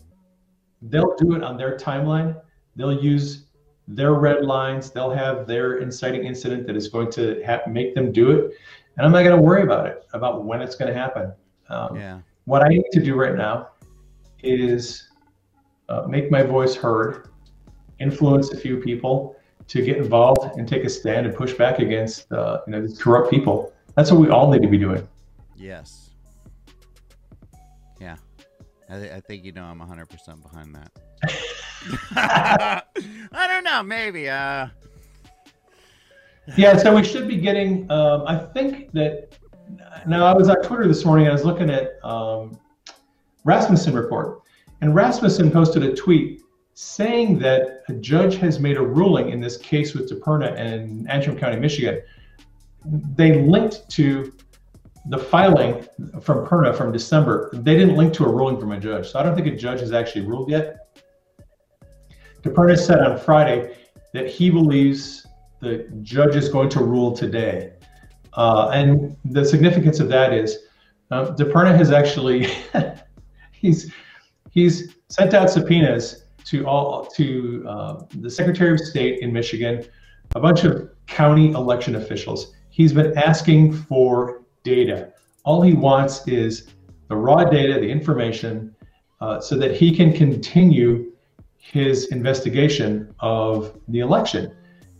they'll 0.81 1.15
do 1.15 1.33
it 1.35 1.43
on 1.43 1.55
their 1.57 1.77
timeline. 1.77 2.39
They'll 2.75 3.01
use 3.01 3.45
their 3.87 4.15
red 4.15 4.43
lines. 4.43 4.91
They'll 4.91 5.11
have 5.11 5.47
their 5.47 5.77
inciting 5.77 6.25
incident 6.25 6.67
that 6.67 6.75
is 6.75 6.89
going 6.89 7.09
to 7.11 7.41
ha- 7.45 7.61
make 7.67 7.95
them 7.95 8.11
do 8.11 8.31
it. 8.31 8.51
And 8.97 9.05
I'm 9.05 9.13
not 9.13 9.23
going 9.23 9.35
to 9.35 9.41
worry 9.41 9.63
about 9.63 9.87
it, 9.87 10.05
about 10.13 10.43
when 10.43 10.61
it's 10.61 10.75
going 10.75 10.93
to 10.93 10.99
happen. 10.99 11.31
Um, 11.69 11.95
yeah. 11.95 12.19
What 12.45 12.65
I 12.65 12.67
need 12.67 12.83
to 12.91 13.01
do 13.01 13.15
right 13.15 13.35
now 13.35 13.69
is 14.43 15.09
uh, 15.87 16.05
make 16.07 16.29
my 16.29 16.43
voice 16.43 16.75
heard, 16.75 17.29
influence 17.99 18.51
a 18.51 18.57
few 18.57 18.77
people, 18.77 19.37
to 19.73 19.81
get 19.81 19.97
involved 19.97 20.55
and 20.55 20.67
take 20.67 20.83
a 20.83 20.89
stand 20.89 21.25
and 21.25 21.35
push 21.35 21.53
back 21.53 21.79
against 21.79 22.31
uh, 22.31 22.59
you 22.67 22.71
know 22.71 22.79
these 22.79 23.01
corrupt 23.01 23.31
people. 23.31 23.73
That's 23.95 24.11
what 24.11 24.21
we 24.21 24.29
all 24.29 24.51
need 24.51 24.61
to 24.61 24.67
be 24.67 24.77
doing. 24.77 25.07
Yes. 25.55 26.11
Yeah, 27.99 28.17
I, 28.87 28.99
th- 28.99 29.11
I 29.11 29.19
think 29.19 29.43
you 29.43 29.51
know 29.51 29.63
I'm 29.63 29.79
100 29.79 30.07
percent 30.09 30.43
behind 30.43 30.75
that. 30.75 30.91
I 33.31 33.47
don't 33.47 33.63
know, 33.63 33.81
maybe. 33.81 34.29
Uh... 34.29 34.67
yeah, 36.55 36.77
so 36.77 36.95
we 36.95 37.03
should 37.03 37.27
be 37.27 37.37
getting. 37.37 37.89
Um, 37.91 38.25
I 38.27 38.37
think 38.37 38.91
that 38.91 39.35
now 40.05 40.23
I 40.23 40.33
was 40.33 40.49
on 40.49 40.61
Twitter 40.61 40.87
this 40.87 41.03
morning. 41.03 41.27
I 41.27 41.31
was 41.31 41.45
looking 41.45 41.71
at 41.71 41.93
um, 42.05 42.59
Rasmussen 43.43 43.95
report, 43.95 44.43
and 44.81 44.93
Rasmussen 44.93 45.49
posted 45.49 45.81
a 45.81 45.95
tweet 45.95 46.42
saying 46.75 47.39
that 47.39 47.83
a 47.89 47.93
judge 47.93 48.35
has 48.35 48.59
made 48.59 48.77
a 48.77 48.81
ruling 48.81 49.29
in 49.29 49.39
this 49.39 49.57
case 49.57 49.93
with 49.93 50.09
DePerno 50.09 50.57
and 50.57 51.09
Antrim 51.09 51.37
County, 51.37 51.57
Michigan. 51.59 52.01
They 52.85 53.41
linked 53.41 53.89
to 53.91 54.33
the 55.07 55.17
filing 55.17 55.85
from 56.21 56.45
Perna 56.45 56.75
from 56.75 56.91
December. 56.91 57.49
They 57.53 57.77
didn't 57.77 57.95
link 57.95 58.13
to 58.15 58.25
a 58.25 58.31
ruling 58.31 58.59
from 58.59 58.71
a 58.71 58.79
judge. 58.79 59.11
So 59.11 59.19
I 59.19 59.23
don't 59.23 59.35
think 59.35 59.47
a 59.47 59.55
judge 59.55 59.81
has 59.81 59.91
actually 59.91 60.25
ruled 60.25 60.49
yet. 60.49 60.97
DePerno 62.41 62.77
said 62.77 62.99
on 62.99 63.17
Friday 63.19 63.75
that 64.13 64.27
he 64.27 64.49
believes 64.49 65.25
the 65.59 65.87
judge 66.01 66.35
is 66.35 66.49
going 66.49 66.69
to 66.69 66.79
rule 66.79 67.11
today. 67.11 67.73
Uh, 68.33 68.69
and 68.73 69.15
the 69.25 69.45
significance 69.45 69.99
of 69.99 70.09
that 70.09 70.33
is 70.33 70.65
uh, 71.11 71.33
DePerno 71.35 71.75
has 71.75 71.91
actually 71.91 72.47
he's 73.51 73.91
he's 74.51 74.95
sent 75.09 75.33
out 75.33 75.49
subpoenas 75.49 76.22
to 76.45 76.65
all 76.65 77.05
to 77.05 77.65
uh, 77.67 78.01
the 78.19 78.29
Secretary 78.29 78.73
of 78.73 78.79
State 78.79 79.19
in 79.19 79.31
Michigan, 79.31 79.85
a 80.35 80.39
bunch 80.39 80.63
of 80.63 80.89
county 81.07 81.51
election 81.51 81.95
officials. 81.95 82.53
He's 82.69 82.93
been 82.93 83.17
asking 83.17 83.73
for 83.73 84.43
data. 84.63 85.13
All 85.43 85.61
he 85.61 85.73
wants 85.73 86.27
is 86.27 86.67
the 87.07 87.15
raw 87.15 87.43
data, 87.43 87.73
the 87.79 87.89
information, 87.89 88.75
uh, 89.21 89.39
so 89.39 89.55
that 89.57 89.75
he 89.75 89.95
can 89.95 90.11
continue 90.13 91.11
his 91.57 92.07
investigation 92.07 93.13
of 93.19 93.79
the 93.87 93.99
election. 93.99 94.53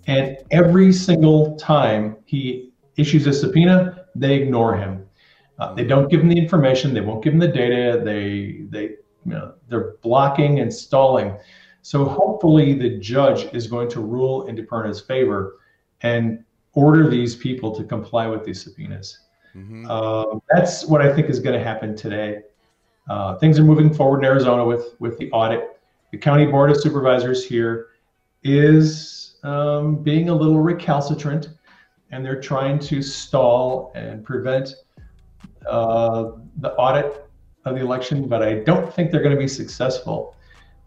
And 0.08 0.38
every 0.52 0.94
single 0.94 1.56
time 1.56 2.18
he 2.26 2.72
issues 2.98 3.26
a 3.28 3.34
subpoena, 3.34 4.06
they 4.16 4.36
ignore 4.36 4.76
him. 4.78 5.06
Uh, 5.60 5.74
they 5.74 5.84
don't 5.84 6.10
give 6.10 6.22
him 6.22 6.30
the 6.30 6.38
information. 6.38 6.94
They 6.94 7.02
won't 7.02 7.24
give 7.24 7.34
him 7.34 7.40
the 7.40 7.48
data. 7.48 8.02
They 8.04 8.66
they 8.70 8.96
you 9.26 9.34
know, 9.34 9.54
they're 9.70 9.96
blocking 10.02 10.60
and 10.60 10.74
stalling. 10.74 11.36
So 11.82 12.06
hopefully 12.06 12.74
the 12.74 12.98
judge 13.00 13.54
is 13.54 13.68
going 13.68 13.90
to 13.90 14.00
rule 14.00 14.48
in 14.48 14.56
DePerno's 14.56 15.02
favor 15.02 15.58
and 16.02 16.44
order 16.74 17.10
these 17.10 17.36
people 17.36 17.76
to 17.76 17.84
comply 17.84 18.28
with 18.28 18.44
these 18.46 18.62
subpoenas. 18.62 19.20
Mm-hmm. 19.56 19.90
Um, 19.90 20.42
that's 20.50 20.86
what 20.86 21.02
I 21.02 21.14
think 21.14 21.30
is 21.30 21.40
going 21.40 21.58
to 21.58 21.64
happen 21.64 21.96
today. 21.96 22.42
Uh, 23.10 23.36
things 23.38 23.60
are 23.60 23.64
moving 23.64 23.94
forward 23.94 24.20
in 24.20 24.26
Arizona 24.26 24.64
with 24.66 24.96
with 25.00 25.18
the 25.18 25.30
audit. 25.32 25.80
the 26.12 26.18
county 26.18 26.46
board 26.46 26.72
of 26.72 26.78
supervisors 26.78 27.46
here 27.46 27.88
is 28.44 29.36
um, 29.44 29.98
being 29.98 30.30
a 30.30 30.34
little 30.34 30.60
recalcitrant, 30.60 31.50
and 32.12 32.26
they're 32.26 32.42
trying 32.42 32.80
to 32.80 33.02
stall 33.02 33.92
and 33.94 34.24
prevent 34.24 34.74
uh, 35.68 36.32
the 36.58 36.72
audit 36.74 37.28
of 37.66 37.76
the 37.76 37.82
election. 37.82 38.28
But 38.28 38.44
I 38.44 38.56
don't 38.56 38.94
think 38.94 39.12
they're 39.12 39.24
going 39.24 39.36
to 39.36 39.42
be 39.42 39.48
successful. 39.48 40.36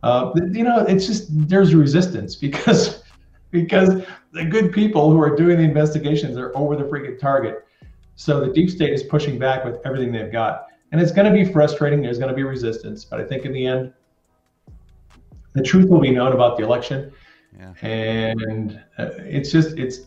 Uh, 0.02 0.32
you 0.52 0.64
know, 0.64 0.84
it's 0.86 1.06
just 1.06 1.26
there's 1.48 1.74
resistance 1.74 2.36
because 2.46 3.02
because 3.50 4.04
the 4.32 4.44
good 4.44 4.72
people 4.72 5.10
who 5.10 5.20
are 5.20 5.34
doing 5.34 5.56
the 5.56 5.64
investigations 5.64 6.36
are 6.36 6.56
over 6.56 6.76
the 6.76 6.84
freaking 6.84 7.18
target. 7.18 7.66
So 8.16 8.40
the 8.40 8.52
deep 8.52 8.70
state 8.70 8.92
is 8.92 9.02
pushing 9.02 9.38
back 9.38 9.64
with 9.64 9.78
everything 9.84 10.12
they've 10.12 10.32
got. 10.32 10.66
And 10.92 11.00
it's 11.00 11.12
going 11.12 11.26
to 11.26 11.32
be 11.32 11.50
frustrating. 11.50 12.02
There's 12.02 12.18
going 12.18 12.30
to 12.30 12.34
be 12.34 12.42
resistance. 12.42 13.04
But 13.04 13.20
I 13.20 13.24
think 13.24 13.44
in 13.44 13.52
the 13.52 13.66
end, 13.66 13.92
the 15.52 15.62
truth 15.62 15.88
will 15.88 16.00
be 16.00 16.10
known 16.10 16.32
about 16.32 16.56
the 16.56 16.64
election. 16.64 17.12
Yeah. 17.58 17.72
And 17.82 18.82
uh, 18.98 19.10
it's 19.18 19.50
just, 19.50 19.78
it's, 19.78 20.00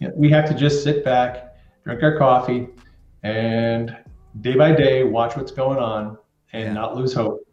you 0.00 0.08
know, 0.08 0.14
we 0.16 0.28
have 0.30 0.48
to 0.48 0.54
just 0.54 0.82
sit 0.82 1.04
back, 1.04 1.56
drink 1.84 2.02
our 2.02 2.18
coffee, 2.18 2.68
and 3.22 3.96
day 4.40 4.54
by 4.54 4.72
day 4.72 5.04
watch 5.04 5.36
what's 5.36 5.52
going 5.52 5.78
on 5.78 6.18
and 6.52 6.64
yeah. 6.64 6.72
not 6.72 6.96
lose 6.96 7.12
hope 7.12 7.46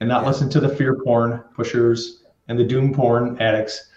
and 0.00 0.08
not 0.08 0.22
yeah. 0.22 0.28
listen 0.28 0.48
to 0.50 0.60
the 0.60 0.68
fear 0.68 0.96
porn 1.04 1.42
pushers 1.54 2.24
and 2.48 2.58
the 2.58 2.64
doom 2.64 2.92
porn 2.92 3.40
addicts. 3.40 3.90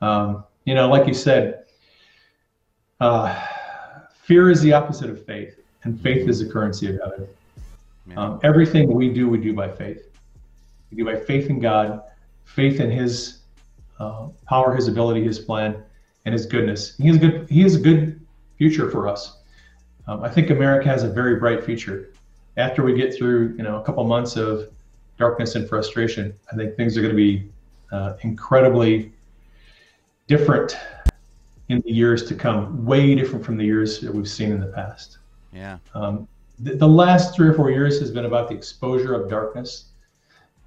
Um, 0.00 0.44
you 0.64 0.74
know, 0.74 0.88
like 0.88 1.06
you 1.06 1.14
said, 1.14 1.64
uh, 3.00 3.46
fear 4.22 4.50
is 4.50 4.60
the 4.60 4.72
opposite 4.72 5.10
of 5.10 5.24
faith, 5.24 5.58
and 5.84 6.00
faith 6.00 6.28
is 6.28 6.40
the 6.40 6.50
currency 6.50 6.88
of 6.88 6.98
heaven. 7.02 7.28
Um, 8.16 8.40
everything 8.42 8.92
we 8.94 9.12
do, 9.12 9.28
we 9.28 9.38
do 9.38 9.52
by 9.52 9.68
faith. 9.68 10.08
We 10.90 10.96
do 10.96 11.04
by 11.04 11.16
faith 11.16 11.50
in 11.50 11.58
God, 11.58 12.02
faith 12.44 12.80
in 12.80 12.90
His 12.90 13.40
uh, 13.98 14.28
power, 14.46 14.74
His 14.74 14.88
ability, 14.88 15.24
His 15.24 15.38
plan, 15.38 15.82
and 16.24 16.32
His 16.32 16.46
goodness. 16.46 16.96
He 16.96 17.08
has 17.08 17.16
a 17.16 17.18
good. 17.18 17.50
He 17.50 17.62
has 17.62 17.74
a 17.74 17.80
good 17.80 18.20
future 18.58 18.90
for 18.90 19.08
us. 19.08 19.38
Um, 20.08 20.22
I 20.22 20.28
think 20.28 20.50
America 20.50 20.88
has 20.88 21.02
a 21.02 21.08
very 21.08 21.36
bright 21.36 21.64
future. 21.64 22.12
After 22.56 22.82
we 22.82 22.94
get 22.94 23.14
through, 23.14 23.54
you 23.56 23.62
know, 23.62 23.80
a 23.80 23.82
couple 23.82 24.04
months 24.04 24.36
of 24.36 24.70
darkness 25.18 25.54
and 25.54 25.68
frustration, 25.68 26.32
I 26.52 26.56
think 26.56 26.76
things 26.76 26.96
are 26.96 27.02
going 27.02 27.12
to 27.12 27.16
be 27.16 27.48
uh, 27.92 28.14
incredibly 28.22 29.12
different 30.26 30.76
in 31.68 31.80
the 31.80 31.92
years 31.92 32.24
to 32.26 32.34
come, 32.34 32.84
way 32.84 33.14
different 33.14 33.44
from 33.44 33.56
the 33.56 33.64
years 33.64 34.00
that 34.00 34.14
we've 34.14 34.28
seen 34.28 34.52
in 34.52 34.60
the 34.60 34.68
past. 34.68 35.18
Yeah. 35.52 35.78
Um, 35.94 36.28
the, 36.60 36.76
the, 36.76 36.88
last 36.88 37.34
three 37.34 37.48
or 37.48 37.54
four 37.54 37.70
years 37.70 37.98
has 38.00 38.10
been 38.10 38.24
about 38.24 38.48
the 38.48 38.54
exposure 38.54 39.14
of 39.14 39.28
darkness, 39.28 39.86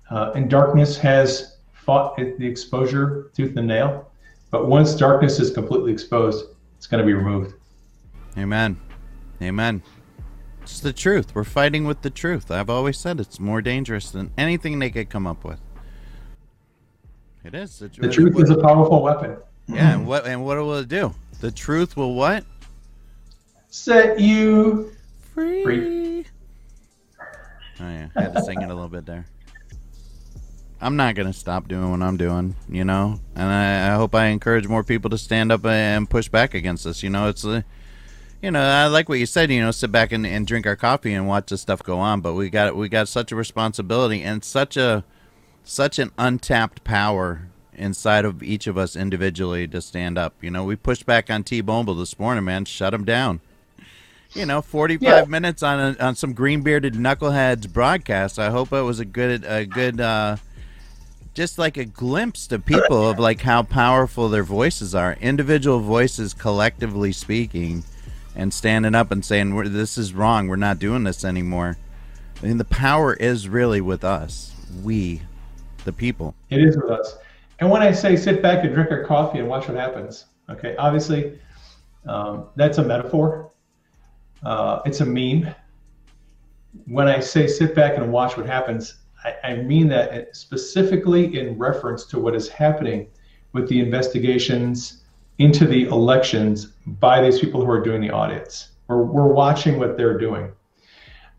uh, 0.10 0.32
and 0.36 0.50
darkness 0.50 0.98
has 0.98 1.58
fought 1.74 2.18
the 2.18 2.46
exposure 2.46 3.32
tooth 3.34 3.56
and 3.56 3.68
nail. 3.68 4.12
But 4.52 4.68
once 4.68 4.96
darkness 4.96 5.40
is 5.40 5.52
completely 5.52 5.92
exposed, 5.92 6.46
it's 6.78 6.88
going 6.88 7.02
to 7.02 7.06
be 7.06 7.14
removed. 7.14 7.54
Amen. 8.38 8.80
Amen. 9.42 9.82
It's 10.62 10.80
the 10.80 10.94
truth. 10.94 11.34
We're 11.34 11.44
fighting 11.44 11.86
with 11.86 12.02
the 12.02 12.10
truth. 12.10 12.52
I've 12.52 12.70
always 12.70 12.98
said 12.98 13.20
it's 13.20 13.40
more 13.40 13.62
dangerous 13.62 14.12
than 14.12 14.32
anything 14.38 14.80
they 14.80 14.90
could 14.90 15.10
come 15.10 15.26
up 15.26 15.44
with. 15.44 15.60
It 17.44 17.56
is. 17.56 17.80
the 17.80 17.90
truth 17.90 18.40
is 18.40 18.50
a 18.50 18.58
powerful 18.58 19.02
weapon. 19.02 19.38
Yeah, 19.68 19.94
and 19.94 20.08
what 20.08 20.26
and 20.26 20.44
what 20.44 20.58
will 20.58 20.76
it 20.76 20.90
do? 20.90 21.14
The 21.42 21.52
truth 21.52 21.96
will 21.96 22.16
what? 22.16 22.44
Set 23.70 24.20
you 24.20 24.92
free. 25.34 25.64
free. 25.64 26.26
Oh 27.80 27.90
yeah, 27.90 28.08
I 28.16 28.22
had 28.24 28.34
to 28.34 28.44
sing 28.44 28.62
it 28.62 28.66
a 28.66 28.74
little 28.74 28.90
bit 28.90 29.06
there. 29.06 29.26
I'm 30.82 30.96
not 30.96 31.16
gonna 31.16 31.34
stop 31.34 31.68
doing 31.68 31.92
what 31.92 32.02
I'm 32.02 32.18
doing, 32.18 32.56
you 32.68 32.84
know, 32.84 33.20
and 33.36 33.48
I, 33.50 33.94
I 33.94 33.96
hope 33.96 34.16
I 34.16 34.28
encourage 34.28 34.68
more 34.68 34.84
people 34.84 35.10
to 35.12 35.18
stand 35.18 35.52
up 35.52 35.66
and 35.66 36.10
push 36.10 36.30
back 36.30 36.54
against 36.54 36.84
this. 36.84 37.04
You 37.04 37.10
know, 37.10 37.28
it's 37.30 37.46
uh, 37.46 37.62
you 38.42 38.52
know, 38.52 38.62
I 38.62 38.88
like 38.88 39.10
what 39.10 39.20
you 39.20 39.26
said. 39.26 39.52
You 39.52 39.62
know, 39.62 39.72
sit 39.72 39.92
back 39.92 40.12
and, 40.12 40.26
and 40.26 40.48
drink 40.48 40.66
our 40.66 40.76
coffee 40.76 41.14
and 41.14 41.28
watch 41.28 41.48
this 41.48 41.62
stuff 41.62 41.84
go 41.84 42.00
on. 42.00 42.22
But 42.22 42.34
we 42.34 42.50
got 42.50 42.76
we 42.76 42.90
got 42.90 43.08
such 43.08 43.32
a 43.32 43.36
responsibility 43.36 44.22
and 44.22 44.44
such 44.44 44.78
a 44.78 45.04
such 45.64 46.00
an 46.00 46.12
untapped 46.18 46.84
power 46.84 47.50
inside 47.74 48.26
of 48.26 48.44
each 48.44 48.68
of 48.68 48.78
us 48.78 48.96
individually 48.96 49.68
to 49.68 49.82
stand 49.82 50.18
up. 50.18 50.36
You 50.42 50.52
know, 50.52 50.64
we 50.64 50.76
pushed 50.76 51.06
back 51.06 51.30
on 51.30 51.44
T 51.44 51.62
Bumble 51.62 51.96
this 51.96 52.18
morning, 52.18 52.46
man. 52.46 52.66
Shut 52.66 52.94
him 52.94 53.06
down. 53.06 53.42
You 54.34 54.46
know, 54.46 54.62
forty-five 54.62 55.26
yeah. 55.26 55.26
minutes 55.26 55.64
on 55.64 55.80
a, 55.80 56.04
on 56.04 56.16
some 56.16 56.34
green 56.34 56.62
bearded 56.62 56.94
knuckleheads 56.94 57.72
broadcast. 57.72 58.38
I 58.38 58.52
hope 58.52 58.72
it 58.72 58.82
was 58.82 59.00
a 59.00 59.06
good 59.06 59.44
a 59.44 59.66
good 59.66 60.00
uh, 60.00 60.38
just 61.34 61.58
like 61.58 61.78
a 61.78 61.86
glimpse 61.86 62.48
to 62.48 62.60
people 62.60 63.10
of 63.10 63.18
like 63.18 63.42
how 63.42 63.64
powerful 63.64 64.30
their 64.30 64.44
voices 64.44 64.94
are. 64.94 65.14
Individual 65.20 65.80
voices 65.80 66.34
collectively 66.34 67.12
speaking 67.12 67.84
and 68.40 68.54
standing 68.54 68.96
up 68.96 69.12
and 69.12 69.24
saying, 69.24 69.56
"This 69.74 69.98
is 69.98 70.14
wrong. 70.14 70.48
We're 70.48 70.56
not 70.56 70.80
doing 70.80 71.04
this 71.04 71.26
anymore." 71.26 71.78
I 72.42 72.46
mean, 72.46 72.58
the 72.58 72.66
power 72.66 73.14
is 73.14 73.50
really 73.50 73.82
with 73.82 74.04
us. 74.04 74.54
We, 74.82 75.22
the 75.84 75.92
people. 75.92 76.36
It 76.50 76.62
is 76.62 76.78
with 76.78 76.90
us. 76.90 77.18
And 77.60 77.70
when 77.70 77.82
I 77.82 77.92
say 77.92 78.16
sit 78.16 78.42
back 78.42 78.64
and 78.64 78.74
drink 78.74 78.92
our 78.92 79.04
coffee 79.04 79.40
and 79.40 79.50
watch 79.50 79.68
what 79.68 79.76
happens, 79.76 80.26
okay, 80.50 80.76
obviously 80.78 81.38
um, 82.08 82.46
that's 82.56 82.78
a 82.78 82.84
metaphor. 82.84 83.52
Uh, 84.44 84.80
it's 84.86 85.02
a 85.02 85.06
meme. 85.06 85.54
When 86.86 87.10
I 87.10 87.20
say 87.20 87.46
sit 87.48 87.76
back 87.76 87.98
and 87.98 88.10
watch 88.12 88.38
what 88.38 88.46
happens, 88.46 88.96
I, 89.26 89.36
I 89.44 89.56
mean 89.56 89.90
that 89.90 90.34
specifically 90.36 91.38
in 91.38 91.58
reference 91.58 92.06
to 92.06 92.20
what 92.20 92.36
is 92.36 92.48
happening 92.48 93.08
with 93.52 93.68
the 93.68 93.82
investigations 93.82 95.04
into 95.40 95.66
the 95.66 95.86
elections 95.86 96.74
by 97.00 97.22
these 97.22 97.40
people 97.40 97.64
who 97.64 97.70
are 97.70 97.82
doing 97.82 98.02
the 98.02 98.10
audits. 98.10 98.70
We're, 98.88 99.04
we're 99.04 99.28
watching 99.28 99.78
what 99.78 99.98
they're 99.98 100.18
doing. 100.18 100.52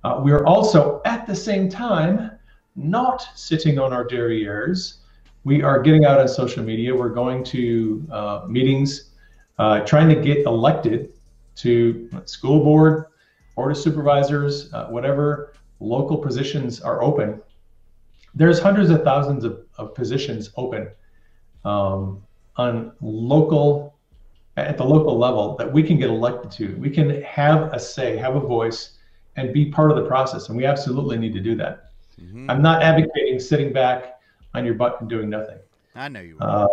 Uh, 0.05 0.21
we 0.25 0.33
are 0.33 0.47
also 0.47 1.03
at 1.05 1.27
the 1.27 1.35
same 1.35 1.69
time 1.69 2.31
not 2.77 3.29
sitting 3.35 3.79
on 3.79 3.93
our 3.93 4.07
derrieres 4.07 5.01
we 5.45 5.63
are 5.63 5.81
getting 5.81 6.05
out 6.05 6.21
on 6.21 6.29
social 6.29 6.63
media. 6.63 6.95
We're 6.95 7.09
going 7.11 7.43
to 7.45 8.07
uh, 8.11 8.45
meetings, 8.49 9.11
uh, 9.59 9.81
trying 9.81 10.09
to 10.11 10.17
get 10.17 10.45
elected 10.47 11.13
to 11.57 12.11
school 12.27 12.63
board, 12.63 13.07
board 13.57 13.73
of 13.73 13.79
supervisors, 13.79 14.73
uh, 14.73 14.87
whatever 14.87 15.55
local 15.81 16.19
positions 16.19 16.81
are 16.81 17.03
open. 17.03 17.41
There's 18.35 18.61
hundreds 18.61 18.91
of 18.91 19.03
thousands 19.03 19.45
of, 19.45 19.65
of 19.79 19.95
positions 19.95 20.51
open 20.57 20.89
um, 21.65 22.23
on 22.57 22.93
local, 23.01 23.90
at 24.67 24.77
the 24.77 24.85
local 24.85 25.19
level 25.19 25.57
that 25.57 25.71
we 25.73 25.83
can 25.83 25.99
get 25.99 26.11
elected 26.11 26.51
to. 26.53 26.77
We 26.77 26.91
can 26.91 27.23
have 27.23 27.73
a 27.73 27.79
say, 27.79 28.17
have 28.17 28.37
a 28.37 28.41
voice, 28.41 28.99
and 29.37 29.53
be 29.53 29.71
part 29.71 29.91
of 29.91 29.97
the 29.97 30.07
process. 30.07 30.49
And 30.49 30.57
we 30.57 30.65
absolutely 30.65 31.19
need 31.19 31.33
to 31.35 31.41
do 31.41 31.55
that. 31.57 31.91
Mm-hmm. 32.21 32.51
I'm 32.51 32.63
not 32.63 32.83
advocating 32.83 33.39
sitting 33.39 33.73
back 33.73 34.21
on 34.55 34.65
your 34.65 34.75
butt 34.75 35.01
and 35.01 35.09
doing 35.09 35.31
nothing. 35.31 35.59
I 35.95 36.09
know 36.09 36.21
you. 36.21 36.39
Uh, 36.39 36.67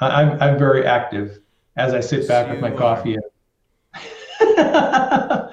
I'm 0.00 0.40
I'm 0.40 0.58
very 0.58 0.86
active 0.86 1.40
as 1.76 1.94
I 1.94 2.00
sit 2.00 2.26
back 2.28 2.50
with 2.50 2.60
my 2.60 2.70
are. 2.70 2.76
coffee. 2.76 3.16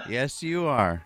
Yes, 0.07 0.43
you 0.43 0.67
are. 0.67 1.03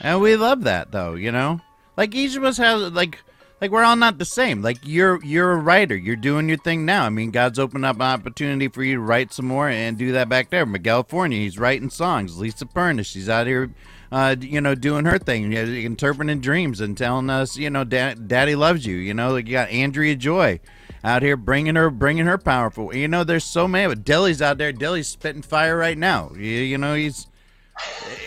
And 0.00 0.20
we 0.20 0.36
love 0.36 0.64
that, 0.64 0.92
though. 0.92 1.14
You 1.14 1.30
know, 1.30 1.60
like 1.96 2.14
each 2.14 2.36
of 2.36 2.44
us 2.44 2.56
has 2.56 2.92
like 2.92 3.22
like 3.60 3.70
we're 3.70 3.84
all 3.84 3.96
not 3.96 4.18
the 4.18 4.24
same. 4.24 4.62
Like 4.62 4.78
you're 4.82 5.22
you're 5.24 5.52
a 5.52 5.56
writer. 5.56 5.96
You're 5.96 6.16
doing 6.16 6.48
your 6.48 6.58
thing 6.58 6.84
now. 6.84 7.04
I 7.04 7.08
mean, 7.08 7.30
God's 7.30 7.58
opened 7.58 7.84
up 7.84 7.96
an 7.96 8.02
opportunity 8.02 8.68
for 8.68 8.82
you 8.82 8.96
to 8.96 9.00
write 9.00 9.32
some 9.32 9.46
more 9.46 9.68
and 9.68 9.96
do 9.96 10.12
that 10.12 10.28
back 10.28 10.50
there. 10.50 10.66
Miguel 10.66 11.02
California, 11.02 11.38
he's 11.38 11.58
writing 11.58 11.90
songs. 11.90 12.38
Lisa 12.38 12.66
Pernish, 12.66 13.06
she's 13.06 13.28
out 13.28 13.46
here 13.46 13.70
uh, 14.10 14.36
you 14.40 14.60
know, 14.60 14.74
doing 14.74 15.04
her 15.04 15.18
thing, 15.18 15.52
you 15.52 15.64
know, 15.64 15.72
interpreting 15.72 16.40
dreams 16.40 16.80
and 16.80 16.96
telling 16.96 17.28
us, 17.28 17.56
you 17.56 17.70
know, 17.70 17.84
da- 17.84 18.14
Daddy 18.14 18.54
loves 18.54 18.86
you. 18.86 18.96
You 18.96 19.14
know, 19.14 19.32
like 19.32 19.46
you 19.46 19.52
got 19.52 19.70
Andrea 19.70 20.16
Joy 20.16 20.60
out 21.04 21.22
here 21.22 21.36
bringing 21.36 21.74
her, 21.74 21.90
bringing 21.90 22.26
her 22.26 22.38
powerful. 22.38 22.94
You 22.94 23.08
know, 23.08 23.24
there's 23.24 23.44
so 23.44 23.68
many. 23.68 23.88
But 23.88 24.04
Dilly's 24.04 24.40
out 24.40 24.58
there. 24.58 24.72
Dilly's 24.72 25.08
spitting 25.08 25.42
fire 25.42 25.76
right 25.76 25.98
now. 25.98 26.32
You, 26.34 26.42
you 26.42 26.78
know, 26.78 26.94
he's. 26.94 27.26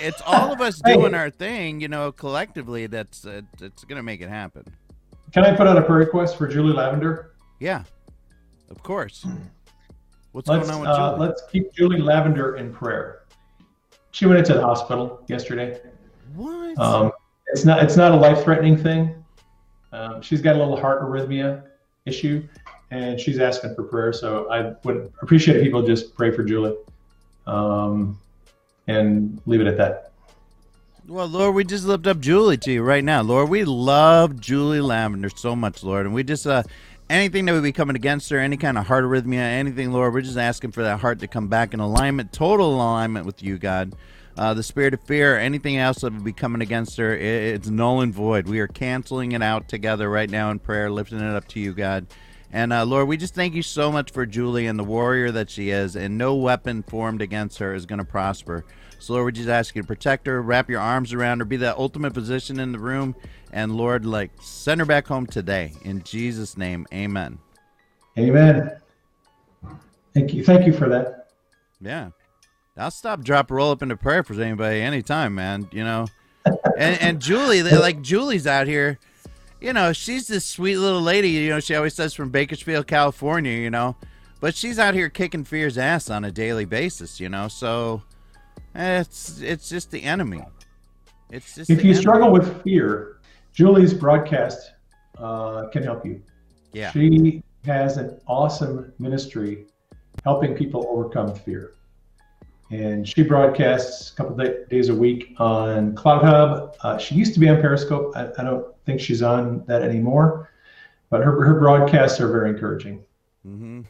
It's 0.02 0.22
all 0.26 0.54
of 0.54 0.62
us 0.62 0.80
doing 0.80 1.14
our 1.14 1.30
thing, 1.30 1.82
you 1.82 1.90
know, 1.90 2.14
collectively. 2.14 2.88
That's 2.88 3.26
uh, 3.26 3.42
it's 3.60 3.84
gonna 3.84 4.02
make 4.02 4.22
it 4.22 4.30
happen. 4.30 4.64
Can 5.32 5.46
I 5.46 5.56
put 5.56 5.66
out 5.66 5.78
a 5.78 5.82
prayer 5.82 6.00
request 6.00 6.38
for 6.38 6.48
Julie 6.48 6.74
Lavender? 6.74 7.32
Yeah, 7.60 7.84
of 8.70 8.84
course. 8.84 9.26
What's 10.34 10.50
let's, 10.50 10.70
going 10.70 10.74
on 10.74 10.82
with 10.82 10.90
uh, 10.90 11.18
Let's 11.18 11.44
keep 11.52 11.74
Julie 11.74 12.00
Lavender 12.00 12.58
in 12.58 12.74
prayer. 12.74 13.24
She 14.12 14.26
went 14.26 14.40
into 14.40 14.54
the 14.54 14.62
hospital 14.62 15.24
yesterday. 15.28 15.80
What? 16.36 16.78
Um, 16.78 17.12
it's 17.48 17.64
not. 17.64 17.82
It's 17.84 17.96
not 17.96 18.12
a 18.12 18.16
life-threatening 18.16 18.78
thing. 18.78 19.24
Um, 19.94 20.22
she's 20.22 20.42
got 20.42 20.56
a 20.56 20.60
little 20.60 20.80
heart 20.80 21.02
arrhythmia 21.02 21.64
issue, 22.06 22.46
and 22.92 23.20
she's 23.20 23.40
asking 23.40 23.76
for 23.76 23.84
prayer. 23.84 24.12
So 24.12 24.52
I 24.52 24.74
would 24.84 25.12
appreciate 25.22 25.62
people 25.64 25.82
just 25.82 26.16
pray 26.16 26.32
for 26.32 26.44
Julie, 26.44 26.76
um, 27.48 28.20
and 28.88 29.42
leave 29.46 29.62
it 29.62 29.68
at 29.68 29.78
that. 29.78 30.11
Well, 31.12 31.28
Lord, 31.28 31.56
we 31.56 31.66
just 31.66 31.84
lift 31.84 32.08
up 32.08 32.22
Julie 32.22 32.56
to 32.60 32.72
you 32.72 32.84
right 32.84 33.04
now. 33.04 33.22
Lord, 33.22 33.50
we 33.50 33.66
love 33.66 34.40
Julie 34.40 34.80
Lavender 34.80 35.28
so 35.28 35.58
much, 35.58 35.84
Lord. 35.84 36.06
And 36.06 36.16
we 36.16 36.24
just, 36.24 36.48
uh, 36.48 36.64
anything 37.10 37.46
that 37.46 37.52
would 37.52 37.64
be 37.64 37.74
coming 37.74 37.98
against 37.98 38.30
her, 38.30 38.40
any 38.40 38.56
kind 38.56 38.78
of 38.78 38.88
heart 38.88 39.04
arrhythmia, 39.04 39.36
anything, 39.36 39.92
Lord, 39.92 40.14
we're 40.14 40.22
just 40.22 40.38
asking 40.38 40.72
for 40.72 40.84
that 40.84 41.02
heart 41.02 41.20
to 41.20 41.28
come 41.28 41.50
back 41.50 41.74
in 41.74 41.82
alignment, 41.82 42.32
total 42.32 42.74
alignment 42.74 43.26
with 43.26 43.44
you, 43.44 43.58
God. 43.58 43.94
Uh, 44.38 44.54
the 44.54 44.64
spirit 44.64 44.94
of 44.94 45.04
fear, 45.04 45.38
anything 45.38 45.76
else 45.76 46.00
that 46.00 46.14
would 46.14 46.24
be 46.24 46.32
coming 46.32 46.62
against 46.62 46.96
her, 46.96 47.14
it, 47.14 47.56
it's 47.56 47.68
null 47.68 48.00
and 48.00 48.14
void. 48.14 48.48
We 48.48 48.62
are 48.62 48.70
canceling 48.70 49.34
it 49.34 49.44
out 49.44 49.68
together 49.68 50.10
right 50.10 50.30
now 50.30 50.50
in 50.50 50.60
prayer, 50.60 50.90
lifting 50.90 51.20
it 51.20 51.36
up 51.36 51.46
to 51.50 51.60
you, 51.60 51.74
God. 51.74 52.08
And 52.54 52.72
uh, 52.72 52.86
Lord, 52.86 53.10
we 53.10 53.18
just 53.18 53.36
thank 53.36 53.54
you 53.54 53.64
so 53.64 53.92
much 53.92 54.12
for 54.12 54.26
Julie 54.26 54.66
and 54.66 54.80
the 54.80 54.86
warrior 54.86 55.30
that 55.32 55.50
she 55.50 55.72
is, 55.72 55.98
and 55.98 56.18
no 56.18 56.36
weapon 56.36 56.84
formed 56.84 57.22
against 57.22 57.60
her 57.60 57.74
is 57.74 57.86
going 57.86 58.00
to 58.00 58.06
prosper. 58.06 58.64
So, 59.02 59.14
Lord, 59.14 59.26
we 59.26 59.32
just 59.32 59.50
ask 59.50 59.76
you 59.76 59.82
to 59.82 59.88
protect 59.88 60.28
her, 60.28 60.42
wrap 60.42 60.70
your 60.70 60.80
arms 60.80 61.12
around 61.12 61.40
her, 61.40 61.46
be 61.46 61.58
that 61.58 61.78
ultimate 61.78 62.14
position 62.14 62.60
in 62.60 62.72
the 62.72 62.80
room, 62.80 63.16
and 63.52 63.76
Lord, 63.76 64.06
like, 64.06 64.32
send 64.42 64.80
her 64.80 64.86
back 64.86 65.08
home 65.08 65.26
today. 65.26 65.74
In 65.84 66.04
Jesus' 66.04 66.56
name, 66.56 66.86
amen. 66.94 67.40
Amen. 68.18 68.78
Thank 70.14 70.34
you. 70.34 70.44
Thank 70.44 70.68
you 70.68 70.74
for 70.74 70.88
that. 70.90 71.30
Yeah. 71.82 72.12
I'll 72.78 72.92
stop, 72.92 73.24
drop, 73.24 73.52
roll 73.52 73.72
up 73.72 73.82
into 73.82 73.98
prayer 73.98 74.24
for 74.24 74.34
anybody 74.40 74.82
anytime, 74.82 75.36
man. 75.36 75.68
You 75.72 75.84
know, 75.84 76.08
and 76.78 77.00
and 77.02 77.20
Julie, 77.20 77.64
like 77.64 78.02
Julie's 78.02 78.48
out 78.48 78.68
here, 78.68 78.98
you 79.60 79.74
know, 79.74 79.94
she's 79.94 80.28
this 80.28 80.46
sweet 80.46 80.78
little 80.78 81.02
lady. 81.02 81.30
You 81.30 81.50
know, 81.50 81.60
she 81.60 81.76
always 81.76 81.94
says 81.94 82.14
from 82.14 82.30
Bakersfield, 82.30 82.88
California. 82.88 83.52
You 83.52 83.70
know, 83.70 83.98
but 84.40 84.56
she's 84.56 84.80
out 84.80 84.94
here 84.94 85.10
kicking 85.10 85.44
fear's 85.44 85.78
ass 85.78 86.10
on 86.10 86.24
a 86.24 86.32
daily 86.32 86.66
basis. 86.66 87.20
You 87.20 87.30
know, 87.30 87.48
so 87.48 88.04
it's 88.76 89.42
it's 89.42 89.70
just 89.70 89.92
the 89.92 90.04
enemy. 90.04 90.44
It's 91.30 91.56
just 91.56 91.70
if 91.70 91.84
you 91.84 91.92
enemy. 91.92 92.02
struggle 92.02 92.32
with 92.32 92.64
fear, 92.64 93.20
Julie's 93.54 93.94
broadcast 93.94 94.74
uh, 95.18 95.68
can 95.68 95.84
help 95.84 96.06
you. 96.06 96.22
Yeah. 96.74 96.92
She 96.92 97.44
has 97.66 97.98
an 97.98 98.20
awesome 98.28 98.92
ministry 99.00 99.66
helping 100.24 100.56
people 100.56 100.86
overcome 100.90 101.36
fear 101.36 101.74
and 102.72 103.08
she 103.08 103.22
broadcasts 103.22 104.12
a 104.12 104.16
couple 104.16 104.36
days 104.70 104.90
a 104.90 104.96
week 104.96 105.36
on 105.38 105.94
CloutHub. 105.94 106.76
Uh, 106.82 106.98
she 106.98 107.16
used 107.16 107.34
to 107.34 107.40
be 107.40 107.50
on 107.50 107.60
Periscope. 107.60 108.14
I, 108.16 108.30
I, 108.38 108.44
don't 108.44 108.66
think 108.86 109.02
she's 109.02 109.22
on 109.22 109.66
that 109.68 109.82
anymore, 109.82 110.50
but 111.10 111.22
her 111.22 111.44
her 111.44 111.60
broadcasts 111.60 112.20
are 112.22 112.32
very 112.32 112.50
encouraging. 112.50 113.04
Mm-hmm. 113.46 113.82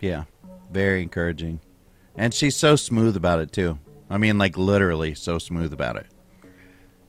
Yeah, 0.00 0.24
very 0.70 1.02
encouraging, 1.02 1.60
and 2.18 2.34
she's 2.34 2.56
so 2.56 2.76
smooth 2.76 3.16
about 3.16 3.40
it 3.40 3.52
too. 3.52 3.78
I 4.10 4.18
mean, 4.18 4.38
like 4.38 4.58
literally 4.58 5.14
so 5.14 5.38
smooth 5.38 5.72
about 5.72 5.96
it. 5.96 6.06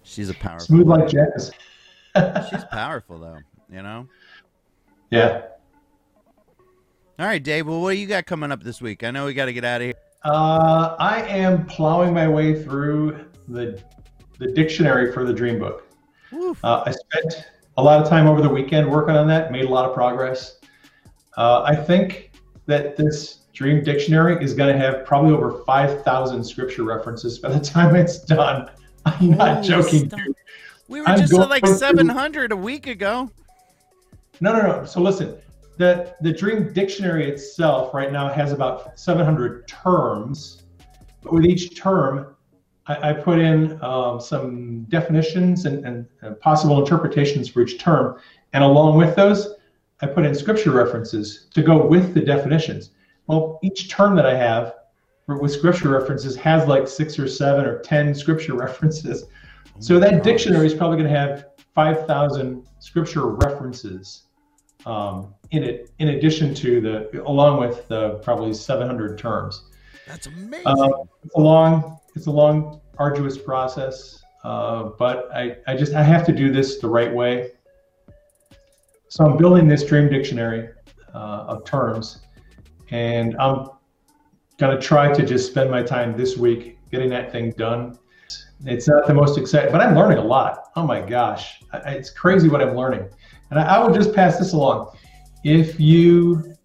She's 0.04 0.30
a 0.30 0.34
powerful. 0.34 0.66
Smooth 0.66 0.88
like 0.88 1.08
jazz. 1.10 1.52
she's 2.50 2.64
powerful 2.66 3.20
though, 3.20 3.40
you 3.72 3.82
know. 3.82 4.08
Yeah. 5.10 5.42
All 7.18 7.26
right, 7.26 7.44
Dave. 7.44 7.68
Well, 7.68 7.82
what 7.82 7.92
do 7.92 7.98
you 7.98 8.08
got 8.08 8.26
coming 8.26 8.52
up 8.52 8.64
this 8.64 8.82
week? 8.82 9.04
I 9.04 9.12
know 9.12 9.26
we 9.26 9.34
got 9.34 9.46
to 9.46 9.54
get 9.54 9.66
out 9.66 9.82
of 9.82 9.88
here. 9.88 9.94
Uh, 10.24 10.96
I 11.00 11.22
am 11.24 11.66
plowing 11.66 12.14
my 12.14 12.28
way 12.28 12.62
through 12.64 13.26
the 13.48 13.82
the 14.38 14.52
dictionary 14.52 15.12
for 15.12 15.26
the 15.26 15.34
Dream 15.34 15.60
Book. 15.60 15.86
Uh, 16.64 16.84
I 16.86 16.92
spent 16.92 17.48
a 17.78 17.84
lot 17.84 18.02
of 18.02 18.08
time 18.08 18.28
over 18.28 18.42
the 18.42 18.50
weekend 18.50 18.90
working 18.90 19.16
on 19.16 19.28
that. 19.28 19.52
Made 19.52 19.66
a 19.66 19.70
lot 19.70 19.86
of 19.86 19.94
progress. 19.94 20.60
Uh, 21.38 21.64
I 21.64 21.76
think 21.76 22.32
that 22.68 22.96
this 22.96 23.40
Dream 23.60 23.84
Dictionary 23.84 24.42
is 24.42 24.54
going 24.54 24.72
to 24.74 24.80
have 24.80 25.06
probably 25.06 25.34
over 25.34 25.66
five 25.66 26.02
thousand 26.06 26.46
scripture 26.46 26.84
references 26.84 27.40
by 27.40 27.50
the 27.50 27.60
time 27.60 27.94
it's 27.94 28.18
done. 28.20 28.72
I'm 29.06 29.32
not 29.32 29.66
joking. 29.66 30.10
We 30.88 31.02
were 31.02 31.08
just 31.08 31.34
at 31.34 31.50
like 31.50 31.68
seven 31.68 32.08
hundred 32.08 32.54
a 32.54 32.56
week 32.56 32.88
ago. 32.88 33.30
No, 34.40 34.54
no, 34.54 34.62
no. 34.62 34.86
So 34.86 35.02
listen, 35.02 35.36
the 35.76 36.16
the 36.22 36.32
Dream 36.32 36.72
Dictionary 36.72 37.30
itself 37.30 37.94
right 37.94 38.14
now 38.14 38.30
has 38.30 38.54
about 38.54 38.98
700 38.98 39.68
terms. 39.68 40.64
But 41.22 41.34
with 41.34 41.44
each 41.44 41.78
term, 41.78 42.38
I, 42.88 43.10
I 43.10 43.14
put 43.14 43.40
in 43.40 43.78
um, 43.84 44.22
some 44.22 44.84
definitions 44.84 45.66
and, 45.66 45.86
and, 45.86 46.08
and, 46.22 46.40
possible 46.40 46.80
interpretations 46.80 47.50
for 47.50 47.60
each 47.64 47.78
term, 47.78 48.22
and 48.54 48.64
along 48.64 48.96
with 48.96 49.18
those, 49.18 49.56
I 50.02 50.08
put 50.08 50.26
in 50.26 50.34
scripture 50.34 50.72
references 50.72 51.48
to 51.54 51.62
go 51.62 51.86
with 51.86 52.14
the 52.14 52.22
definitions. 52.22 52.92
Well, 53.30 53.60
each 53.62 53.90
term 53.90 54.16
that 54.16 54.26
I 54.26 54.36
have 54.36 54.74
with 55.28 55.52
scripture 55.52 55.90
references 55.90 56.36
has 56.38 56.68
like 56.68 56.88
six 56.88 57.20
or 57.20 57.28
seven 57.28 57.64
or 57.64 57.78
ten 57.80 58.16
scripture 58.16 58.56
references. 58.66 59.26
So 59.78 60.00
that 60.00 60.24
dictionary 60.24 60.66
is 60.66 60.74
probably 60.74 60.98
going 60.98 61.14
to 61.14 61.18
have 61.18 61.46
5,000 61.76 62.66
scripture 62.80 63.28
references 63.28 64.24
um, 64.88 65.36
in 65.52 65.64
it, 65.64 65.92
in 66.00 66.10
addition 66.10 66.56
to 66.56 66.82
the, 66.82 67.24
along 67.24 67.60
with 67.60 67.88
the 67.88 68.16
probably 68.24 68.52
700 68.52 69.20
terms. 69.20 69.62
That's 70.08 70.26
amazing. 70.26 70.66
Uh, 70.66 70.90
it's 71.24 71.36
a 71.36 71.40
long, 71.40 72.00
it's 72.16 72.26
a 72.26 72.32
long, 72.32 72.82
arduous 72.98 73.38
process, 73.38 74.24
uh, 74.44 74.90
but 74.98 75.30
I, 75.34 75.58
I 75.68 75.78
just, 75.78 75.94
I 75.94 76.02
have 76.02 76.26
to 76.26 76.34
do 76.34 76.52
this 76.52 76.80
the 76.80 76.90
right 76.90 77.14
way. 77.14 77.52
So 79.08 79.24
I'm 79.24 79.38
building 79.38 79.68
this 79.68 79.86
dream 79.86 80.10
dictionary 80.10 80.70
uh, 81.14 81.46
of 81.48 81.64
terms, 81.64 82.22
and 82.92 83.36
I'm 83.38 83.68
gonna 84.58 84.80
try 84.80 85.12
to 85.14 85.26
just 85.26 85.50
spend 85.50 85.72
my 85.72 85.84
time 85.84 86.18
this 86.18 86.38
week 86.38 86.78
getting 86.92 87.10
that 87.10 87.32
thing 87.32 87.52
done. 87.52 87.98
It's 88.66 88.88
not 88.88 89.08
the 89.08 89.14
most 89.14 89.38
exciting, 89.38 89.72
but 89.72 89.82
I'm 89.82 89.96
learning 89.96 90.18
a 90.18 90.24
lot. 90.24 90.66
Oh 90.76 90.86
my 90.86 91.00
gosh, 91.00 91.62
it's 91.86 92.10
crazy 92.10 92.50
what 92.50 92.62
I'm 92.62 92.76
learning. 92.76 93.08
And 93.52 93.60
I, 93.60 93.78
I 93.78 93.80
will 93.80 93.94
just 93.94 94.14
pass 94.14 94.38
this 94.38 94.54
along. 94.54 94.92
If 95.44 95.80
you 95.80 96.56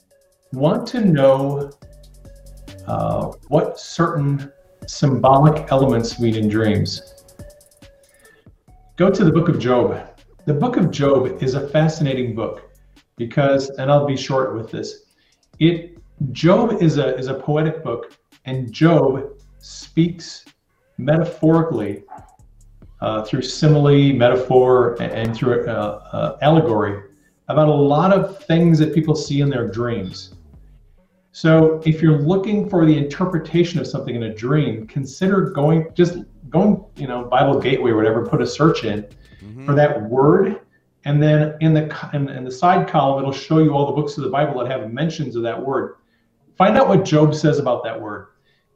want 0.53 0.87
to 0.89 1.01
know 1.01 1.71
uh, 2.87 3.33
what 3.49 3.79
certain 3.79 4.53
symbolic 4.87 5.71
elements 5.71 6.19
mean 6.19 6.35
in 6.35 6.49
dreams, 6.49 7.25
go 8.97 9.11
to 9.11 9.25
the 9.25 9.31
book 9.31 9.49
of 9.49 9.59
Job. 9.59 10.11
The 10.47 10.55
book 10.55 10.77
of 10.77 10.91
Job 10.91 11.43
is 11.43 11.55
a 11.55 11.69
fascinating 11.69 12.35
book 12.35 12.71
because, 13.17 13.71
and 13.71 13.91
I'll 13.91 14.07
be 14.07 14.17
short 14.17 14.55
with 14.57 14.71
this. 14.71 15.05
It 15.61 15.94
Job 16.33 16.83
is 16.83 16.99
a 16.99 17.17
is 17.17 17.27
a 17.27 17.35
poetic 17.35 17.83
book, 17.83 18.17
and 18.45 18.73
Job 18.73 19.33
speaks 19.59 20.45
metaphorically 20.99 22.05
uh, 23.01 23.23
through 23.25 23.43
simile, 23.43 24.13
metaphor, 24.13 24.97
and, 25.03 25.13
and 25.13 25.37
through 25.37 25.67
uh, 25.67 26.03
uh, 26.13 26.39
allegory 26.43 27.11
about 27.49 27.69
a 27.69 27.73
lot 27.73 28.13
of 28.13 28.43
things 28.45 28.79
that 28.79 28.95
people 28.95 29.15
see 29.15 29.41
in 29.41 29.51
their 29.51 29.69
dreams. 29.69 30.35
So 31.33 31.83
if 31.85 32.01
you're 32.01 32.21
looking 32.21 32.69
for 32.69 32.87
the 32.87 32.97
interpretation 32.97 33.81
of 33.81 33.87
something 33.87 34.15
in 34.15 34.23
a 34.23 34.35
dream, 34.35 34.87
consider 34.87 35.51
going 35.51 35.89
just 35.95 36.19
going, 36.49 36.85
you 36.97 37.09
know, 37.09 37.25
Bible 37.25 37.59
Gateway 37.61 37.91
or 37.91 37.97
whatever, 37.97 38.25
put 38.25 38.41
a 38.41 38.47
search 38.47 38.85
in 38.85 39.03
mm-hmm. 39.43 39.67
for 39.67 39.75
that 39.75 40.01
word, 40.01 40.61
and 41.05 41.21
then 41.21 41.57
in 41.61 41.75
the 41.75 41.85
in, 42.15 42.29
in 42.29 42.45
the 42.45 42.53
side 42.53 42.89
column 42.89 43.19
it'll 43.19 43.33
show 43.33 43.59
you 43.59 43.75
all 43.75 43.87
the 43.87 43.93
books 43.93 44.17
of 44.17 44.23
the 44.23 44.31
Bible 44.31 44.63
that 44.63 44.71
have 44.71 44.93
mentions 44.93 45.35
of 45.35 45.43
that 45.43 45.61
word. 45.61 45.97
Find 46.57 46.77
out 46.77 46.89
what 46.89 47.05
Job 47.05 47.35
says 47.35 47.59
about 47.59 47.83
that 47.85 48.01
word. 48.01 48.29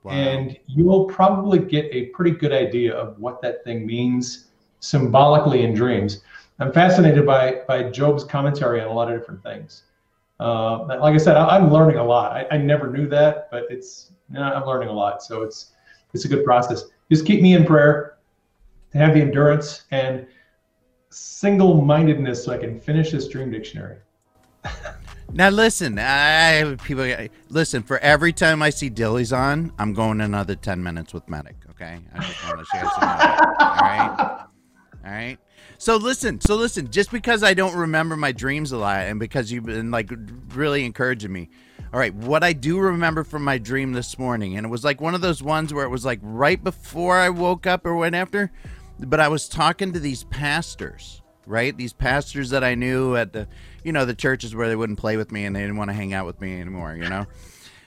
Wow. 0.02 0.12
And 0.12 0.58
you 0.66 0.84
will 0.84 1.04
probably 1.04 1.58
get 1.58 1.86
a 1.92 2.06
pretty 2.06 2.32
good 2.32 2.52
idea 2.52 2.94
of 2.94 3.18
what 3.18 3.42
that 3.42 3.64
thing 3.64 3.86
means 3.86 4.48
symbolically 4.80 5.64
in 5.64 5.74
dreams. 5.74 6.22
I'm 6.60 6.72
fascinated 6.72 7.24
by 7.26 7.62
by 7.68 7.84
Job's 7.84 8.24
commentary 8.24 8.80
on 8.80 8.88
a 8.88 8.92
lot 8.92 9.10
of 9.10 9.18
different 9.18 9.42
things. 9.42 9.84
Uh, 10.40 10.84
like 10.86 11.14
I 11.14 11.18
said, 11.18 11.36
I, 11.36 11.56
am 11.56 11.72
learning 11.72 11.96
a 11.96 12.04
lot. 12.04 12.32
I, 12.32 12.46
I, 12.52 12.58
never 12.58 12.88
knew 12.88 13.08
that, 13.08 13.48
but 13.50 13.64
it's 13.70 14.12
you 14.30 14.36
know, 14.36 14.42
I'm 14.42 14.64
learning 14.66 14.88
a 14.88 14.92
lot. 14.92 15.22
So 15.22 15.42
it's 15.42 15.72
it's 16.14 16.24
a 16.24 16.28
good 16.28 16.44
process. 16.44 16.84
Just 17.10 17.26
keep 17.26 17.42
me 17.42 17.54
in 17.54 17.64
prayer 17.64 18.18
to 18.92 18.98
have 18.98 19.14
the 19.14 19.20
endurance 19.20 19.84
and 19.90 20.26
single-mindedness 21.10 22.44
so 22.44 22.52
I 22.52 22.58
can 22.58 22.78
finish 22.78 23.10
this 23.10 23.28
dream 23.28 23.50
dictionary. 23.50 23.98
Now 25.32 25.50
listen, 25.50 25.98
I 25.98 26.76
people 26.84 27.06
listen. 27.48 27.82
For 27.82 27.98
every 27.98 28.32
time 28.32 28.62
I 28.62 28.70
see 28.70 28.88
Dilly's 28.88 29.32
on, 29.32 29.72
I'm 29.78 29.92
going 29.92 30.20
another 30.20 30.54
ten 30.54 30.82
minutes 30.82 31.12
with 31.12 31.28
Medic. 31.28 31.56
Okay, 31.70 31.98
I 32.14 32.20
just 32.20 32.48
want 32.48 32.58
to 32.58 32.64
share 32.64 32.84
some. 32.84 33.02
all 33.02 33.76
right, 33.76 34.46
all 35.04 35.10
right. 35.12 35.38
So 35.76 35.96
listen, 35.96 36.40
so 36.40 36.56
listen. 36.56 36.90
Just 36.90 37.12
because 37.12 37.42
I 37.42 37.54
don't 37.54 37.76
remember 37.76 38.16
my 38.16 38.32
dreams 38.32 38.72
a 38.72 38.78
lot, 38.78 39.02
and 39.02 39.20
because 39.20 39.52
you've 39.52 39.66
been 39.66 39.90
like 39.90 40.10
really 40.54 40.84
encouraging 40.84 41.32
me. 41.32 41.50
All 41.92 42.00
right, 42.00 42.14
what 42.14 42.42
I 42.42 42.52
do 42.52 42.78
remember 42.78 43.22
from 43.22 43.44
my 43.44 43.58
dream 43.58 43.92
this 43.92 44.18
morning, 44.18 44.56
and 44.56 44.66
it 44.66 44.68
was 44.70 44.84
like 44.84 45.00
one 45.00 45.14
of 45.14 45.20
those 45.20 45.42
ones 45.42 45.72
where 45.72 45.84
it 45.84 45.90
was 45.90 46.04
like 46.04 46.20
right 46.22 46.62
before 46.62 47.16
I 47.16 47.30
woke 47.30 47.66
up 47.66 47.86
or 47.86 47.94
went 47.94 48.14
after, 48.14 48.50
but 48.98 49.20
I 49.20 49.28
was 49.28 49.48
talking 49.48 49.92
to 49.92 50.00
these 50.00 50.24
pastors, 50.24 51.22
right? 51.48 51.76
These 51.76 51.92
pastors 51.92 52.50
that 52.50 52.62
I 52.62 52.74
knew 52.74 53.16
at 53.16 53.32
the 53.32 53.48
you 53.84 53.92
know, 53.92 54.04
the 54.04 54.14
churches 54.14 54.54
where 54.54 54.68
they 54.68 54.76
wouldn't 54.76 54.98
play 54.98 55.16
with 55.16 55.32
me 55.32 55.44
and 55.44 55.54
they 55.56 55.60
didn't 55.60 55.76
want 55.76 55.90
to 55.90 55.94
hang 55.94 56.12
out 56.12 56.26
with 56.26 56.40
me 56.40 56.60
anymore, 56.60 56.94
you 56.94 57.08
know? 57.08 57.26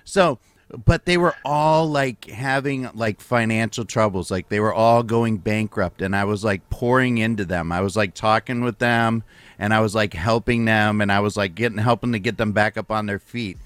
So 0.03 0.39
but 0.85 1.05
they 1.05 1.17
were 1.17 1.35
all 1.43 1.89
like 1.89 2.25
having 2.25 2.89
like 2.93 3.19
financial 3.19 3.85
troubles 3.85 4.31
like 4.31 4.49
they 4.49 4.59
were 4.59 4.73
all 4.73 5.03
going 5.03 5.37
bankrupt 5.37 6.01
and 6.01 6.15
i 6.15 6.23
was 6.23 6.43
like 6.43 6.69
pouring 6.69 7.17
into 7.17 7.45
them 7.45 7.71
i 7.71 7.81
was 7.81 7.95
like 7.95 8.13
talking 8.13 8.61
with 8.61 8.79
them 8.79 9.23
and 9.59 9.73
i 9.73 9.79
was 9.79 9.93
like 9.93 10.13
helping 10.13 10.65
them 10.65 11.01
and 11.01 11.11
i 11.11 11.19
was 11.19 11.35
like 11.35 11.55
getting 11.55 11.77
helping 11.77 12.13
to 12.13 12.19
get 12.19 12.37
them 12.37 12.51
back 12.51 12.77
up 12.77 12.91
on 12.91 13.05
their 13.05 13.19
feet 13.19 13.57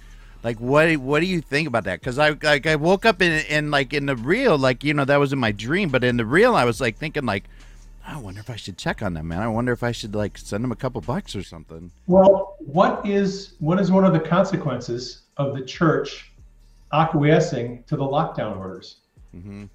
like 0.43 0.59
what 0.59 0.91
what 0.97 1.19
do 1.19 1.25
you 1.25 1.41
think 1.41 1.67
about 1.67 1.83
that 1.83 1.99
because 1.99 2.17
i 2.17 2.29
like 2.41 2.65
i 2.65 2.75
woke 2.75 3.05
up 3.05 3.21
in, 3.21 3.45
in 3.45 3.71
like 3.71 3.93
in 3.93 4.05
the 4.05 4.15
real 4.15 4.57
like 4.57 4.83
you 4.83 4.93
know 4.93 5.05
that 5.05 5.17
was 5.17 5.33
in 5.33 5.39
my 5.39 5.51
dream 5.51 5.89
but 5.89 6.03
in 6.03 6.17
the 6.17 6.25
real 6.25 6.55
i 6.55 6.65
was 6.65 6.81
like 6.81 6.97
thinking 6.97 7.25
like 7.25 7.45
I 8.07 8.17
wonder 8.17 8.39
if 8.39 8.49
I 8.49 8.55
should 8.55 8.77
check 8.77 9.01
on 9.01 9.13
them, 9.13 9.27
man. 9.29 9.39
I 9.39 9.47
wonder 9.47 9.71
if 9.71 9.83
I 9.83 9.91
should 9.91 10.13
like 10.15 10.37
send 10.37 10.63
them 10.63 10.71
a 10.71 10.75
couple 10.75 11.01
bucks 11.01 11.35
or 11.35 11.43
something. 11.43 11.91
Well, 12.07 12.55
what 12.59 13.05
is 13.05 13.55
what 13.59 13.79
is 13.79 13.91
one 13.91 14.05
of 14.05 14.13
the 14.13 14.19
consequences 14.19 15.23
of 15.37 15.55
the 15.55 15.63
church 15.63 16.31
acquiescing 16.93 17.83
to 17.87 17.97
the 17.97 18.03
lockdown 18.03 18.57
orders. 18.57 18.97
Mm-hmm. 19.35 19.65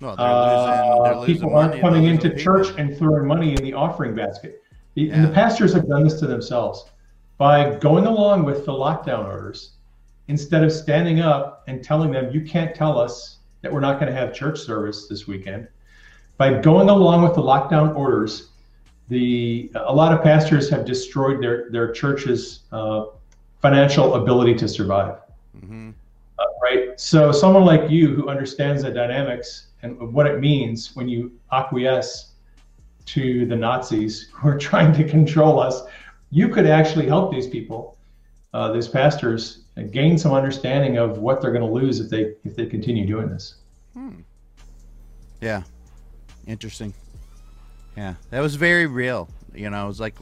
Well, 0.00 0.16
they're 0.16 0.26
losing, 0.26 1.02
they're 1.02 1.14
uh, 1.14 1.24
people 1.24 1.56
aren't 1.56 1.80
coming 1.80 2.04
into 2.04 2.34
church 2.36 2.68
and 2.76 2.96
throwing 2.96 3.26
money 3.26 3.54
in 3.54 3.62
the 3.62 3.72
offering 3.72 4.14
basket. 4.14 4.62
Yeah. 4.94 5.14
And 5.14 5.24
the 5.24 5.30
pastors 5.30 5.72
have 5.72 5.88
done 5.88 6.04
this 6.04 6.20
to 6.20 6.26
themselves 6.26 6.84
by 7.38 7.76
going 7.76 8.06
along 8.06 8.44
with 8.44 8.64
the 8.64 8.72
lockdown 8.72 9.24
orders 9.24 9.72
instead 10.28 10.62
of 10.62 10.72
standing 10.72 11.20
up 11.20 11.64
and 11.66 11.82
telling 11.82 12.10
them, 12.10 12.32
you 12.32 12.42
can't 12.42 12.74
tell 12.74 12.98
us 12.98 13.38
that 13.62 13.72
we're 13.72 13.80
not 13.80 13.98
going 13.98 14.12
to 14.12 14.18
have 14.18 14.34
church 14.34 14.60
service 14.60 15.08
this 15.08 15.26
weekend. 15.26 15.68
By 16.36 16.60
going 16.60 16.88
along 16.88 17.22
with 17.22 17.34
the 17.34 17.42
lockdown 17.42 17.94
orders, 17.94 18.50
the 19.08 19.70
a 19.74 19.94
lot 19.94 20.12
of 20.12 20.22
pastors 20.22 20.68
have 20.70 20.84
destroyed 20.84 21.42
their 21.42 21.70
their 21.70 21.92
church's 21.92 22.60
uh, 22.72 23.06
financial 23.60 24.14
ability 24.14 24.54
to 24.54 24.68
survive. 24.68 25.18
Mm-hmm. 25.56 25.90
Uh, 26.38 26.44
right. 26.62 27.00
So 27.00 27.30
someone 27.30 27.64
like 27.64 27.90
you 27.90 28.14
who 28.14 28.28
understands 28.28 28.82
the 28.82 28.90
dynamics 28.90 29.68
and 29.82 30.12
what 30.12 30.26
it 30.26 30.40
means 30.40 30.96
when 30.96 31.08
you 31.08 31.32
acquiesce 31.52 32.32
to 33.06 33.46
the 33.46 33.56
Nazis 33.56 34.30
who 34.34 34.48
are 34.48 34.58
trying 34.58 34.92
to 34.94 35.08
control 35.08 35.60
us, 35.60 35.82
you 36.30 36.48
could 36.48 36.66
actually 36.66 37.06
help 37.06 37.32
these 37.32 37.46
people, 37.46 37.96
uh, 38.54 38.72
these 38.72 38.88
pastors, 38.88 39.64
gain 39.90 40.16
some 40.16 40.32
understanding 40.32 40.96
of 40.96 41.18
what 41.18 41.40
they're 41.40 41.52
going 41.52 41.66
to 41.66 41.72
lose 41.72 42.00
if 42.00 42.08
they 42.08 42.34
if 42.44 42.56
they 42.56 42.66
continue 42.66 43.06
doing 43.06 43.28
this. 43.28 43.56
Hmm. 43.92 44.20
Yeah. 45.40 45.62
Interesting. 46.46 46.94
Yeah, 47.96 48.14
that 48.30 48.40
was 48.40 48.56
very 48.56 48.86
real. 48.86 49.28
You 49.54 49.70
know, 49.70 49.84
it 49.84 49.88
was 49.88 50.00
like 50.00 50.14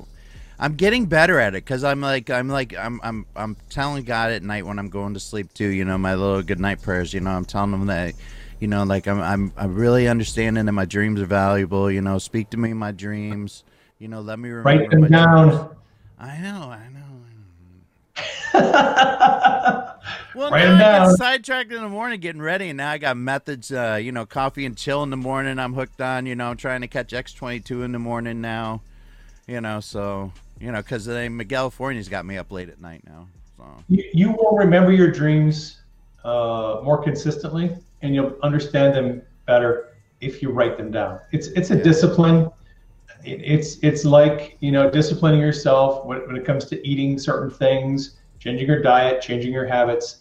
I'm 0.58 0.74
getting 0.74 1.06
better 1.06 1.40
at 1.40 1.54
it 1.54 1.64
because 1.64 1.84
I'm 1.84 2.00
like 2.00 2.30
I'm 2.30 2.48
like 2.48 2.76
I'm 2.76 3.00
I'm 3.02 3.26
I'm 3.34 3.56
telling 3.70 4.04
God 4.04 4.30
at 4.30 4.42
night 4.42 4.64
when 4.66 4.78
I'm 4.78 4.88
going 4.88 5.14
to 5.14 5.20
sleep 5.20 5.52
too. 5.54 5.68
You 5.68 5.84
know, 5.84 5.98
my 5.98 6.14
little 6.14 6.42
good 6.42 6.60
night 6.60 6.82
prayers. 6.82 7.12
You 7.12 7.20
know, 7.20 7.30
I'm 7.30 7.44
telling 7.44 7.72
him 7.72 7.86
that. 7.86 8.14
You 8.60 8.68
know, 8.68 8.84
like 8.84 9.08
I'm 9.08 9.20
I'm 9.20 9.52
I'm 9.56 9.74
really 9.74 10.06
understanding 10.06 10.66
that 10.66 10.72
my 10.72 10.84
dreams 10.84 11.20
are 11.20 11.26
valuable. 11.26 11.90
You 11.90 12.00
know, 12.00 12.18
speak 12.18 12.50
to 12.50 12.56
me 12.56 12.70
in 12.70 12.76
my 12.76 12.92
dreams. 12.92 13.64
You 13.98 14.06
know, 14.06 14.20
let 14.20 14.38
me 14.38 14.50
remember. 14.50 14.82
Write 14.82 14.90
them 14.90 15.08
down. 15.08 15.48
Dreams. 15.48 15.70
I 16.20 16.38
know, 16.38 16.70
I 16.70 16.88
know. 16.94 17.01
well, 18.54 20.50
Write 20.50 20.64
now 20.64 20.74
I 20.74 20.78
down. 20.78 21.08
got 21.08 21.16
sidetracked 21.16 21.72
in 21.72 21.82
the 21.82 21.88
morning 21.88 22.20
getting 22.20 22.42
ready, 22.42 22.68
and 22.68 22.76
now 22.76 22.90
I 22.90 22.98
got 22.98 23.16
methods. 23.16 23.72
Uh, 23.72 23.98
you 24.00 24.12
know, 24.12 24.26
coffee 24.26 24.66
and 24.66 24.76
chill 24.76 25.02
in 25.02 25.10
the 25.10 25.16
morning. 25.16 25.58
I'm 25.58 25.74
hooked 25.74 26.00
on. 26.00 26.26
You 26.26 26.34
know, 26.34 26.50
I'm 26.50 26.56
trying 26.56 26.82
to 26.82 26.88
catch 26.88 27.12
X22 27.12 27.84
in 27.84 27.92
the 27.92 27.98
morning 27.98 28.40
now. 28.40 28.82
You 29.46 29.60
know, 29.60 29.80
so 29.80 30.32
you 30.60 30.70
know, 30.70 30.82
because 30.82 31.08
Miguel 31.08 31.70
Forni's 31.70 32.08
got 32.08 32.24
me 32.24 32.36
up 32.36 32.52
late 32.52 32.68
at 32.68 32.80
night 32.80 33.02
now. 33.06 33.26
So 33.56 33.64
you, 33.88 34.04
you 34.12 34.30
will 34.32 34.56
remember 34.56 34.92
your 34.92 35.10
dreams 35.10 35.80
uh, 36.24 36.80
more 36.84 37.02
consistently, 37.02 37.74
and 38.02 38.14
you'll 38.14 38.36
understand 38.42 38.94
them 38.94 39.22
better 39.46 39.88
if 40.20 40.42
you 40.42 40.50
write 40.50 40.76
them 40.76 40.90
down. 40.90 41.20
It's 41.32 41.48
it's 41.48 41.70
a 41.70 41.76
yeah. 41.76 41.82
discipline. 41.82 42.50
It, 43.24 43.40
it's 43.42 43.78
it's 43.82 44.04
like 44.04 44.56
you 44.60 44.72
know 44.72 44.90
disciplining 44.90 45.40
yourself 45.40 46.04
when, 46.04 46.26
when 46.26 46.36
it 46.36 46.44
comes 46.44 46.64
to 46.66 46.86
eating 46.86 47.18
certain 47.18 47.50
things, 47.50 48.16
changing 48.38 48.66
your 48.66 48.82
diet, 48.82 49.22
changing 49.22 49.52
your 49.52 49.66
habits. 49.66 50.18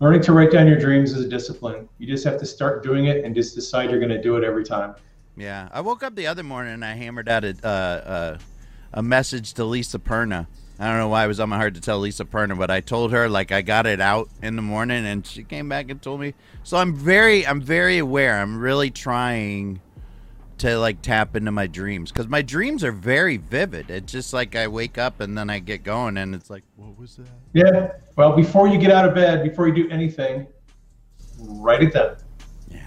Learning 0.00 0.20
to 0.22 0.32
write 0.32 0.50
down 0.50 0.66
your 0.66 0.78
dreams 0.78 1.12
is 1.12 1.24
a 1.24 1.28
discipline. 1.28 1.88
You 1.98 2.08
just 2.08 2.24
have 2.24 2.38
to 2.40 2.46
start 2.46 2.82
doing 2.82 3.06
it 3.06 3.24
and 3.24 3.36
just 3.36 3.54
decide 3.54 3.88
you're 3.88 4.00
going 4.00 4.10
to 4.10 4.20
do 4.20 4.36
it 4.36 4.42
every 4.42 4.64
time. 4.64 4.96
Yeah, 5.36 5.68
I 5.72 5.80
woke 5.80 6.02
up 6.02 6.16
the 6.16 6.26
other 6.26 6.42
morning 6.42 6.74
and 6.74 6.84
I 6.84 6.94
hammered 6.94 7.28
out 7.28 7.44
a, 7.44 7.56
uh, 7.62 7.68
uh, 7.68 8.38
a 8.94 9.02
message 9.02 9.54
to 9.54 9.64
Lisa 9.64 10.00
Perna. 10.00 10.48
I 10.78 10.88
don't 10.88 10.98
know 10.98 11.08
why 11.08 11.24
it 11.24 11.28
was 11.28 11.38
on 11.38 11.48
my 11.48 11.56
heart 11.56 11.74
to 11.74 11.80
tell 11.80 12.00
Lisa 12.00 12.24
Perna, 12.24 12.58
but 12.58 12.70
I 12.70 12.80
told 12.80 13.12
her 13.12 13.28
like 13.28 13.52
I 13.52 13.62
got 13.62 13.86
it 13.86 14.00
out 14.00 14.28
in 14.42 14.56
the 14.56 14.62
morning, 14.62 15.06
and 15.06 15.24
she 15.24 15.44
came 15.44 15.68
back 15.68 15.88
and 15.90 16.02
told 16.02 16.20
me. 16.20 16.34
So 16.64 16.76
I'm 16.76 16.94
very, 16.94 17.46
I'm 17.46 17.60
very 17.60 17.98
aware. 17.98 18.40
I'm 18.40 18.58
really 18.58 18.90
trying 18.90 19.80
to 20.62 20.78
like 20.78 21.02
tap 21.02 21.34
into 21.34 21.50
my 21.50 21.66
dreams 21.66 22.12
because 22.12 22.28
my 22.28 22.40
dreams 22.40 22.84
are 22.84 22.92
very 22.92 23.36
vivid. 23.36 23.90
It's 23.90 24.12
just 24.12 24.32
like 24.32 24.54
I 24.54 24.68
wake 24.68 24.96
up 24.96 25.20
and 25.20 25.36
then 25.36 25.50
I 25.50 25.58
get 25.58 25.82
going, 25.82 26.16
and 26.16 26.36
it's 26.36 26.50
like, 26.50 26.62
what 26.76 26.96
was 26.96 27.16
that? 27.16 27.26
Yeah. 27.52 27.92
Well, 28.16 28.36
before 28.36 28.68
you 28.68 28.78
get 28.78 28.92
out 28.92 29.04
of 29.04 29.12
bed, 29.12 29.42
before 29.42 29.66
you 29.66 29.74
do 29.74 29.90
anything, 29.90 30.46
write 31.40 31.82
it 31.82 31.92
down. 31.92 32.16
Yeah. 32.70 32.80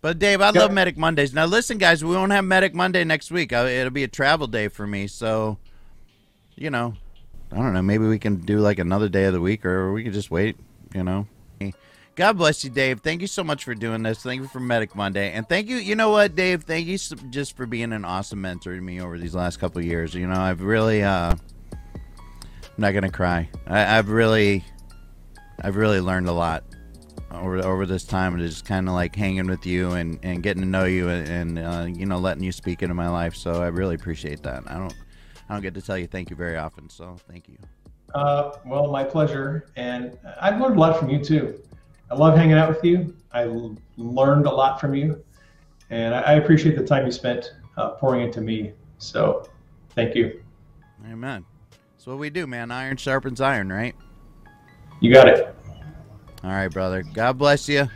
But 0.00 0.18
Dave, 0.18 0.40
I 0.40 0.50
love 0.50 0.72
Medic 0.72 0.96
Mondays. 0.96 1.34
Now 1.34 1.44
listen, 1.44 1.76
guys, 1.76 2.02
we 2.02 2.16
won't 2.16 2.32
have 2.32 2.46
Medic 2.46 2.74
Monday 2.74 3.04
next 3.04 3.30
week. 3.30 3.52
Uh, 3.52 3.66
it'll 3.68 3.90
be 3.90 4.04
a 4.04 4.08
travel 4.08 4.46
day 4.46 4.68
for 4.68 4.86
me, 4.86 5.06
so 5.06 5.58
you 6.56 6.70
know, 6.70 6.94
I 7.52 7.56
don't 7.56 7.74
know. 7.74 7.82
Maybe 7.82 8.06
we 8.06 8.18
can 8.18 8.36
do 8.36 8.58
like 8.58 8.78
another 8.78 9.10
day 9.10 9.24
of 9.24 9.34
the 9.34 9.40
week, 9.40 9.66
or 9.66 9.92
we 9.92 10.02
could 10.02 10.14
just 10.14 10.30
wait. 10.30 10.56
You 10.94 11.04
know. 11.04 11.26
God 12.16 12.36
bless 12.36 12.64
you, 12.64 12.70
Dave. 12.70 13.00
Thank 13.00 13.20
you 13.20 13.26
so 13.26 13.42
much 13.42 13.64
for 13.64 13.74
doing 13.74 14.02
this. 14.02 14.22
Thank 14.22 14.42
you 14.42 14.48
for 14.48 14.60
Medic 14.60 14.94
Monday, 14.94 15.32
and 15.32 15.48
thank 15.48 15.68
you. 15.68 15.76
You 15.76 15.94
know 15.94 16.10
what, 16.10 16.34
Dave? 16.34 16.64
Thank 16.64 16.86
you 16.86 16.98
just 16.98 17.56
for 17.56 17.66
being 17.66 17.92
an 17.92 18.04
awesome 18.04 18.40
mentor 18.40 18.74
to 18.74 18.80
me 18.80 19.00
over 19.00 19.18
these 19.18 19.34
last 19.34 19.58
couple 19.58 19.82
years. 19.82 20.14
You 20.14 20.26
know, 20.26 20.38
I've 20.38 20.60
really, 20.62 21.02
uh, 21.02 21.30
I'm 21.32 21.38
not 22.76 22.92
gonna 22.92 23.10
cry. 23.10 23.48
I, 23.66 23.98
I've 23.98 24.10
really, 24.10 24.64
I've 25.62 25.76
really 25.76 26.00
learned 26.00 26.28
a 26.28 26.32
lot 26.32 26.64
over 27.30 27.58
over 27.58 27.86
this 27.86 28.04
time 28.04 28.34
and 28.34 28.42
just 28.42 28.64
kind 28.64 28.88
of 28.88 28.94
like 28.94 29.14
hanging 29.14 29.46
with 29.46 29.64
you 29.64 29.92
and, 29.92 30.18
and 30.22 30.42
getting 30.42 30.62
to 30.62 30.68
know 30.68 30.84
you 30.84 31.08
and, 31.08 31.28
and 31.28 31.58
uh, 31.58 31.86
you 31.86 32.06
know 32.06 32.18
letting 32.18 32.42
you 32.42 32.52
speak 32.52 32.82
into 32.82 32.94
my 32.94 33.08
life. 33.08 33.34
So 33.36 33.62
I 33.62 33.68
really 33.68 33.94
appreciate 33.94 34.42
that. 34.42 34.64
I 34.66 34.74
don't 34.78 34.94
I 35.48 35.54
don't 35.54 35.62
get 35.62 35.74
to 35.74 35.82
tell 35.82 35.96
you 35.96 36.06
thank 36.06 36.30
you 36.30 36.36
very 36.36 36.56
often. 36.56 36.90
So 36.90 37.16
thank 37.28 37.48
you. 37.48 37.56
Uh, 38.14 38.56
well, 38.66 38.88
my 38.88 39.04
pleasure, 39.04 39.70
and 39.76 40.18
I've 40.40 40.60
learned 40.60 40.76
a 40.76 40.80
lot 40.80 40.98
from 40.98 41.08
you 41.10 41.22
too. 41.22 41.60
I 42.10 42.16
love 42.16 42.36
hanging 42.36 42.56
out 42.56 42.68
with 42.68 42.84
you. 42.84 43.14
I 43.32 43.44
learned 43.96 44.46
a 44.46 44.50
lot 44.50 44.80
from 44.80 44.94
you, 44.94 45.22
and 45.90 46.14
I, 46.14 46.20
I 46.20 46.32
appreciate 46.34 46.76
the 46.76 46.84
time 46.84 47.06
you 47.06 47.12
spent 47.12 47.54
uh, 47.76 47.90
pouring 47.90 48.22
into 48.22 48.40
me. 48.40 48.72
So, 48.98 49.48
thank 49.90 50.14
you. 50.14 50.42
Amen. 51.10 51.44
That's 51.92 52.06
what 52.06 52.18
we 52.18 52.30
do, 52.30 52.46
man. 52.46 52.70
Iron 52.70 52.96
sharpens 52.96 53.40
iron, 53.40 53.72
right? 53.72 53.94
You 55.00 55.12
got 55.12 55.28
it. 55.28 55.54
All 56.42 56.50
right, 56.50 56.68
brother. 56.68 57.02
God 57.02 57.38
bless 57.38 57.68
you. 57.68 57.88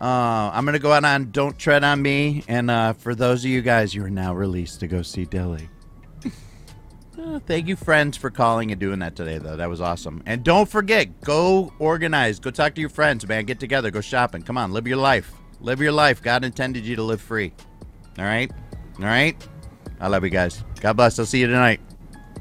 Uh, 0.00 0.50
I'm 0.52 0.64
gonna 0.64 0.78
go 0.78 0.92
out 0.92 1.04
on 1.04 1.30
"Don't 1.30 1.58
Tread 1.58 1.84
on 1.84 2.00
Me," 2.00 2.42
and 2.48 2.70
uh, 2.70 2.94
for 2.94 3.14
those 3.14 3.44
of 3.44 3.50
you 3.50 3.60
guys, 3.60 3.94
you 3.94 4.02
are 4.02 4.10
now 4.10 4.34
released 4.34 4.80
to 4.80 4.88
go 4.88 5.02
see 5.02 5.26
Dilly. 5.26 5.68
Uh, 7.20 7.38
thank 7.40 7.68
you, 7.68 7.76
friends, 7.76 8.16
for 8.16 8.30
calling 8.30 8.70
and 8.70 8.80
doing 8.80 9.00
that 9.00 9.16
today, 9.16 9.38
though. 9.38 9.56
That 9.56 9.68
was 9.68 9.80
awesome. 9.80 10.22
And 10.26 10.42
don't 10.42 10.68
forget, 10.68 11.20
go 11.20 11.72
organize, 11.78 12.38
go 12.38 12.50
talk 12.50 12.74
to 12.74 12.80
your 12.80 12.90
friends, 12.90 13.26
man. 13.26 13.44
Get 13.44 13.60
together, 13.60 13.90
go 13.90 14.00
shopping. 14.00 14.42
Come 14.42 14.58
on, 14.58 14.72
live 14.72 14.86
your 14.86 14.96
life. 14.96 15.32
Live 15.60 15.80
your 15.80 15.92
life. 15.92 16.22
God 16.22 16.44
intended 16.44 16.84
you 16.84 16.96
to 16.96 17.02
live 17.02 17.20
free. 17.20 17.52
All 18.18 18.24
right, 18.24 18.50
all 18.98 19.04
right. 19.04 19.36
I 20.00 20.08
love 20.08 20.24
you 20.24 20.30
guys. 20.30 20.64
God 20.80 20.94
bless. 20.94 21.18
I'll 21.18 21.26
see 21.26 21.40
you 21.40 21.46
tonight. 21.46 21.80